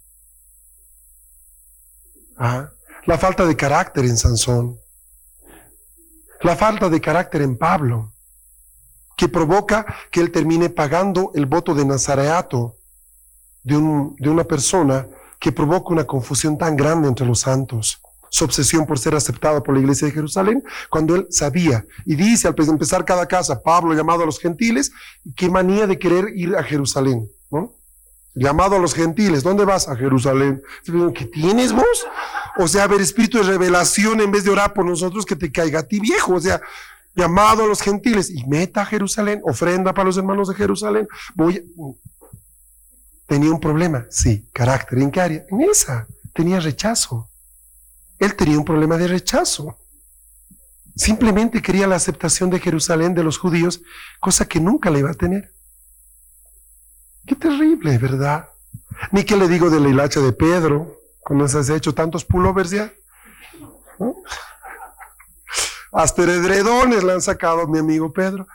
La 3.06 3.18
falta 3.18 3.46
de 3.46 3.56
carácter 3.56 4.06
en 4.06 4.18
Sansón. 4.18 4.78
La 6.42 6.58
falta 6.58 6.90
de 6.90 7.00
carácter 7.00 7.42
en 7.42 7.58
Pablo 7.58 8.12
que 9.16 9.30
provoca 9.30 9.86
que 10.12 10.20
él 10.20 10.32
termine 10.32 10.70
pagando 10.70 11.32
el 11.36 11.46
voto 11.46 11.74
de 11.74 11.86
nazareato 11.86 12.76
de, 13.64 13.78
un, 13.78 14.16
de 14.18 14.30
una 14.30 14.44
persona 14.44 15.08
que 15.44 15.52
provoca 15.52 15.90
una 15.90 16.06
confusión 16.06 16.58
tan 16.58 16.78
grande 16.78 17.10
entre 17.10 17.26
los 17.26 17.42
santos. 17.42 18.00
Su 18.30 18.46
obsesión 18.46 18.86
por 18.86 18.98
ser 18.98 19.14
aceptado 19.14 19.62
por 19.62 19.76
la 19.76 19.82
iglesia 19.82 20.08
de 20.08 20.14
Jerusalén, 20.14 20.64
cuando 20.90 21.18
él 21.18 21.28
sabía 21.32 21.86
y 22.06 22.16
dice 22.16 22.48
al 22.48 22.56
empezar 22.58 23.04
cada 23.04 23.26
casa, 23.26 23.62
Pablo 23.62 23.94
llamado 23.94 24.24
a 24.24 24.26
los 24.26 24.40
gentiles, 24.40 24.94
qué 25.36 25.50
manía 25.50 25.86
de 25.86 26.00
querer 26.00 26.30
ir 26.34 26.56
a 26.56 26.64
Jerusalén, 26.64 27.30
¿no? 27.52 27.74
Llamado 28.34 28.78
a 28.78 28.80
los 28.80 28.94
gentiles, 28.94 29.44
¿dónde 29.44 29.66
vas? 29.66 29.90
A 29.90 29.98
Jerusalén. 29.98 30.62
¿Qué 31.14 31.26
tienes 31.26 31.74
vos? 31.74 32.08
O 32.58 32.66
sea, 32.70 32.86
a 32.86 32.88
ver, 32.88 33.02
espíritu 33.02 33.40
de 33.40 33.44
revelación 33.44 34.22
en 34.22 34.32
vez 34.32 34.46
de 34.46 34.52
orar 34.52 34.74
por 34.74 34.86
nosotros 34.86 35.26
que 35.26 35.36
te 35.36 35.52
caiga 35.52 35.80
a 35.80 35.84
ti 35.84 36.00
viejo. 36.00 36.36
O 36.36 36.40
sea, 36.40 36.62
llamado 37.16 37.66
a 37.66 37.68
los 37.68 37.82
gentiles 37.82 38.30
y 38.30 38.46
meta 38.46 38.84
a 38.84 38.86
Jerusalén, 38.86 39.42
ofrenda 39.44 39.94
para 39.94 40.06
los 40.06 40.18
hermanos 40.18 40.48
de 40.48 40.56
Jerusalén. 40.56 41.06
Voy 41.36 41.64
Tenía 43.34 43.50
un 43.50 43.60
problema, 43.60 44.06
sí, 44.12 44.48
carácter. 44.54 45.00
¿En 45.00 45.10
qué 45.10 45.20
área? 45.20 45.44
En 45.50 45.62
esa. 45.62 46.06
Tenía 46.36 46.60
rechazo. 46.60 47.32
Él 48.20 48.36
tenía 48.36 48.60
un 48.60 48.64
problema 48.64 48.96
de 48.96 49.08
rechazo. 49.08 49.76
Simplemente 50.96 51.60
quería 51.60 51.88
la 51.88 51.96
aceptación 51.96 52.52
de 52.52 52.60
Jerusalén 52.60 53.16
de 53.16 53.24
los 53.24 53.40
judíos, 53.40 53.82
cosa 54.20 54.46
que 54.48 54.60
nunca 54.60 54.92
le 54.92 55.00
iba 55.00 55.10
a 55.10 55.16
tener. 55.16 55.52
Qué 57.26 57.34
terrible, 57.34 57.98
¿verdad? 57.98 58.50
Ni 59.12 59.24
que 59.24 59.36
le 59.36 59.48
digo 59.48 59.72
de 59.72 59.80
la 59.80 59.90
hilacha 59.90 60.20
de 60.20 60.32
Pedro, 60.32 61.00
cuando 61.22 61.48
se 61.48 61.74
ha 61.74 61.76
hecho 61.76 61.96
tantos 61.96 62.24
pullovers 62.24 62.70
ya. 62.70 62.94
Hasta 65.92 66.22
heredredones 66.22 67.04
le 67.04 67.14
han 67.14 67.22
sacado 67.24 67.62
a 67.62 67.68
mi 67.68 67.80
amigo 67.80 68.14
Pedro. 68.14 68.46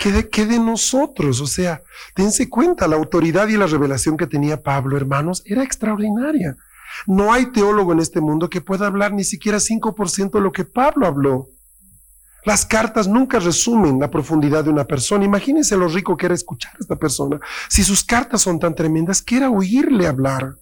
¿Qué 0.00 0.12
de, 0.12 0.46
de 0.46 0.58
nosotros? 0.58 1.40
O 1.42 1.46
sea, 1.46 1.82
dense 2.16 2.48
cuenta, 2.48 2.88
la 2.88 2.96
autoridad 2.96 3.48
y 3.48 3.58
la 3.58 3.66
revelación 3.66 4.16
que 4.16 4.26
tenía 4.26 4.62
Pablo, 4.62 4.96
hermanos, 4.96 5.42
era 5.44 5.62
extraordinaria. 5.62 6.56
No 7.06 7.32
hay 7.32 7.52
teólogo 7.52 7.92
en 7.92 8.00
este 8.00 8.20
mundo 8.20 8.48
que 8.48 8.62
pueda 8.62 8.86
hablar 8.86 9.12
ni 9.12 9.24
siquiera 9.24 9.58
5% 9.58 10.30
de 10.30 10.40
lo 10.40 10.52
que 10.52 10.64
Pablo 10.64 11.06
habló. 11.06 11.48
Las 12.46 12.64
cartas 12.64 13.06
nunca 13.06 13.38
resumen 13.38 14.00
la 14.00 14.10
profundidad 14.10 14.64
de 14.64 14.70
una 14.70 14.84
persona. 14.84 15.26
Imagínense 15.26 15.76
lo 15.76 15.86
rico 15.86 16.16
que 16.16 16.26
era 16.26 16.34
escuchar 16.34 16.72
a 16.74 16.78
esta 16.80 16.96
persona. 16.96 17.38
Si 17.68 17.84
sus 17.84 18.02
cartas 18.02 18.40
son 18.40 18.58
tan 18.58 18.74
tremendas, 18.74 19.20
que 19.20 19.36
era 19.36 19.50
oírle 19.50 20.06
hablar. 20.06 20.54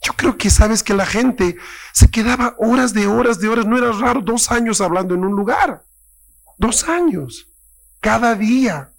Yo 0.00 0.14
creo 0.16 0.38
que 0.38 0.48
sabes 0.48 0.82
que 0.82 0.94
la 0.94 1.04
gente 1.04 1.56
se 1.92 2.10
quedaba 2.10 2.54
horas 2.58 2.94
de 2.94 3.06
horas 3.06 3.38
de 3.40 3.48
horas. 3.48 3.66
No 3.66 3.76
era 3.76 3.92
raro 3.92 4.22
dos 4.22 4.50
años 4.50 4.80
hablando 4.80 5.14
en 5.14 5.24
un 5.24 5.32
lugar. 5.32 5.82
Dos 6.56 6.88
años. 6.88 7.47
Cada 8.00 8.34
día. 8.34 8.92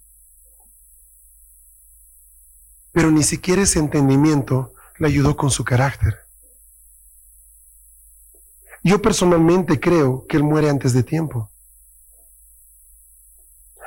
Pero 2.92 3.10
ni 3.10 3.22
siquiera 3.22 3.62
ese 3.62 3.78
entendimiento 3.78 4.74
le 4.98 5.08
ayudó 5.08 5.36
con 5.36 5.50
su 5.50 5.64
carácter. 5.64 6.18
Yo 8.82 9.00
personalmente 9.02 9.78
creo 9.78 10.26
que 10.26 10.36
él 10.36 10.42
muere 10.42 10.70
antes 10.70 10.92
de 10.92 11.02
tiempo. 11.02 11.50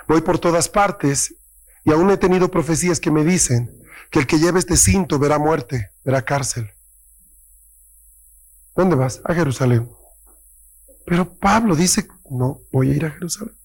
Voy 0.07 0.21
por 0.21 0.39
todas 0.39 0.69
partes 0.69 1.35
y 1.83 1.91
aún 1.91 2.09
he 2.11 2.17
tenido 2.17 2.49
profecías 2.49 2.99
que 2.99 3.11
me 3.11 3.23
dicen 3.23 3.71
que 4.11 4.19
el 4.19 4.27
que 4.27 4.37
lleve 4.37 4.59
este 4.59 4.77
cinto 4.77 5.17
verá 5.17 5.39
muerte, 5.39 5.91
verá 6.03 6.21
cárcel. 6.21 6.71
¿Dónde 8.75 8.95
vas? 8.95 9.21
A 9.25 9.33
Jerusalén. 9.33 9.89
Pero 11.05 11.33
Pablo 11.35 11.75
dice, 11.75 12.07
no, 12.29 12.61
voy 12.71 12.91
a 12.91 12.95
ir 12.95 13.05
a 13.05 13.11
Jerusalén. 13.11 13.55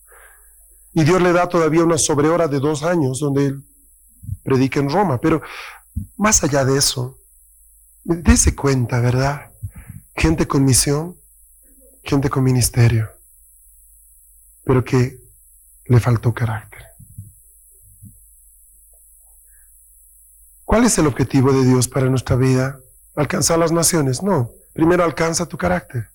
Y 0.93 1.05
Dios 1.05 1.21
le 1.23 1.33
da 1.33 1.49
todavía 1.49 1.85
una 1.85 1.99
sobrehora 1.99 2.49
de 2.49 2.61
dos 2.61 2.83
años 2.83 3.21
donde 3.21 3.47
él 3.47 3.65
predica 4.43 4.81
en 4.81 4.91
Roma. 4.91 5.21
Pero 5.21 5.43
más 6.17 6.43
allá 6.43 6.65
de 6.65 6.77
eso, 6.77 7.19
dése 8.05 8.55
cuenta, 8.55 9.01
¿verdad? 9.01 9.51
Gente 10.15 10.49
con 10.49 10.65
misión, 10.65 11.17
gente 12.03 12.31
con 12.31 12.43
ministerio, 12.43 13.11
pero 14.65 14.85
que 14.85 15.21
le 15.87 16.01
faltó 16.01 16.33
carácter. 16.33 16.85
¿Cuál 20.65 20.85
es 20.85 20.99
el 20.99 21.07
objetivo 21.07 21.53
de 21.53 21.65
Dios 21.65 21.89
para 21.89 22.11
nuestra 22.11 22.37
vida? 22.37 22.79
¿Alcanzar 23.15 23.59
las 23.59 23.73
naciones? 23.73 24.23
No. 24.23 24.51
Primero 24.75 25.03
alcanza 25.03 25.47
tu 25.47 25.57
carácter. 25.57 26.11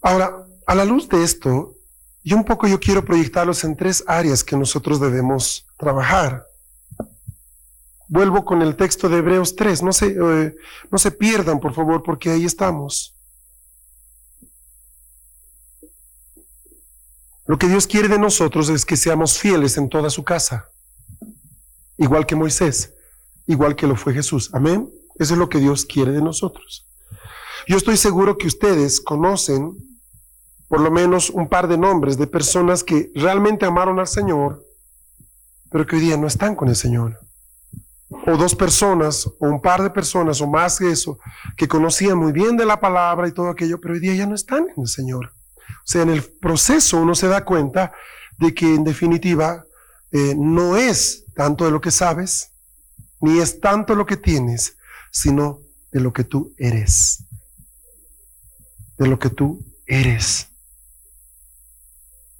Ahora, 0.00 0.46
a 0.66 0.74
la 0.74 0.84
luz 0.84 1.08
de 1.08 1.22
esto, 1.22 1.77
yo 2.24 2.36
un 2.36 2.44
poco 2.44 2.66
yo 2.66 2.78
quiero 2.78 3.04
proyectarlos 3.04 3.64
en 3.64 3.76
tres 3.76 4.04
áreas 4.06 4.44
que 4.44 4.56
nosotros 4.56 5.00
debemos 5.00 5.66
trabajar. 5.78 6.46
Vuelvo 8.08 8.44
con 8.44 8.62
el 8.62 8.76
texto 8.76 9.08
de 9.08 9.18
Hebreos 9.18 9.54
3, 9.54 9.82
no 9.82 9.92
se, 9.92 10.06
eh, 10.08 10.54
no 10.90 10.98
se 10.98 11.10
pierdan 11.10 11.60
por 11.60 11.74
favor 11.74 12.02
porque 12.02 12.30
ahí 12.30 12.44
estamos. 12.44 13.14
Lo 17.46 17.58
que 17.58 17.66
Dios 17.66 17.86
quiere 17.86 18.08
de 18.08 18.18
nosotros 18.18 18.68
es 18.68 18.84
que 18.84 18.96
seamos 18.96 19.38
fieles 19.38 19.78
en 19.78 19.88
toda 19.88 20.10
su 20.10 20.22
casa, 20.22 20.68
igual 21.96 22.26
que 22.26 22.36
Moisés, 22.36 22.92
igual 23.46 23.74
que 23.74 23.86
lo 23.86 23.96
fue 23.96 24.12
Jesús. 24.12 24.50
Amén. 24.52 24.90
Eso 25.18 25.34
es 25.34 25.38
lo 25.38 25.48
que 25.48 25.58
Dios 25.58 25.86
quiere 25.86 26.12
de 26.12 26.20
nosotros. 26.20 26.86
Yo 27.66 27.76
estoy 27.76 27.96
seguro 27.96 28.36
que 28.38 28.46
ustedes 28.46 29.00
conocen 29.00 29.87
por 30.68 30.80
lo 30.80 30.90
menos 30.90 31.30
un 31.30 31.48
par 31.48 31.66
de 31.66 31.78
nombres 31.78 32.18
de 32.18 32.26
personas 32.26 32.84
que 32.84 33.10
realmente 33.14 33.66
amaron 33.66 33.98
al 33.98 34.06
Señor, 34.06 34.64
pero 35.70 35.86
que 35.86 35.96
hoy 35.96 36.02
día 36.02 36.16
no 36.16 36.26
están 36.26 36.54
con 36.54 36.68
el 36.68 36.76
Señor. 36.76 37.18
O 38.10 38.36
dos 38.36 38.54
personas, 38.54 39.26
o 39.26 39.46
un 39.48 39.60
par 39.60 39.82
de 39.82 39.90
personas, 39.90 40.40
o 40.40 40.46
más 40.46 40.78
que 40.78 40.90
eso, 40.90 41.18
que 41.56 41.68
conocían 41.68 42.18
muy 42.18 42.32
bien 42.32 42.56
de 42.56 42.66
la 42.66 42.80
palabra 42.80 43.28
y 43.28 43.32
todo 43.32 43.48
aquello, 43.48 43.80
pero 43.80 43.94
hoy 43.94 44.00
día 44.00 44.14
ya 44.14 44.26
no 44.26 44.34
están 44.34 44.66
en 44.74 44.82
el 44.82 44.88
Señor. 44.88 45.32
O 45.68 45.86
sea, 45.90 46.02
en 46.02 46.10
el 46.10 46.22
proceso 46.22 46.98
uno 46.98 47.14
se 47.14 47.28
da 47.28 47.44
cuenta 47.44 47.92
de 48.38 48.54
que 48.54 48.74
en 48.74 48.84
definitiva 48.84 49.64
eh, 50.10 50.34
no 50.36 50.76
es 50.76 51.24
tanto 51.34 51.64
de 51.64 51.70
lo 51.70 51.80
que 51.80 51.90
sabes, 51.90 52.52
ni 53.20 53.38
es 53.38 53.60
tanto 53.60 53.94
lo 53.94 54.06
que 54.06 54.16
tienes, 54.16 54.76
sino 55.10 55.60
de 55.92 56.00
lo 56.00 56.12
que 56.12 56.24
tú 56.24 56.54
eres. 56.56 57.24
De 58.96 59.06
lo 59.06 59.18
que 59.18 59.30
tú 59.30 59.64
eres. 59.86 60.47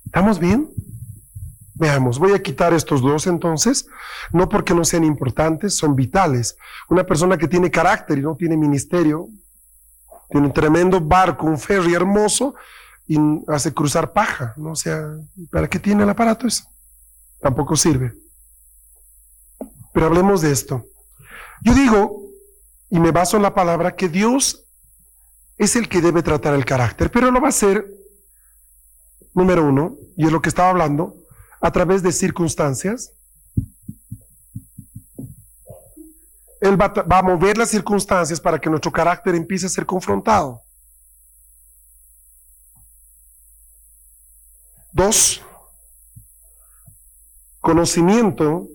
¿Estamos 0.09 0.39
bien? 0.39 0.71
Veamos, 1.75 2.19
voy 2.19 2.33
a 2.33 2.43
quitar 2.43 2.73
estos 2.73 3.03
dos 3.03 3.27
entonces, 3.27 3.87
no 4.33 4.49
porque 4.49 4.73
no 4.73 4.83
sean 4.83 5.05
importantes, 5.05 5.77
son 5.77 5.95
vitales. 5.95 6.57
Una 6.89 7.05
persona 7.05 7.37
que 7.37 7.47
tiene 7.47 7.71
carácter 7.71 8.17
y 8.17 8.23
no 8.23 8.35
tiene 8.35 8.57
ministerio, 8.57 9.29
tiene 10.31 10.47
un 10.47 10.53
tremendo 10.55 10.99
barco, 10.99 11.45
un 11.45 11.59
ferry 11.59 11.93
hermoso, 11.93 12.55
y 13.07 13.19
hace 13.49 13.75
cruzar 13.75 14.15
paja, 14.15 14.55
¿no? 14.57 14.71
O 14.71 14.77
sea, 14.77 15.11
¿para 15.53 15.69
qué 15.69 15.79
tiene 15.79 16.05
el 16.05 16.09
aparato 16.09 16.47
eso? 16.47 16.65
Tampoco 17.43 17.77
sirve. 17.77 18.15
Pero 19.93 20.07
hablemos 20.07 20.41
de 20.41 20.53
esto. 20.53 20.87
Yo 21.61 21.75
digo, 21.75 22.23
y 22.89 22.99
me 22.99 23.11
baso 23.11 23.37
en 23.37 23.43
la 23.43 23.55
palabra, 23.55 23.95
que 23.95 24.09
Dios 24.09 24.65
es 25.59 25.77
el 25.77 25.87
que 25.87 26.01
debe 26.01 26.23
tratar 26.23 26.55
el 26.55 26.65
carácter, 26.65 27.11
pero 27.11 27.31
lo 27.31 27.43
va 27.43 27.49
a 27.49 27.51
hacer, 27.51 27.98
número 29.35 29.67
uno, 29.67 29.97
y 30.17 30.27
es 30.27 30.33
lo 30.33 30.43
que 30.43 30.49
estaba 30.49 30.71
hablando, 30.71 31.15
a 31.61 31.71
través 31.71 32.03
de 32.03 32.13
circunstancias. 32.13 33.13
Él 36.61 36.81
va, 36.81 36.89
va 36.89 37.19
a 37.19 37.23
mover 37.23 37.57
las 37.57 37.71
circunstancias 37.71 38.41
para 38.41 38.59
que 38.59 38.69
nuestro 38.69 38.91
carácter 38.91 39.35
empiece 39.35 39.67
a 39.67 39.69
ser 39.69 39.87
confrontado. 39.87 40.63
Dos, 44.93 45.43
conocimiento 47.61 48.67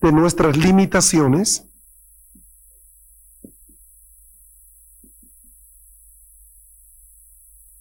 de 0.00 0.12
nuestras 0.12 0.56
limitaciones. 0.56 1.64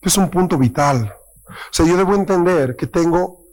Es 0.07 0.17
un 0.17 0.29
punto 0.29 0.57
vital. 0.57 1.13
O 1.47 1.73
sea, 1.73 1.85
yo 1.85 1.97
debo 1.97 2.15
entender 2.15 2.75
que 2.75 2.87
tengo, 2.87 3.45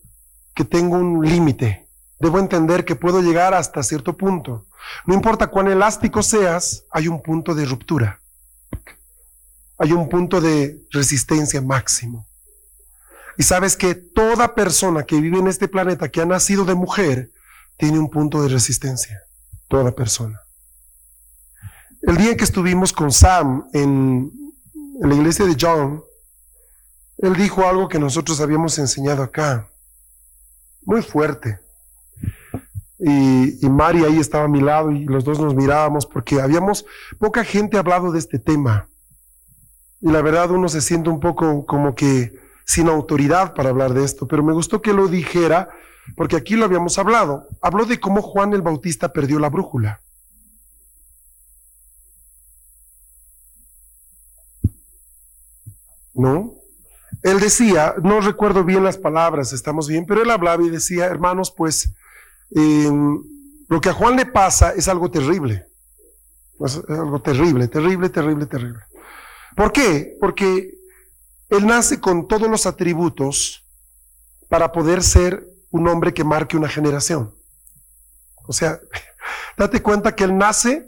que 0.55 0.64
tengo 0.64 0.96
un 0.96 1.26
límite. 1.26 1.88
Debo 2.18 2.38
entender 2.38 2.84
que 2.84 2.96
puedo 2.96 3.20
llegar 3.20 3.55
hasta 3.55 3.82
cierto 3.82 4.16
punto. 4.16 4.66
No 5.07 5.14
importa 5.14 5.48
cuán 5.48 5.68
elástico 5.68 6.22
seas, 6.22 6.84
hay 6.90 7.09
un 7.09 7.22
punto 7.22 7.55
de 7.55 7.64
ruptura 7.64 8.20
hay 9.78 9.92
un 9.92 10.09
punto 10.09 10.40
de 10.40 10.82
resistencia 10.90 11.61
máximo. 11.61 12.26
Y 13.36 13.42
sabes 13.42 13.76
que 13.76 13.94
toda 13.94 14.55
persona 14.55 15.05
que 15.05 15.20
vive 15.20 15.38
en 15.38 15.48
este 15.48 15.68
planeta 15.68 16.09
que 16.09 16.20
ha 16.20 16.26
nacido 16.26 16.64
de 16.64 16.74
mujer 16.74 17.32
tiene 17.76 17.98
un 17.98 18.09
punto 18.09 18.42
de 18.42 18.48
resistencia. 18.48 19.20
Toda 19.68 19.92
persona. 19.92 20.40
El 22.02 22.16
día 22.16 22.36
que 22.36 22.44
estuvimos 22.44 22.92
con 22.92 23.11
Sam 23.11 23.66
en, 23.72 24.30
la 25.00 25.14
iglesia 25.14 25.44
de 25.44 25.57
John, 25.59 26.05
él 27.19 27.35
dijo 27.35 27.67
algo 27.67 27.89
que 27.89 27.99
nosotros 27.99 28.41
habíamos 28.41 28.79
enseñado 28.79 29.23
acá. 29.23 29.69
Muy 30.83 31.03
fuerte. 31.03 31.61
Y, 32.99 33.59
Mari 33.69 34.05
ahí 34.05 34.19
estaba 34.19 34.45
a 34.45 34.49
mi 34.49 34.61
lado 34.61 34.91
y 34.91 35.05
los 35.05 35.25
dos 35.25 35.39
nos 35.39 35.55
mirábamos 35.55 36.07
porque 36.07 36.41
habíamos, 36.41 36.87
poca 37.19 37.45
gente 37.45 37.77
hablado 37.77 38.12
de 38.12 38.19
este 38.19 38.39
tema. 38.39 38.89
Y 40.01 40.11
la 40.11 40.23
verdad 40.23 40.51
uno 40.51 40.69
se 40.69 40.81
siente 40.81 41.11
un 41.11 41.21
poco 41.21 41.67
como 41.67 41.95
que 41.95 42.39
sin 42.65 42.89
autoridad 42.89 43.55
para 43.55 43.71
hablar 43.71 43.95
de 43.95 44.05
esto, 44.05 44.27
pero 44.27 44.43
me 44.43 44.53
gustó 44.53 44.81
que 44.81 44.93
lo 44.93 45.09
dijera 45.09 45.69
porque 46.17 46.37
aquí 46.37 46.57
lo 46.57 46.65
habíamos 46.65 46.99
hablado. 46.99 47.49
Habló 47.61 47.85
de 47.87 48.01
cómo 48.01 48.23
Juan 48.23 48.53
el 48.53 48.62
Bautista 48.62 49.12
perdió 49.12 49.39
la 49.39 49.51
brújula. 49.51 50.01
¿No? 56.15 56.55
Él 57.25 57.41
decía, 57.41 57.95
no 58.03 58.20
recuerdo 58.20 58.64
bien 58.64 58.85
las 58.85 58.99
palabras, 58.99 59.55
estamos 59.55 59.89
bien, 59.89 60.05
pero 60.05 60.22
él 60.22 60.31
hablaba 60.31 60.62
y 60.62 60.68
decía, 60.68 61.07
hermanos, 61.07 61.51
pues 61.57 61.91
em, 62.51 63.18
lo 63.66 63.81
que 63.81 63.89
a 63.89 63.95
Juan 63.95 64.16
le 64.16 64.27
pasa 64.27 64.75
es 64.75 64.89
algo 64.89 65.11
terrible. 65.11 65.66
Algo 66.87 67.22
terrible, 67.22 67.66
terrible, 67.68 68.11
terrible, 68.11 68.45
terrible. 68.45 68.81
¿Por 69.57 69.72
qué? 69.72 70.18
Porque 70.20 70.75
él 71.49 71.66
nace 71.66 71.99
con 71.99 72.29
todos 72.29 72.47
los 72.49 72.66
atributos 72.66 73.64
para 74.51 74.70
poder 74.70 75.03
ser 75.03 75.47
un 75.70 75.89
hombre 75.89 76.12
que 76.12 76.25
marque 76.25 76.59
una 76.59 76.68
generación. 76.68 77.35
O 78.47 78.53
sea, 78.53 78.79
date 79.57 79.81
cuenta 79.81 80.14
que 80.14 80.25
él 80.25 80.37
nace 80.37 80.87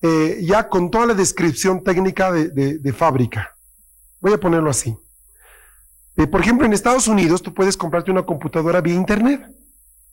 eh, 0.00 0.38
ya 0.42 0.68
con 0.68 0.92
toda 0.92 1.06
la 1.06 1.14
descripción 1.14 1.82
técnica 1.82 2.30
de 2.30 2.92
fábrica. 2.92 3.56
Voy 4.20 4.32
a 4.32 4.38
ponerlo 4.38 4.70
así. 4.70 4.96
Eh, 6.16 6.26
por 6.26 6.40
ejemplo, 6.40 6.66
en 6.66 6.72
Estados 6.72 7.08
Unidos 7.08 7.42
tú 7.42 7.54
puedes 7.54 7.76
comprarte 7.76 8.10
una 8.10 8.24
computadora 8.24 8.80
vía 8.80 8.94
internet. 8.94 9.46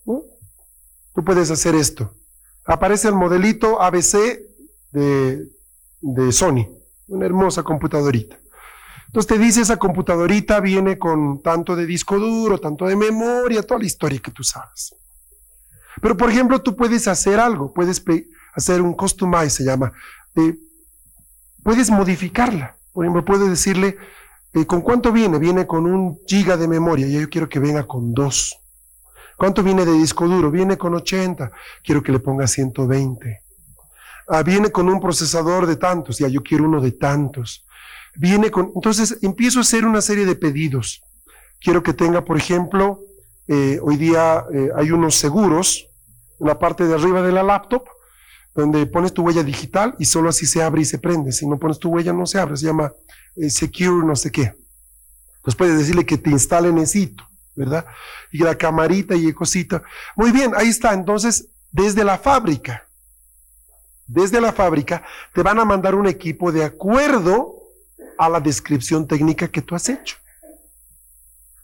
Tú 0.05 1.25
puedes 1.25 1.51
hacer 1.51 1.75
esto. 1.75 2.13
Aparece 2.65 3.07
el 3.07 3.15
modelito 3.15 3.81
ABC 3.81 4.39
de, 4.91 5.49
de 6.01 6.31
Sony, 6.31 6.67
una 7.07 7.25
hermosa 7.25 7.63
computadorita. 7.63 8.39
Entonces 9.07 9.27
te 9.27 9.39
dice 9.39 9.61
esa 9.61 9.77
computadorita 9.77 10.59
viene 10.59 10.99
con 10.99 11.41
tanto 11.41 11.75
de 11.75 11.87
disco 11.87 12.19
duro, 12.19 12.59
tanto 12.59 12.85
de 12.85 12.95
memoria, 12.95 13.63
toda 13.63 13.79
la 13.79 13.87
historia 13.87 14.19
que 14.19 14.31
tú 14.31 14.43
sabes. 14.43 14.95
Pero 15.99 16.15
por 16.15 16.29
ejemplo, 16.29 16.61
tú 16.61 16.75
puedes 16.75 17.07
hacer 17.07 17.39
algo, 17.39 17.73
puedes 17.73 18.03
hacer 18.53 18.81
un 18.81 18.93
customize, 18.93 19.49
se 19.49 19.63
llama. 19.63 19.91
Eh, 20.35 20.55
puedes 21.63 21.89
modificarla. 21.89 22.77
Por 22.93 23.05
ejemplo, 23.05 23.25
puedes 23.25 23.49
decirle, 23.49 23.97
¿con 24.67 24.81
cuánto 24.81 25.11
viene? 25.11 25.39
Viene 25.39 25.67
con 25.67 25.85
un 25.85 26.19
giga 26.27 26.57
de 26.57 26.67
memoria, 26.67 27.07
y 27.07 27.13
yo 27.13 27.29
quiero 27.29 27.49
que 27.49 27.59
venga 27.59 27.85
con 27.85 28.13
dos. 28.13 28.59
¿Cuánto 29.37 29.63
viene 29.63 29.85
de 29.85 29.93
disco 29.93 30.27
duro? 30.27 30.51
Viene 30.51 30.77
con 30.77 30.93
80, 30.93 31.49
quiero 31.83 32.03
que 32.03 32.11
le 32.11 32.19
ponga 32.19 32.45
120. 32.45 33.41
Ah, 34.27 34.43
viene 34.43 34.69
con 34.69 34.89
un 34.89 34.99
procesador 34.99 35.65
de 35.65 35.77
tantos, 35.77 36.19
ya 36.19 36.27
yo 36.27 36.43
quiero 36.43 36.65
uno 36.65 36.81
de 36.81 36.91
tantos. 36.91 37.65
Viene 38.15 38.51
con, 38.51 38.71
entonces 38.75 39.17
empiezo 39.21 39.59
a 39.59 39.61
hacer 39.61 39.85
una 39.85 40.01
serie 40.01 40.25
de 40.25 40.35
pedidos. 40.35 41.01
Quiero 41.61 41.81
que 41.81 41.93
tenga, 41.93 42.25
por 42.25 42.37
ejemplo, 42.37 42.99
eh, 43.47 43.79
hoy 43.81 43.95
día 43.95 44.45
eh, 44.53 44.69
hay 44.75 44.91
unos 44.91 45.15
seguros 45.15 45.87
en 46.39 46.47
la 46.47 46.59
parte 46.59 46.85
de 46.85 46.95
arriba 46.95 47.21
de 47.21 47.31
la 47.31 47.41
laptop, 47.41 47.87
donde 48.55 48.85
pones 48.85 49.13
tu 49.13 49.23
huella 49.23 49.43
digital 49.43 49.95
y 49.99 50.05
solo 50.05 50.29
así 50.29 50.45
se 50.45 50.61
abre 50.61 50.81
y 50.81 50.85
se 50.85 50.97
prende. 50.97 51.31
Si 51.31 51.47
no 51.47 51.57
pones 51.57 51.79
tu 51.79 51.89
huella 51.89 52.13
no 52.13 52.25
se 52.25 52.39
abre, 52.39 52.57
se 52.57 52.65
llama 52.65 52.91
eh, 53.35 53.49
Secure 53.49 54.05
no 54.05 54.15
sé 54.15 54.31
qué. 54.31 54.53
Entonces 55.37 55.55
puedes 55.57 55.77
decirle 55.77 56.05
que 56.05 56.17
te 56.17 56.29
instale 56.29 56.71
Necito, 56.71 57.23
¿verdad? 57.55 57.85
Y 58.31 58.39
la 58.39 58.55
camarita 58.55 59.15
y 59.15 59.31
cosita. 59.33 59.81
Muy 60.15 60.31
bien, 60.31 60.51
ahí 60.55 60.67
está. 60.67 60.93
Entonces, 60.93 61.47
desde 61.71 62.03
la 62.03 62.17
fábrica, 62.17 62.87
desde 64.05 64.41
la 64.41 64.51
fábrica, 64.51 65.03
te 65.33 65.43
van 65.43 65.59
a 65.59 65.65
mandar 65.65 65.95
un 65.95 66.07
equipo 66.07 66.51
de 66.51 66.65
acuerdo 66.65 67.55
a 68.17 68.27
la 68.27 68.39
descripción 68.39 69.07
técnica 69.07 69.47
que 69.47 69.61
tú 69.61 69.75
has 69.75 69.87
hecho. 69.87 70.17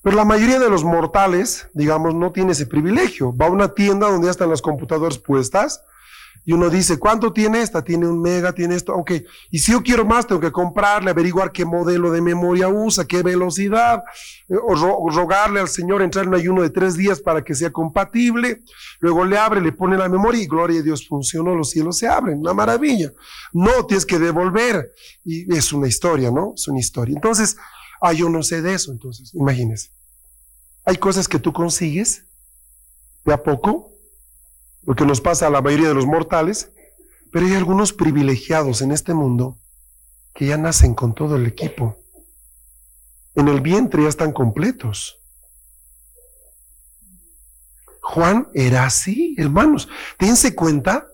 Pero 0.01 0.15
la 0.15 0.25
mayoría 0.25 0.59
de 0.59 0.69
los 0.69 0.83
mortales, 0.83 1.67
digamos, 1.73 2.13
no 2.13 2.31
tiene 2.31 2.51
ese 2.51 2.67
privilegio. 2.67 3.35
Va 3.35 3.47
a 3.47 3.49
una 3.49 3.73
tienda 3.73 4.07
donde 4.07 4.25
ya 4.25 4.31
están 4.31 4.51
las 4.51 4.61
computadoras 4.61 5.17
puestas 5.17 5.81
y 6.47 6.53
uno 6.53 6.69
dice, 6.69 6.99
¿cuánto 6.99 7.33
tiene 7.33 7.63
esta? 7.63 7.83
Tiene 7.83 8.07
un 8.07 8.21
mega, 8.21 8.53
tiene 8.53 8.75
esto. 8.75 8.93
Ok, 8.93 9.13
y 9.49 9.57
si 9.57 9.71
yo 9.71 9.81
quiero 9.81 10.05
más, 10.05 10.27
tengo 10.27 10.39
que 10.39 10.51
comprarle, 10.51 11.09
averiguar 11.09 11.51
qué 11.51 11.65
modelo 11.65 12.11
de 12.11 12.21
memoria 12.21 12.67
usa, 12.67 13.05
qué 13.05 13.23
velocidad, 13.23 14.03
eh, 14.47 14.53
o, 14.55 15.09
rogarle 15.09 15.59
al 15.59 15.67
Señor 15.67 16.03
entrar 16.03 16.25
en 16.25 16.29
un 16.29 16.35
ayuno 16.35 16.61
de 16.61 16.69
tres 16.69 16.95
días 16.95 17.19
para 17.19 17.43
que 17.43 17.55
sea 17.55 17.71
compatible. 17.71 18.61
Luego 18.99 19.25
le 19.25 19.39
abre, 19.39 19.59
le 19.59 19.71
pone 19.71 19.97
la 19.97 20.07
memoria 20.07 20.43
y 20.43 20.45
gloria 20.45 20.81
a 20.81 20.83
Dios, 20.83 21.07
funcionó, 21.07 21.55
los 21.55 21.71
cielos 21.71 21.97
se 21.97 22.07
abren. 22.07 22.37
Una 22.37 22.53
maravilla. 22.53 23.11
No, 23.51 23.87
tienes 23.87 24.05
que 24.05 24.19
devolver. 24.19 24.93
Y 25.23 25.51
es 25.51 25.73
una 25.73 25.87
historia, 25.87 26.29
¿no? 26.29 26.53
Es 26.55 26.67
una 26.67 26.79
historia. 26.79 27.15
Entonces, 27.15 27.57
ah, 28.01 28.13
yo 28.13 28.29
no 28.29 28.43
sé 28.43 28.61
de 28.61 28.75
eso, 28.75 28.91
entonces, 28.91 29.33
imagínense. 29.33 29.89
Hay 30.85 30.97
cosas 30.97 31.27
que 31.27 31.39
tú 31.39 31.51
consigues 31.51 32.23
de 33.25 33.33
a 33.33 33.41
poco, 33.41 33.94
lo 34.85 34.95
que 34.95 35.05
nos 35.05 35.21
pasa 35.21 35.47
a 35.47 35.49
la 35.49 35.61
mayoría 35.61 35.87
de 35.87 35.93
los 35.93 36.05
mortales, 36.05 36.71
pero 37.31 37.45
hay 37.45 37.55
algunos 37.55 37.91
privilegiados 37.93 38.81
en 38.81 38.91
este 38.91 39.13
mundo 39.13 39.59
que 40.33 40.47
ya 40.47 40.57
nacen 40.57 40.93
con 40.93 41.15
todo 41.15 41.35
el 41.37 41.45
equipo. 41.45 41.97
En 43.33 43.47
el 43.47 43.61
vientre 43.61 44.03
ya 44.03 44.09
están 44.09 44.31
completos. 44.31 45.19
Juan 48.01 48.47
era 48.53 48.85
así, 48.85 49.35
hermanos. 49.37 49.89
Dense 50.19 50.55
cuenta, 50.55 51.07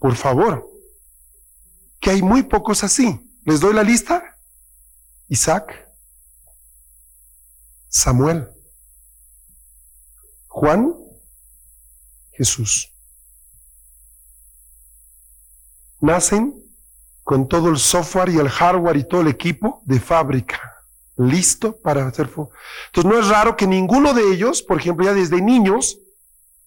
por 0.00 0.16
favor, 0.16 0.68
que 2.00 2.10
hay 2.10 2.22
muy 2.22 2.42
pocos 2.42 2.82
así. 2.82 3.20
¿Les 3.44 3.60
doy 3.60 3.72
la 3.74 3.82
lista? 3.82 4.36
Isaac, 5.28 5.88
Samuel, 7.88 8.48
Juan, 10.48 10.94
Jesús. 12.32 12.91
Nacen 16.02 16.54
con 17.22 17.48
todo 17.48 17.70
el 17.70 17.78
software 17.78 18.28
y 18.28 18.38
el 18.38 18.50
hardware 18.50 18.96
y 18.96 19.04
todo 19.04 19.20
el 19.20 19.28
equipo 19.28 19.82
de 19.86 20.00
fábrica, 20.00 20.60
listo 21.16 21.76
para 21.80 22.06
hacer. 22.06 22.26
Entonces 22.26 23.04
no 23.04 23.18
es 23.18 23.28
raro 23.28 23.56
que 23.56 23.66
ninguno 23.66 24.12
de 24.12 24.32
ellos, 24.32 24.62
por 24.62 24.78
ejemplo, 24.78 25.06
ya 25.06 25.14
desde 25.14 25.40
niños, 25.40 25.98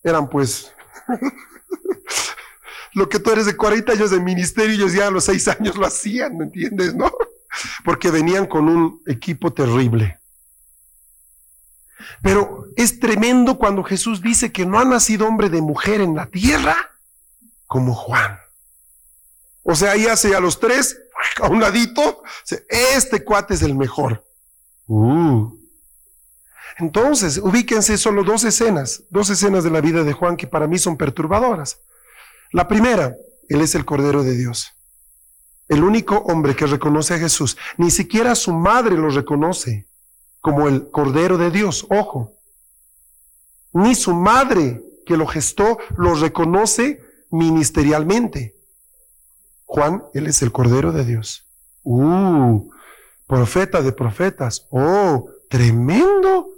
eran 0.03 0.29
pues 0.29 0.73
lo 2.93 3.09
que 3.09 3.19
tú 3.19 3.31
eres 3.31 3.45
de 3.45 3.57
40 3.57 3.91
años 3.91 4.11
de 4.11 4.21
ministerio, 4.21 4.73
ellos 4.73 4.93
ya 4.93 5.07
a 5.07 5.11
los 5.11 5.25
6 5.25 5.47
años 5.49 5.75
lo 5.75 5.86
hacían, 5.86 6.38
¿me 6.38 6.45
entiendes? 6.45 6.95
¿No? 6.95 7.11
Porque 7.83 8.11
venían 8.11 8.45
con 8.45 8.69
un 8.69 9.01
equipo 9.05 9.51
terrible. 9.51 10.19
Pero 12.21 12.67
es 12.77 12.99
tremendo 12.99 13.57
cuando 13.57 13.83
Jesús 13.83 14.21
dice 14.21 14.51
que 14.51 14.65
no 14.65 14.79
ha 14.79 14.86
nacido 14.86 15.27
hombre 15.27 15.49
de 15.49 15.61
mujer 15.61 15.99
en 16.01 16.15
la 16.15 16.27
tierra 16.27 16.75
como 17.67 17.93
Juan. 17.93 18.39
O 19.68 19.74
sea, 19.74 19.93
ahí 19.93 20.05
hace 20.05 20.36
a 20.36 20.39
los 20.39 20.59
tres, 20.59 21.01
a 21.41 21.47
un 21.47 21.59
ladito, 21.59 22.24
este 22.70 23.24
cuate 23.24 23.55
es 23.55 23.63
el 23.63 23.76
mejor. 23.76 24.24
Uh. 24.86 25.57
Entonces, 26.78 27.39
ubíquense 27.39 27.97
solo 27.97 28.24
dos 28.24 28.43
escenas, 28.43 29.03
dos 29.09 29.32
escenas 29.32 29.63
de 29.63 29.72
la 29.72 29.82
vida 29.82 30.03
de 30.03 30.13
Juan 30.13 30.38
que 30.38 30.45
para 30.45 30.68
mí 30.68 30.78
son 30.78 30.97
perturbadoras. 30.97 31.82
La 32.51 32.68
primera, 32.68 33.16
él 33.49 33.61
es 33.61 33.74
el 33.74 33.86
Cordero 33.86 34.24
de 34.24 34.38
Dios. 34.38 34.72
El 35.68 35.84
único 35.84 36.18
hombre 36.18 36.55
que 36.55 36.68
reconoce 36.68 37.16
a 37.16 37.20
Jesús. 37.20 37.57
Ni 37.78 37.89
siquiera 37.89 38.36
su 38.36 38.53
madre 38.53 38.95
lo 38.95 39.09
reconoce 39.09 39.88
como 40.41 40.68
el 40.68 40.91
Cordero 40.91 41.39
de 41.39 41.49
Dios, 41.49 41.88
ojo. 41.89 42.34
Ni 43.74 43.95
su 43.95 44.13
madre 44.13 44.80
que 45.07 45.18
lo 45.18 45.26
gestó 45.26 45.80
lo 45.97 46.13
reconoce 46.13 47.01
ministerialmente. 47.32 48.54
Juan, 49.66 50.03
él 50.13 50.28
es 50.28 50.41
el 50.41 50.51
Cordero 50.51 50.91
de 50.91 51.03
Dios. 51.03 51.45
Uh, 51.84 52.70
profeta 53.28 53.82
de 53.82 53.91
profetas. 53.91 54.68
Oh, 54.70 55.30
tremendo. 55.49 56.49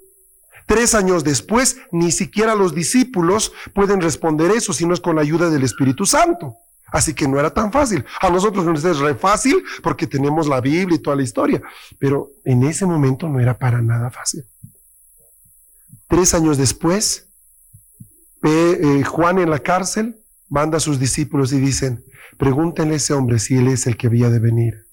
Tres 0.65 0.93
años 0.95 1.23
después, 1.23 1.77
ni 1.91 2.11
siquiera 2.11 2.53
los 2.53 2.75
discípulos 2.75 3.53
pueden 3.73 4.01
responder 4.01 4.51
eso 4.51 4.73
si 4.73 4.85
no 4.85 4.93
es 4.93 4.99
con 4.99 5.15
la 5.15 5.21
ayuda 5.21 5.49
del 5.49 5.63
Espíritu 5.63 6.05
Santo. 6.05 6.57
Así 6.87 7.13
que 7.13 7.27
no 7.27 7.39
era 7.39 7.53
tan 7.53 7.71
fácil. 7.71 8.05
A 8.21 8.29
nosotros 8.29 8.65
nos 8.65 8.83
es 8.83 8.99
re 8.99 9.15
fácil 9.15 9.63
porque 9.81 10.07
tenemos 10.07 10.47
la 10.47 10.61
Biblia 10.61 10.95
y 10.95 11.01
toda 11.01 11.15
la 11.15 11.23
historia, 11.23 11.61
pero 11.99 12.31
en 12.45 12.63
ese 12.63 12.85
momento 12.85 13.27
no 13.27 13.39
era 13.39 13.57
para 13.57 13.81
nada 13.81 14.09
fácil. 14.09 14.45
Tres 16.07 16.33
años 16.33 16.57
después, 16.57 17.29
eh, 18.43 19.03
Juan 19.05 19.39
en 19.39 19.49
la 19.49 19.59
cárcel 19.59 20.21
manda 20.49 20.77
a 20.77 20.79
sus 20.79 20.99
discípulos 20.99 21.51
y 21.53 21.59
dicen, 21.59 22.03
pregúntenle 22.37 22.93
a 22.93 22.97
ese 22.97 23.13
hombre 23.13 23.39
si 23.39 23.57
él 23.57 23.67
es 23.67 23.87
el 23.87 23.97
que 23.97 24.07
había 24.07 24.29
de 24.29 24.39
venir. 24.39 24.87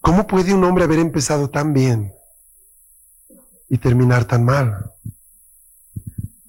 ¿Cómo 0.00 0.26
puede 0.26 0.54
un 0.54 0.64
hombre 0.64 0.84
haber 0.84 0.98
empezado 0.98 1.50
tan 1.50 1.72
bien? 1.72 2.12
y 3.70 3.78
terminar 3.78 4.24
tan 4.26 4.44
mal. 4.44 4.92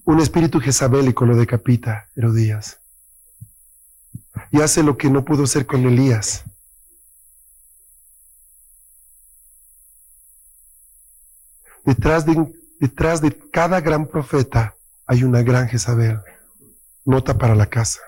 Un 0.04 0.20
espíritu 0.20 0.60
jezabélico 0.60 1.26
lo 1.26 1.38
decapita, 1.38 2.10
Herodías. 2.16 2.80
Y 4.50 4.60
hace 4.60 4.84
lo 4.84 4.98
que 4.98 5.10
no 5.10 5.24
pudo 5.24 5.44
hacer 5.44 5.66
con 5.68 5.86
Elías. 5.86 6.44
Detrás 11.84 12.26
de, 12.26 12.54
detrás 12.80 13.22
de 13.22 13.38
cada 13.52 13.82
gran 13.82 14.08
profeta 14.08 14.76
hay 15.06 15.24
una 15.24 15.42
gran 15.42 15.68
Jezabel. 15.68 16.20
Nota 17.06 17.38
para 17.38 17.56
la 17.56 17.66
casa. 17.66 18.00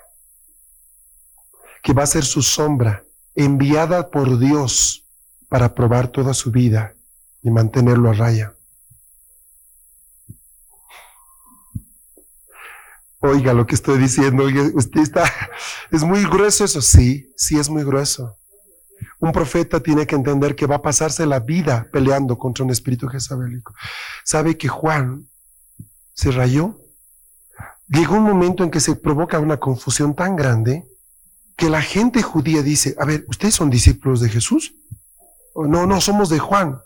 Que 1.82 1.94
va 1.94 2.04
a 2.04 2.08
ser 2.08 2.24
su 2.24 2.42
sombra, 2.42 3.04
enviada 3.36 4.10
por 4.10 4.40
Dios 4.40 5.06
para 5.50 5.74
probar 5.74 6.08
toda 6.08 6.34
su 6.34 6.52
vida 6.52 6.96
y 7.42 7.50
mantenerlo 7.50 8.10
a 8.10 8.14
raya. 8.14 8.56
Oiga 13.20 13.54
lo 13.54 13.66
que 13.66 13.76
estoy 13.76 14.00
diciendo, 14.00 14.46
usted 14.74 15.02
está, 15.02 15.24
es 15.92 16.04
muy 16.04 16.24
grueso 16.24 16.66
eso, 16.66 16.82
sí, 16.82 17.34
sí 17.38 17.58
es 17.58 17.70
muy 17.70 17.84
grueso. 17.84 18.38
Un 19.24 19.32
profeta 19.32 19.80
tiene 19.80 20.06
que 20.06 20.16
entender 20.16 20.54
que 20.54 20.66
va 20.66 20.76
a 20.76 20.82
pasarse 20.82 21.26
la 21.26 21.40
vida 21.40 21.88
peleando 21.94 22.38
contra 22.38 22.66
un 22.66 22.72
espíritu 22.72 23.08
jezabélico. 23.08 23.74
¿Sabe 24.26 24.58
que 24.58 24.68
Juan 24.68 25.30
se 26.14 26.30
rayó? 26.32 26.78
llegó 27.88 28.16
un 28.16 28.24
momento 28.24 28.66
en 28.66 28.70
que 28.70 28.82
se 28.82 28.98
provoca 28.98 29.40
una 29.40 29.62
confusión 29.62 30.14
tan 30.14 30.36
grande 30.36 30.86
que 31.56 31.70
la 31.70 31.82
gente 31.82 32.22
judía 32.22 32.64
dice, 32.64 32.96
a 33.00 33.06
ver, 33.06 33.24
¿ustedes 33.30 33.56
son 33.56 33.70
discípulos 33.70 34.20
de 34.20 34.28
Jesús? 34.28 34.76
no, 35.56 35.86
no, 35.86 36.02
somos 36.02 36.28
de 36.28 36.40
Juan, 36.40 36.82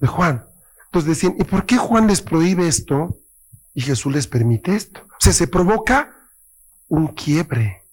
de 0.00 0.08
Juan. 0.08 0.44
Entonces 0.86 1.10
decían, 1.10 1.36
¿y 1.38 1.44
por 1.44 1.64
qué 1.64 1.76
Juan 1.76 2.08
les 2.08 2.22
prohíbe 2.22 2.66
esto 2.66 3.20
y 3.72 3.82
Jesús 3.82 4.12
les 4.12 4.26
permite 4.26 4.74
esto? 4.74 5.02
O 5.02 5.20
sea, 5.20 5.32
se 5.32 5.46
provoca 5.46 6.10
un 6.88 7.06
quiebre. 7.06 7.85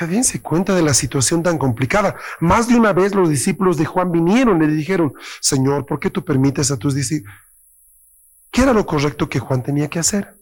¿Se 0.00 0.24
se 0.24 0.40
cuenta 0.40 0.74
de 0.74 0.80
la 0.80 0.94
situación 0.94 1.42
tan 1.42 1.58
complicada. 1.58 2.16
Más 2.40 2.68
de 2.68 2.74
una 2.74 2.94
vez 2.94 3.14
los 3.14 3.28
discípulos 3.28 3.76
de 3.76 3.84
Juan 3.84 4.10
vinieron 4.10 4.62
y 4.62 4.66
le 4.66 4.72
dijeron, 4.72 5.12
Señor, 5.42 5.84
¿por 5.84 6.00
qué 6.00 6.08
tú 6.08 6.24
permites 6.24 6.70
a 6.70 6.78
tus 6.78 6.94
discípulos? 6.94 7.34
¿Qué 8.50 8.62
era 8.62 8.72
lo 8.72 8.86
correcto 8.86 9.28
que 9.28 9.40
Juan 9.40 9.62
tenía 9.62 9.88
que 9.88 9.98
hacer? 9.98 10.34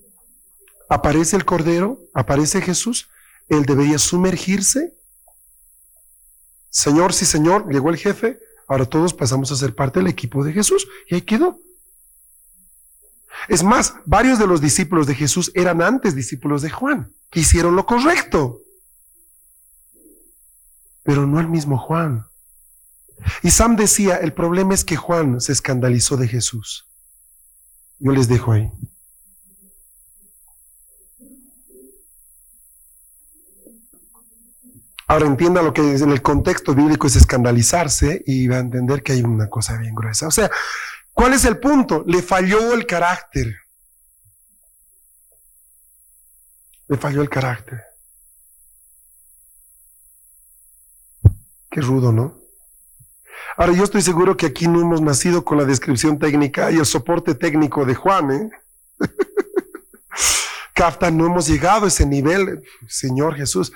Aparece 0.89 1.35
el 1.35 1.45
Cordero, 1.45 1.99
aparece 2.15 2.61
Jesús, 2.61 3.09
él 3.49 3.67
debería 3.67 3.99
sumergirse. 3.99 4.97
Señor, 6.71 7.13
sí, 7.13 7.27
Señor, 7.27 7.69
llegó 7.69 7.91
el 7.91 7.97
jefe, 7.97 8.39
ahora 8.69 8.87
todos 8.87 9.13
pasamos 9.13 9.51
a 9.51 9.57
ser 9.57 9.75
parte 9.75 9.99
del 9.99 10.07
equipo 10.07 10.45
de 10.45 10.53
Jesús 10.53 10.87
y 11.09 11.17
ahí 11.17 11.23
quedó. 11.23 11.59
Es 13.49 13.65
más, 13.65 13.95
varios 14.07 14.39
de 14.39 14.47
los 14.47 14.61
discípulos 14.61 15.09
de 15.09 15.17
Jesús 15.17 15.51
eran 15.57 15.83
antes 15.83 16.15
discípulos 16.15 16.63
de 16.63 16.71
Juan, 16.71 17.13
que 17.29 17.41
hicieron 17.41 17.75
lo 17.75 17.87
correcto 17.87 18.61
pero 21.09 21.27
no 21.27 21.41
el 21.41 21.49
mismo 21.49 21.79
Juan. 21.79 22.27
Y 23.43 23.51
Sam 23.51 23.77
decía, 23.77 24.17
el 24.17 24.35
problema 24.35 24.75
es 24.75 24.85
que 24.85 24.97
Juan 24.97 25.41
se 25.41 25.53
escandalizó 25.53 26.19
de 26.19 26.29
Jesús. 26.29 26.87
Yo 27.99 28.13
les 28.13 28.29
dejo 28.29 28.53
ahí. 28.53 28.71
Ahora 35.07 35.25
entienda 35.25 35.63
lo 35.63 35.73
que 35.73 35.81
en 35.81 36.11
el 36.11 36.21
contexto 36.21 36.75
bíblico 36.75 37.07
es 37.07 37.17
escandalizarse 37.17 38.23
y 38.27 38.47
va 38.47 38.57
a 38.57 38.61
entender 38.61 39.03
que 39.03 39.13
hay 39.13 39.23
una 39.23 39.49
cosa 39.49 39.79
bien 39.79 39.95
gruesa. 39.95 40.27
O 40.27 40.31
sea, 40.31 40.51
¿cuál 41.15 41.33
es 41.33 41.47
el 41.47 41.59
punto? 41.59 42.05
Le 42.07 42.21
falló 42.21 42.75
el 42.75 42.85
carácter. 42.85 43.57
Le 46.87 46.99
falló 46.99 47.23
el 47.23 47.31
carácter. 47.31 47.88
Qué 51.71 51.81
rudo, 51.81 52.13
¿no? 52.13 52.39
Ahora, 53.57 53.73
yo 53.73 53.85
estoy 53.85 54.03
seguro 54.03 54.37
que 54.37 54.47
aquí 54.47 54.69
no 54.69 54.81
hemos 54.81 55.01
nacido 55.01 55.45
con 55.45 55.59
la 55.59 55.65
descripción 55.65 56.19
técnica 56.19 56.71
y 56.71 56.77
el 56.77 56.87
soporte 56.87 57.35
técnico 57.35 57.85
de 57.85 57.95
Juan, 57.95 58.31
¿eh? 58.31 58.51
Cafta, 60.75 61.11
no 61.11 61.27
hemos 61.27 61.47
llegado 61.49 61.85
a 61.85 61.89
ese 61.89 62.07
nivel, 62.07 62.63
Señor 62.87 63.35
Jesús. 63.35 63.73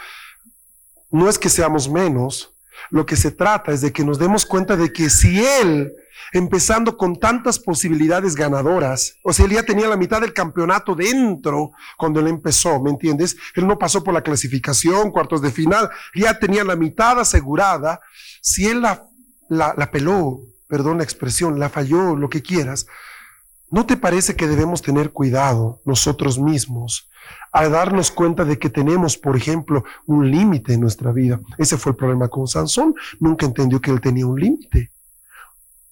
No 1.11 1.29
es 1.29 1.39
que 1.39 1.49
seamos 1.49 1.89
menos, 1.89 2.55
lo 2.91 3.07
que 3.07 3.17
se 3.17 3.31
trata 3.31 3.73
es 3.73 3.81
de 3.81 3.93
que 3.93 4.05
nos 4.05 4.19
demos 4.19 4.47
cuenta 4.47 4.77
de 4.77 4.93
que 4.93 5.11
si 5.11 5.45
Él 5.45 5.93
empezando 6.33 6.97
con 6.97 7.19
tantas 7.19 7.59
posibilidades 7.59 8.35
ganadoras. 8.35 9.17
O 9.23 9.33
sea, 9.33 9.45
él 9.45 9.53
ya 9.53 9.63
tenía 9.63 9.89
la 9.89 9.97
mitad 9.97 10.21
del 10.21 10.33
campeonato 10.33 10.95
dentro 10.95 11.73
cuando 11.97 12.21
él 12.21 12.29
empezó, 12.29 12.81
¿me 12.81 12.91
entiendes? 12.91 13.37
Él 13.55 13.67
no 13.67 13.79
pasó 13.79 14.03
por 14.03 14.15
la 14.15 14.23
clasificación, 14.23 15.11
cuartos 15.11 15.43
de 15.43 15.51
final, 15.51 15.91
ya 16.15 16.39
tenía 16.39 16.65
la 16.65 16.77
mitad 16.77 17.21
asegurada. 17.21 18.01
Si 18.41 18.67
él 18.67 18.83
la, 18.83 19.07
la, 19.49 19.75
la 19.77 19.91
peló, 19.91 20.41
perdón 20.69 20.99
la 20.99 21.05
expresión, 21.05 21.59
la 21.59 21.69
falló, 21.69 22.17
lo 22.17 22.29
que 22.31 22.43
quieras, 22.43 22.87
¿no 23.73 23.87
te 23.87 23.97
parece 23.97 24.37
que 24.37 24.47
debemos 24.47 24.83
tener 24.83 25.11
cuidado 25.11 25.81
nosotros 25.85 26.39
mismos 26.39 27.09
a 27.51 27.69
darnos 27.69 28.11
cuenta 28.11 28.45
de 28.45 28.59
que 28.59 28.69
tenemos, 28.69 29.17
por 29.17 29.35
ejemplo, 29.35 29.83
un 30.07 30.31
límite 30.31 30.75
en 30.75 30.81
nuestra 30.81 31.11
vida? 31.11 31.41
Ese 31.57 31.79
fue 31.79 31.93
el 31.93 31.97
problema 31.97 32.29
con 32.29 32.47
Sansón, 32.47 32.95
nunca 33.19 33.47
entendió 33.47 33.81
que 33.81 33.91
él 33.91 34.01
tenía 34.01 34.27
un 34.27 34.39
límite. 34.39 34.93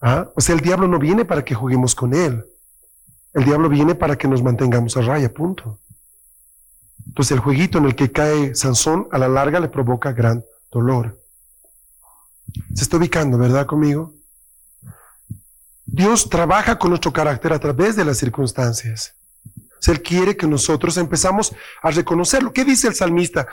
¿Ah? 0.03 0.28
O 0.37 0.41
sea, 0.43 0.55
el 0.55 0.61
diablo 0.61 0.89
no 0.89 0.99
viene 0.99 1.24
para 1.24 1.43
que 1.43 1.55
juguemos 1.55 1.95
con 1.95 2.12
él. 2.12 2.45
El 3.33 3.45
diablo 3.45 3.70
viene 3.70 3.95
para 3.95 4.16
que 4.16 4.28
nos 4.28 4.43
mantengamos 4.43 4.97
a 4.99 5.01
raya, 5.01 5.33
punto. 5.33 5.78
Entonces 7.07 7.33
el 7.33 7.41
jueguito 7.41 7.78
en 7.78 7.87
el 7.87 7.97
que 7.97 8.12
cae 8.12 8.55
Sansón 8.55 9.09
a 9.11 9.18
la 9.18 9.28
larga 9.28 9.59
le 9.59 9.68
provoca 9.68 10.12
gran 10.12 10.45
dolor. 10.70 11.18
Se 12.74 12.83
está 12.83 12.99
ubicando, 12.99 13.39
¿verdad 13.39 13.66
conmigo? 13.66 14.19
Dios 15.93 16.28
trabaja 16.28 16.78
con 16.78 16.91
nuestro 16.91 17.12
carácter 17.12 17.53
a 17.53 17.59
través 17.59 17.97
de 17.97 18.05
las 18.05 18.18
circunstancias. 18.18 19.14
Él 19.86 20.03
quiere 20.03 20.36
que 20.36 20.47
nosotros 20.47 20.97
empezamos 20.97 21.53
a 21.82 21.91
reconocerlo. 21.91 22.53
¿Qué 22.53 22.64
dice 22.64 22.86
el 22.86 22.95
salmista? 22.95 23.49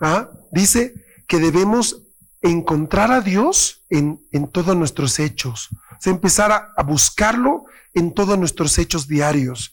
¿Ah? 0.00 0.30
Dice 0.52 0.94
que 1.26 1.38
debemos 1.38 2.02
encontrar 2.42 3.10
a 3.10 3.20
Dios 3.20 3.84
en, 3.90 4.24
en 4.30 4.48
todos 4.48 4.76
nuestros 4.76 5.18
hechos, 5.18 5.68
o 6.06 6.10
empezar 6.10 6.52
a, 6.52 6.82
buscarlo 6.84 7.64
en 7.94 8.14
todos 8.14 8.38
nuestros 8.38 8.78
hechos 8.78 9.08
diarios. 9.08 9.72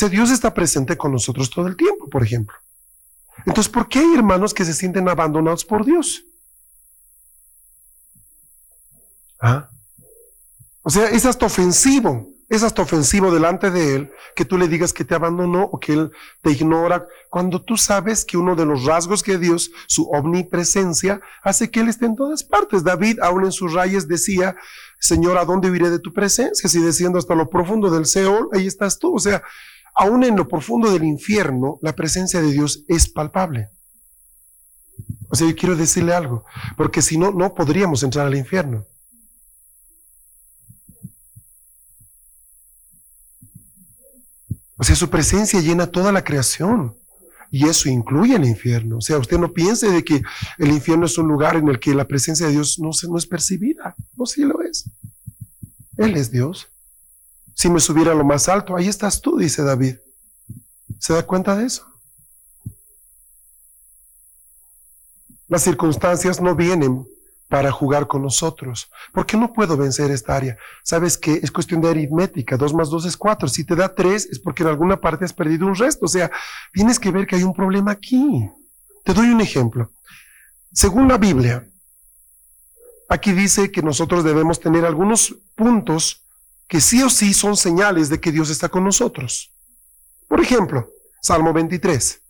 O 0.00 0.08
Dios 0.08 0.30
está 0.30 0.54
presente 0.54 0.96
con 0.96 1.10
nosotros 1.10 1.50
todo 1.50 1.66
el 1.66 1.76
tiempo, 1.76 2.08
por 2.08 2.22
ejemplo. 2.22 2.56
Entonces, 3.46 3.72
¿por 3.72 3.88
qué 3.88 3.98
hay 3.98 4.14
hermanos 4.14 4.54
que 4.54 4.64
se 4.64 4.72
sienten 4.72 5.08
abandonados 5.08 5.64
por 5.64 5.84
Dios? 5.84 6.24
¿Ah? 9.40 9.68
O 10.84 10.90
sea, 10.90 11.08
es 11.08 11.26
hasta 11.26 11.46
ofensivo 11.46 12.28
es 12.48 12.62
hasta 12.62 12.82
ofensivo 12.82 13.32
delante 13.32 13.70
de 13.70 13.96
Él 13.96 14.12
que 14.36 14.44
tú 14.44 14.58
le 14.58 14.68
digas 14.68 14.92
que 14.92 15.04
te 15.04 15.14
abandonó 15.14 15.64
o 15.64 15.80
que 15.80 15.94
Él 15.94 16.12
te 16.42 16.50
ignora, 16.50 17.06
cuando 17.30 17.62
tú 17.62 17.76
sabes 17.76 18.24
que 18.24 18.36
uno 18.36 18.54
de 18.54 18.66
los 18.66 18.84
rasgos 18.84 19.22
que 19.22 19.38
Dios, 19.38 19.70
su 19.86 20.04
omnipresencia, 20.10 21.20
hace 21.42 21.70
que 21.70 21.80
Él 21.80 21.88
esté 21.88 22.06
en 22.06 22.16
todas 22.16 22.44
partes. 22.44 22.84
David, 22.84 23.20
aún 23.20 23.44
en 23.44 23.52
sus 23.52 23.72
rayes, 23.72 24.08
decía, 24.08 24.56
Señor, 25.00 25.38
¿a 25.38 25.44
dónde 25.44 25.68
iré 25.74 25.90
de 25.90 25.98
tu 25.98 26.12
presencia? 26.12 26.68
Si 26.68 26.80
desciendo 26.80 27.18
hasta 27.18 27.34
lo 27.34 27.48
profundo 27.48 27.90
del 27.90 28.06
Seol, 28.06 28.48
ahí 28.52 28.66
estás 28.66 28.98
tú. 28.98 29.14
O 29.14 29.18
sea, 29.18 29.42
aún 29.94 30.22
en 30.22 30.36
lo 30.36 30.46
profundo 30.46 30.92
del 30.92 31.04
infierno, 31.04 31.78
la 31.82 31.94
presencia 31.94 32.40
de 32.40 32.52
Dios 32.52 32.84
es 32.88 33.08
palpable. 33.08 33.68
O 35.30 35.34
sea, 35.34 35.48
yo 35.48 35.56
quiero 35.56 35.74
decirle 35.74 36.14
algo, 36.14 36.44
porque 36.76 37.02
si 37.02 37.18
no, 37.18 37.32
no 37.32 37.54
podríamos 37.54 38.02
entrar 38.02 38.26
al 38.26 38.36
infierno. 38.36 38.86
O 44.76 44.84
sea, 44.84 44.96
su 44.96 45.08
presencia 45.08 45.60
llena 45.60 45.86
toda 45.86 46.12
la 46.12 46.24
creación. 46.24 46.96
Y 47.50 47.68
eso 47.68 47.88
incluye 47.88 48.34
el 48.34 48.44
infierno. 48.44 48.98
O 48.98 49.00
sea, 49.00 49.18
usted 49.18 49.38
no 49.38 49.52
piense 49.52 49.88
de 49.88 50.02
que 50.02 50.22
el 50.58 50.70
infierno 50.70 51.06
es 51.06 51.16
un 51.18 51.28
lugar 51.28 51.56
en 51.56 51.68
el 51.68 51.78
que 51.78 51.94
la 51.94 52.06
presencia 52.06 52.46
de 52.46 52.52
Dios 52.52 52.78
no, 52.80 52.90
no 53.08 53.18
es 53.18 53.26
percibida. 53.26 53.94
No, 54.16 54.26
sí 54.26 54.42
lo 54.42 54.60
es. 54.62 54.90
Él 55.96 56.16
es 56.16 56.32
Dios. 56.32 56.68
Si 57.54 57.70
me 57.70 57.78
subiera 57.78 58.10
a 58.10 58.16
lo 58.16 58.24
más 58.24 58.48
alto, 58.48 58.74
ahí 58.74 58.88
estás 58.88 59.20
tú, 59.20 59.38
dice 59.38 59.62
David. 59.62 59.96
¿Se 60.98 61.12
da 61.12 61.24
cuenta 61.24 61.54
de 61.54 61.66
eso? 61.66 61.86
Las 65.46 65.62
circunstancias 65.62 66.40
no 66.40 66.56
vienen 66.56 67.06
para 67.54 67.70
jugar 67.70 68.08
con 68.08 68.20
nosotros. 68.20 68.90
¿Por 69.12 69.26
qué 69.26 69.36
no 69.36 69.52
puedo 69.52 69.76
vencer 69.76 70.10
esta 70.10 70.34
área? 70.34 70.58
Sabes 70.82 71.16
que 71.16 71.34
es 71.34 71.52
cuestión 71.52 71.80
de 71.80 71.88
aritmética. 71.88 72.56
Dos 72.56 72.74
más 72.74 72.90
dos 72.90 73.04
es 73.04 73.16
cuatro. 73.16 73.46
Si 73.46 73.62
te 73.62 73.76
da 73.76 73.94
tres 73.94 74.26
es 74.26 74.40
porque 74.40 74.64
en 74.64 74.70
alguna 74.70 75.00
parte 75.00 75.24
has 75.24 75.32
perdido 75.32 75.64
un 75.64 75.76
resto. 75.76 76.06
O 76.06 76.08
sea, 76.08 76.32
tienes 76.72 76.98
que 76.98 77.12
ver 77.12 77.28
que 77.28 77.36
hay 77.36 77.44
un 77.44 77.54
problema 77.54 77.92
aquí. 77.92 78.50
Te 79.04 79.14
doy 79.14 79.28
un 79.28 79.40
ejemplo. 79.40 79.92
Según 80.72 81.06
la 81.06 81.16
Biblia, 81.16 81.64
aquí 83.08 83.30
dice 83.30 83.70
que 83.70 83.82
nosotros 83.82 84.24
debemos 84.24 84.58
tener 84.58 84.84
algunos 84.84 85.36
puntos 85.54 86.24
que 86.66 86.80
sí 86.80 87.04
o 87.04 87.08
sí 87.08 87.32
son 87.32 87.56
señales 87.56 88.08
de 88.08 88.18
que 88.18 88.32
Dios 88.32 88.50
está 88.50 88.68
con 88.68 88.82
nosotros. 88.82 89.54
Por 90.26 90.40
ejemplo, 90.40 90.88
Salmo 91.22 91.52
23. 91.52 92.20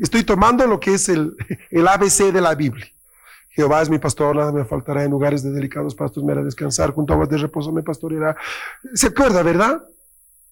Estoy 0.00 0.24
tomando 0.24 0.66
lo 0.66 0.80
que 0.80 0.94
es 0.94 1.10
el, 1.10 1.36
el 1.70 1.86
ABC 1.86 2.32
de 2.32 2.40
la 2.40 2.54
Biblia. 2.54 2.90
Jehová 3.56 3.80
es 3.80 3.88
mi 3.88 3.98
pastor, 3.98 4.36
nada 4.36 4.52
me 4.52 4.66
faltará 4.66 5.02
en 5.02 5.10
lugares 5.10 5.42
de 5.42 5.50
delicados 5.50 5.94
pastos, 5.94 6.22
me 6.22 6.32
hará 6.32 6.42
descansar, 6.42 6.92
junto 6.92 7.14
a 7.14 7.16
aguas 7.16 7.30
de 7.30 7.38
reposo 7.38 7.72
me 7.72 7.82
pastoreará. 7.82 8.36
¿Se 8.94 9.06
acuerda, 9.06 9.42
verdad? 9.42 9.82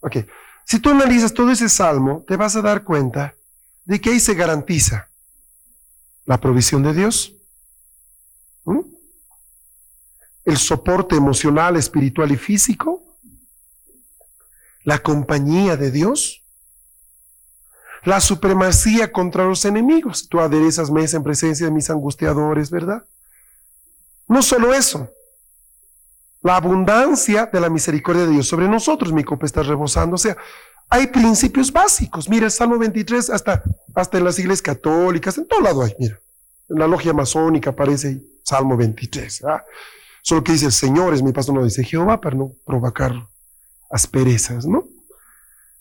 Ok. 0.01 0.17
Si 0.65 0.79
tú 0.81 0.89
analizas 0.89 1.35
todo 1.35 1.51
ese 1.51 1.69
salmo, 1.69 2.25
te 2.27 2.37
vas 2.37 2.57
a 2.57 2.63
dar 2.63 2.83
cuenta 2.83 3.35
de 3.85 4.01
que 4.01 4.09
ahí 4.09 4.19
se 4.21 4.33
garantiza 4.33 5.11
la 6.25 6.41
provisión 6.41 6.83
de 6.83 6.95
Dios, 6.95 7.37
el 10.47 10.57
soporte 10.57 11.15
emocional, 11.15 11.77
espiritual 11.77 12.33
y 12.33 12.37
físico, 12.37 13.19
la 14.83 14.99
compañía 15.01 15.77
de 15.77 15.91
Dios, 15.91 16.44
la 18.05 18.21
supremacía 18.21 19.11
contra 19.11 19.45
los 19.45 19.65
enemigos. 19.65 20.29
Tú 20.29 20.41
aderezas 20.41 20.91
mesa 20.91 21.17
en 21.17 21.23
presencia 21.23 21.67
de 21.67 21.73
mis 21.73 21.89
angustiadores, 21.91 22.71
¿verdad? 22.71 23.05
No 24.29 24.43
solo 24.43 24.75
eso. 24.75 25.09
La 26.43 26.57
abundancia 26.57 27.49
de 27.51 27.61
la 27.61 27.71
misericordia 27.71 28.27
de 28.27 28.33
Dios 28.33 28.47
sobre 28.47 28.69
nosotros, 28.69 29.13
mi 29.13 29.25
copa 29.25 29.47
está 29.47 29.63
rebosando. 29.63 30.17
O 30.17 30.19
sea, 30.19 30.37
hay 30.91 31.07
principios 31.07 31.73
básicos. 31.73 32.29
Mira, 32.29 32.51
Salmo 32.51 32.79
23, 32.79 33.31
hasta, 33.31 33.63
hasta 33.95 34.19
en 34.19 34.25
las 34.25 34.39
iglesias 34.39 34.63
católicas, 34.63 35.39
en 35.39 35.49
todo 35.49 35.61
lado 35.61 35.83
hay, 35.83 35.95
mira. 35.99 36.21
En 36.69 36.79
la 36.79 36.87
logia 36.87 37.13
masónica 37.13 37.71
aparece 37.71 38.23
Salmo 38.43 38.77
23. 38.77 39.45
¿ah? 39.45 39.65
Solo 40.23 40.43
que 40.43 40.53
dice 40.53 40.67
el 40.67 40.73
Señor 40.73 41.15
es 41.15 41.23
mi 41.23 41.33
pastor, 41.33 41.55
no 41.55 41.65
dice 41.65 41.85
Jehová 41.85 42.21
para 42.21 42.37
no 42.37 42.53
provocar 42.65 43.13
asperezas, 43.91 44.67
¿no? 44.67 44.85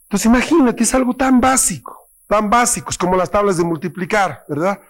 Entonces 0.04 0.26
imagínate, 0.26 0.84
es 0.84 0.94
algo 0.94 1.16
tan 1.16 1.42
básico, 1.42 2.03
tan 2.34 2.50
básico, 2.50 2.90
es 2.90 2.98
como 2.98 3.16
las 3.16 3.30
tablas 3.30 3.58
de 3.58 3.64
multiplicar, 3.64 4.44
¿verdad? 4.50 4.82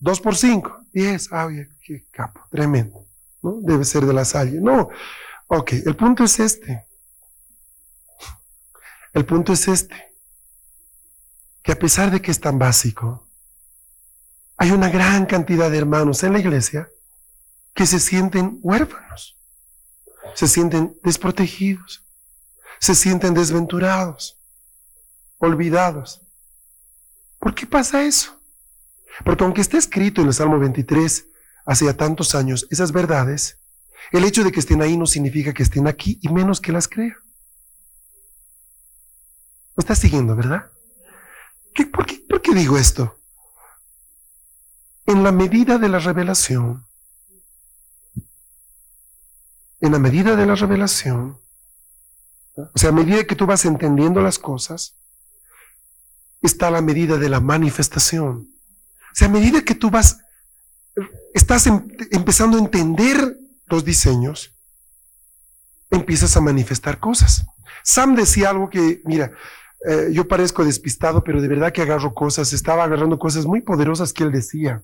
2 0.00 0.20
por 0.20 0.36
5, 0.36 0.88
10, 0.92 1.32
ah, 1.32 1.46
oye, 1.46 1.70
qué 1.82 2.04
capo, 2.10 2.38
tremendo, 2.50 3.06
¿no? 3.40 3.60
Debe 3.62 3.86
ser 3.86 4.04
de 4.04 4.12
la 4.12 4.26
salle. 4.26 4.60
No, 4.60 4.90
ok, 5.46 5.72
el 5.86 5.96
punto 5.96 6.22
es 6.24 6.38
este. 6.38 6.86
El 9.14 9.24
punto 9.24 9.54
es 9.54 9.68
este, 9.68 9.96
que 11.62 11.72
a 11.72 11.78
pesar 11.78 12.10
de 12.10 12.20
que 12.20 12.30
es 12.30 12.38
tan 12.38 12.58
básico, 12.58 13.26
hay 14.58 14.72
una 14.72 14.90
gran 14.90 15.24
cantidad 15.24 15.70
de 15.70 15.78
hermanos 15.78 16.22
en 16.24 16.34
la 16.34 16.40
iglesia 16.40 16.90
que 17.72 17.86
se 17.86 18.00
sienten 18.00 18.58
huérfanos, 18.60 19.38
se 20.34 20.46
sienten 20.46 20.94
desprotegidos, 21.02 22.04
se 22.80 22.94
sienten 22.94 23.32
desventurados, 23.32 24.38
olvidados. 25.38 26.20
¿Por 27.42 27.56
qué 27.56 27.66
pasa 27.66 28.04
eso? 28.04 28.40
Porque 29.24 29.42
aunque 29.42 29.62
esté 29.62 29.76
escrito 29.76 30.20
en 30.20 30.28
el 30.28 30.32
Salmo 30.32 30.60
23 30.60 31.26
hace 31.66 31.92
tantos 31.92 32.36
años 32.36 32.68
esas 32.70 32.92
verdades, 32.92 33.58
el 34.12 34.22
hecho 34.22 34.44
de 34.44 34.52
que 34.52 34.60
estén 34.60 34.80
ahí 34.80 34.96
no 34.96 35.06
significa 35.06 35.52
que 35.52 35.64
estén 35.64 35.88
aquí 35.88 36.20
y 36.22 36.28
menos 36.28 36.60
que 36.60 36.70
las 36.70 36.86
crea. 36.86 37.16
¿Me 39.76 39.80
estás 39.80 39.98
siguiendo, 39.98 40.36
verdad? 40.36 40.70
por, 41.92 42.06
qué, 42.06 42.24
¿Por 42.28 42.40
qué 42.42 42.54
digo 42.54 42.78
esto? 42.78 43.18
En 45.06 45.24
la 45.24 45.32
medida 45.32 45.78
de 45.78 45.88
la 45.88 45.98
revelación, 45.98 46.86
en 49.80 49.90
la 49.90 49.98
medida 49.98 50.36
de 50.36 50.46
la 50.46 50.54
revelación, 50.54 51.40
o 52.54 52.78
sea, 52.78 52.90
a 52.90 52.92
medida 52.92 53.24
que 53.24 53.34
tú 53.34 53.46
vas 53.46 53.64
entendiendo 53.64 54.20
las 54.20 54.38
cosas, 54.38 55.01
está 56.42 56.70
la 56.70 56.82
medida 56.82 57.16
de 57.16 57.28
la 57.28 57.40
manifestación. 57.40 58.48
O 59.12 59.14
sea, 59.14 59.28
a 59.28 59.30
medida 59.30 59.62
que 59.62 59.74
tú 59.74 59.90
vas, 59.90 60.18
estás 61.34 61.66
em, 61.66 61.86
empezando 62.10 62.56
a 62.56 62.60
entender 62.60 63.36
los 63.66 63.84
diseños, 63.84 64.54
empiezas 65.90 66.36
a 66.36 66.40
manifestar 66.40 66.98
cosas. 66.98 67.46
Sam 67.84 68.14
decía 68.14 68.50
algo 68.50 68.68
que, 68.70 69.02
mira, 69.04 69.32
eh, 69.88 70.10
yo 70.12 70.28
parezco 70.28 70.64
despistado, 70.64 71.24
pero 71.24 71.40
de 71.40 71.48
verdad 71.48 71.72
que 71.72 71.82
agarro 71.82 72.14
cosas, 72.14 72.52
estaba 72.52 72.84
agarrando 72.84 73.18
cosas 73.18 73.46
muy 73.46 73.60
poderosas 73.60 74.12
que 74.12 74.24
él 74.24 74.32
decía. 74.32 74.82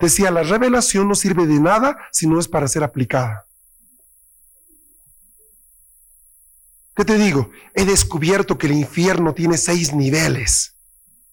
Decía, 0.00 0.30
la 0.30 0.42
revelación 0.42 1.08
no 1.08 1.14
sirve 1.14 1.46
de 1.46 1.60
nada 1.60 1.98
si 2.12 2.26
no 2.26 2.38
es 2.38 2.48
para 2.48 2.68
ser 2.68 2.82
aplicada. 2.82 3.46
¿Qué 6.94 7.04
te 7.04 7.16
digo? 7.16 7.50
He 7.74 7.84
descubierto 7.84 8.58
que 8.58 8.66
el 8.66 8.74
infierno 8.74 9.34
tiene 9.34 9.56
seis 9.56 9.94
niveles. 9.94 10.74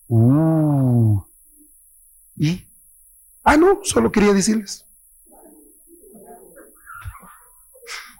Uh. 0.09 1.23
¿Y? 2.35 2.67
Ah, 3.43 3.55
no, 3.55 3.79
solo 3.83 4.11
quería 4.11 4.33
decirles. 4.33 4.85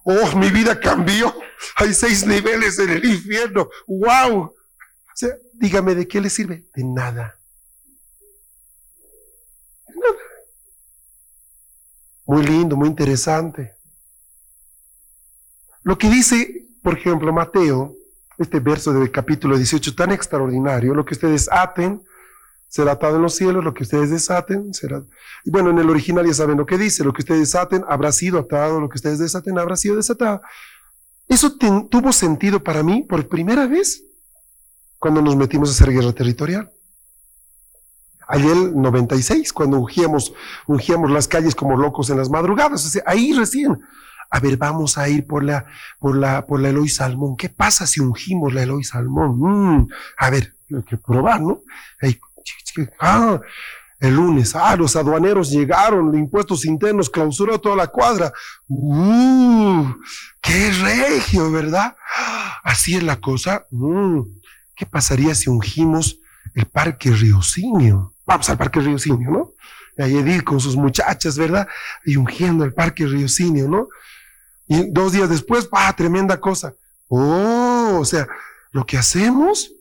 Oh, 0.04 0.36
mi 0.38 0.50
vida 0.50 0.80
cambió. 0.80 1.34
Hay 1.76 1.94
seis 1.94 2.26
niveles 2.26 2.80
en 2.80 2.90
el 2.92 3.06
infierno. 3.06 3.70
¡Wow! 3.88 4.42
O 4.44 4.56
sea, 5.16 5.30
dígame, 5.54 5.96
¿de 5.96 6.08
qué 6.08 6.22
le 6.22 6.30
sirve? 6.30 6.66
De 6.74 6.84
nada. 6.84 7.38
De 9.88 9.94
nada. 9.96 10.24
Muy 12.26 12.44
lindo, 12.44 12.76
muy 12.78 12.88
interesante. 12.88 13.76
Lo 15.84 15.98
que 15.98 16.10
dice, 16.10 16.68
por 16.84 16.98
ejemplo, 16.98 17.34
Mateo, 17.34 17.96
este 18.40 18.60
verso 18.60 18.94
del 18.94 19.12
capítulo 19.12 19.58
18 19.58 19.96
tan 19.96 20.12
extraordinario, 20.12 20.96
lo 20.96 21.06
que 21.06 21.14
ustedes 21.14 21.50
aten 21.52 22.02
será 22.70 22.94
atado 22.94 23.18
en 23.18 23.24
los 23.24 23.36
cielos, 23.36 23.64
lo 23.64 23.74
que 23.74 23.84
ustedes 23.84 24.10
desaten 24.10 24.74
será... 24.74 25.02
Y 25.44 25.50
bueno, 25.50 25.72
en 25.72 25.80
el 25.80 25.90
original 25.90 26.26
ya 26.26 26.34
saben 26.34 26.58
lo 26.58 26.66
que 26.66 26.78
dice, 26.78 27.04
lo 27.04 27.12
que 27.12 27.22
ustedes 27.22 27.42
desaten 27.42 27.84
habrá 27.88 28.12
sido 28.12 28.40
atado, 28.40 28.80
lo 28.80 28.88
que 28.88 28.96
ustedes 28.96 29.20
desaten 29.20 29.60
habrá 29.60 29.76
sido 29.76 29.96
desatado. 29.96 30.42
Eso 31.28 31.58
tuvo 31.58 32.12
sentido 32.14 32.64
para 32.64 32.82
mí 32.82 33.04
por 33.04 33.28
primera 33.28 33.68
vez 33.68 34.04
cuando 34.98 35.22
nos 35.22 35.36
metimos 35.36 35.70
a 35.70 35.72
hacer 35.74 35.94
guerra 35.94 36.14
territorial. 36.14 36.72
Ayer 38.28 38.56
96, 38.56 39.52
cuando 39.52 39.80
ungíamos, 39.80 40.34
ungíamos 40.68 41.10
las 41.10 41.28
calles 41.28 41.56
como 41.56 41.76
locos 41.76 42.10
en 42.10 42.18
las 42.18 42.30
madrugadas. 42.30 43.00
ahí 43.06 43.34
recién. 43.34 43.80
A 44.30 44.40
ver, 44.40 44.58
vamos 44.58 44.98
a 44.98 45.10
ir 45.10 45.26
por 45.26 45.44
la, 45.44 45.66
por 46.00 46.16
la, 46.16 46.46
por 46.46 46.60
la 46.60 46.70
Eloy 46.70 46.90
Salmón. 46.90 47.36
¿Qué 47.36 47.50
pasa 47.50 47.88
si 47.88 48.00
ungimos 48.00 48.54
la 48.54 48.64
Eloy 48.64 48.84
Salmón? 48.84 49.40
Mm, 49.40 49.88
a 50.18 50.30
ver, 50.30 50.54
hay 50.76 50.84
que 50.84 50.98
probar, 50.98 51.42
¿no? 51.42 51.62
ah, 53.00 53.40
el 54.00 54.16
lunes, 54.16 54.56
ah, 54.56 54.76
los 54.76 54.96
aduaneros 54.96 55.52
llegaron, 55.52 56.16
impuestos 56.16 56.64
internos, 56.64 57.10
clausuró 57.10 57.60
toda 57.60 57.76
la 57.76 57.88
cuadra. 57.88 58.32
¡Uh! 58.68 59.86
¡Qué 60.42 60.72
regio, 60.72 61.52
¿verdad? 61.52 61.96
Así 62.64 62.96
es 62.96 63.04
la 63.04 63.18
cosa. 63.18 63.66
Mm, 63.72 64.22
¿Qué 64.76 64.86
pasaría 64.86 65.36
si 65.36 65.50
ungimos 65.50 66.20
el 66.54 66.66
Parque 66.66 67.12
Riocinio? 67.12 68.14
Vamos 68.26 68.50
al 68.50 68.58
Parque 68.58 68.80
Riocinio, 68.80 69.32
¿no? 69.32 69.52
Y 69.98 70.02
ahí 70.02 70.18
Edith 70.18 70.44
con 70.44 70.62
sus 70.62 70.78
muchachas, 70.78 71.38
¿verdad? 71.38 71.68
Y 72.06 72.16
ungiendo 72.16 72.64
el 72.64 72.74
Parque 72.74 73.06
Riocinio, 73.06 73.68
¿no? 73.68 73.90
Y 74.70 74.92
dos 74.92 75.12
días 75.12 75.30
después, 75.30 75.68
¡ah, 75.72 75.94
tremenda 75.96 76.40
cosa! 76.40 76.74
Oh, 77.08 77.98
o 78.00 78.06
sea, 78.06 78.28
lo 78.72 78.86
que 78.86 78.98
hacemos 78.98 79.72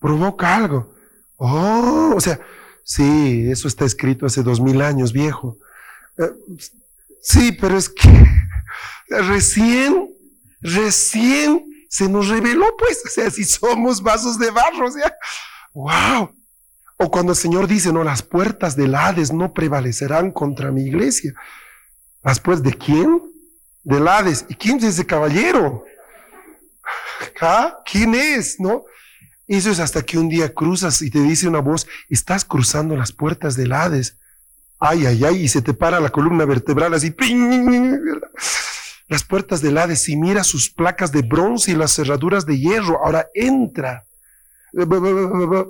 provoca 0.00 0.56
algo. 0.56 0.92
Oh, 1.36 2.12
o 2.16 2.20
sea, 2.20 2.40
sí, 2.84 3.48
eso 3.48 3.68
está 3.68 3.84
escrito 3.84 4.26
hace 4.26 4.42
dos 4.42 4.60
mil 4.60 4.82
años, 4.82 5.12
viejo. 5.12 5.56
Eh, 6.18 6.32
sí, 7.22 7.52
pero 7.52 7.78
es 7.78 7.88
que 7.88 8.26
recién, 9.08 10.12
recién 10.60 11.64
se 11.88 12.08
nos 12.08 12.28
reveló, 12.28 12.66
pues, 12.76 13.02
o 13.06 13.08
sea, 13.08 13.30
si 13.30 13.44
somos 13.44 14.02
vasos 14.02 14.36
de 14.36 14.50
barro, 14.50 14.88
o 14.88 14.90
sea, 14.90 15.14
wow. 15.74 16.34
O 16.96 17.08
cuando 17.08 17.32
el 17.32 17.38
Señor 17.38 17.68
dice, 17.68 17.92
no, 17.92 18.02
las 18.02 18.22
puertas 18.22 18.74
del 18.74 18.96
Hades 18.96 19.32
no 19.32 19.52
prevalecerán 19.52 20.32
contra 20.32 20.72
mi 20.72 20.82
iglesia. 20.82 21.34
¿Las 22.24 22.40
de 22.62 22.74
quién? 22.74 23.31
Del 23.82 24.06
Hades. 24.06 24.44
¿Y 24.48 24.54
quién 24.54 24.78
es 24.78 24.84
ese 24.84 25.06
caballero? 25.06 25.84
¿Ah? 27.40 27.78
¿Quién 27.84 28.14
es? 28.14 28.60
¿No? 28.60 28.84
Eso 29.46 29.70
es 29.70 29.80
hasta 29.80 30.02
que 30.02 30.18
un 30.18 30.28
día 30.28 30.54
cruzas 30.54 31.02
y 31.02 31.10
te 31.10 31.20
dice 31.20 31.48
una 31.48 31.60
voz, 31.60 31.86
estás 32.08 32.44
cruzando 32.44 32.96
las 32.96 33.12
puertas 33.12 33.56
del 33.56 33.72
Hades. 33.72 34.16
Ay, 34.78 35.06
ay, 35.06 35.24
ay, 35.24 35.42
y 35.42 35.48
se 35.48 35.62
te 35.62 35.74
para 35.74 36.00
la 36.00 36.10
columna 36.10 36.44
vertebral 36.44 36.94
así. 36.94 37.14
Las 39.08 39.24
puertas 39.24 39.60
del 39.60 39.78
Hades, 39.78 40.08
y 40.08 40.16
mira 40.16 40.42
sus 40.42 40.70
placas 40.70 41.12
de 41.12 41.22
bronce 41.22 41.72
y 41.72 41.74
las 41.74 41.94
cerraduras 41.94 42.46
de 42.46 42.58
hierro. 42.58 43.04
Ahora 43.04 43.28
entra, 43.34 44.04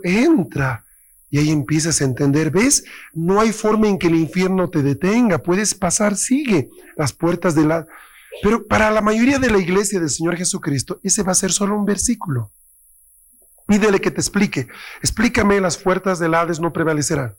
entra. 0.05 0.85
Y 1.33 1.39
ahí 1.39 1.51
empiezas 1.51 2.03
a 2.03 2.05
entender, 2.05 2.51
¿ves? 2.51 2.85
No 3.15 3.41
hay 3.41 3.53
forma 3.53 3.89
en 3.89 3.99
que 3.99 4.09
el 4.09 4.17
infierno 4.17 4.69
te 4.69 4.83
detenga. 4.83 5.39
Puedes 5.39 5.75
pasar, 5.75 6.15
sigue 6.15 6.69
las 6.95 7.15
puertas 7.15 7.55
del 7.55 7.73
Hades. 7.73 7.89
Pero 8.43 8.67
para 8.67 8.91
la 8.91 9.01
mayoría 9.01 9.39
de 9.39 9.51
la 9.51 9.57
iglesia 9.57 9.99
del 9.99 10.11
Señor 10.11 10.37
Jesucristo, 10.37 11.01
ese 11.03 11.23
va 11.23 11.33
a 11.33 11.35
ser 11.35 11.51
solo 11.51 11.75
un 11.75 11.87
versículo. 11.87 12.53
Pídele 13.67 13.99
que 13.99 14.11
te 14.11 14.21
explique. 14.21 14.69
Explícame, 15.01 15.59
las 15.59 15.79
puertas 15.79 16.19
del 16.19 16.35
Hades 16.35 16.61
no 16.61 16.71
prevalecerán. 16.71 17.35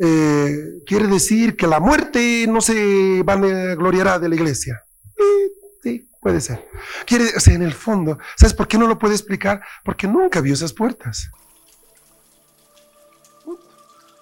Eh, 0.00 0.80
quiere 0.84 1.06
decir 1.06 1.56
que 1.56 1.68
la 1.68 1.78
muerte 1.78 2.44
no 2.48 2.60
se 2.60 3.22
gloriará 3.22 4.18
de 4.18 4.30
la 4.30 4.34
iglesia. 4.34 4.82
sí, 5.84 6.10
puede 6.20 6.40
ser. 6.40 6.68
Quiere, 7.06 7.26
o 7.26 7.50
en 7.52 7.62
el 7.62 7.72
fondo, 7.72 8.18
¿sabes 8.36 8.52
por 8.52 8.66
qué 8.66 8.76
no 8.78 8.88
lo 8.88 8.98
puede 8.98 9.14
explicar? 9.14 9.62
Porque 9.84 10.08
nunca 10.08 10.40
vio 10.40 10.54
esas 10.54 10.72
puertas. 10.72 11.30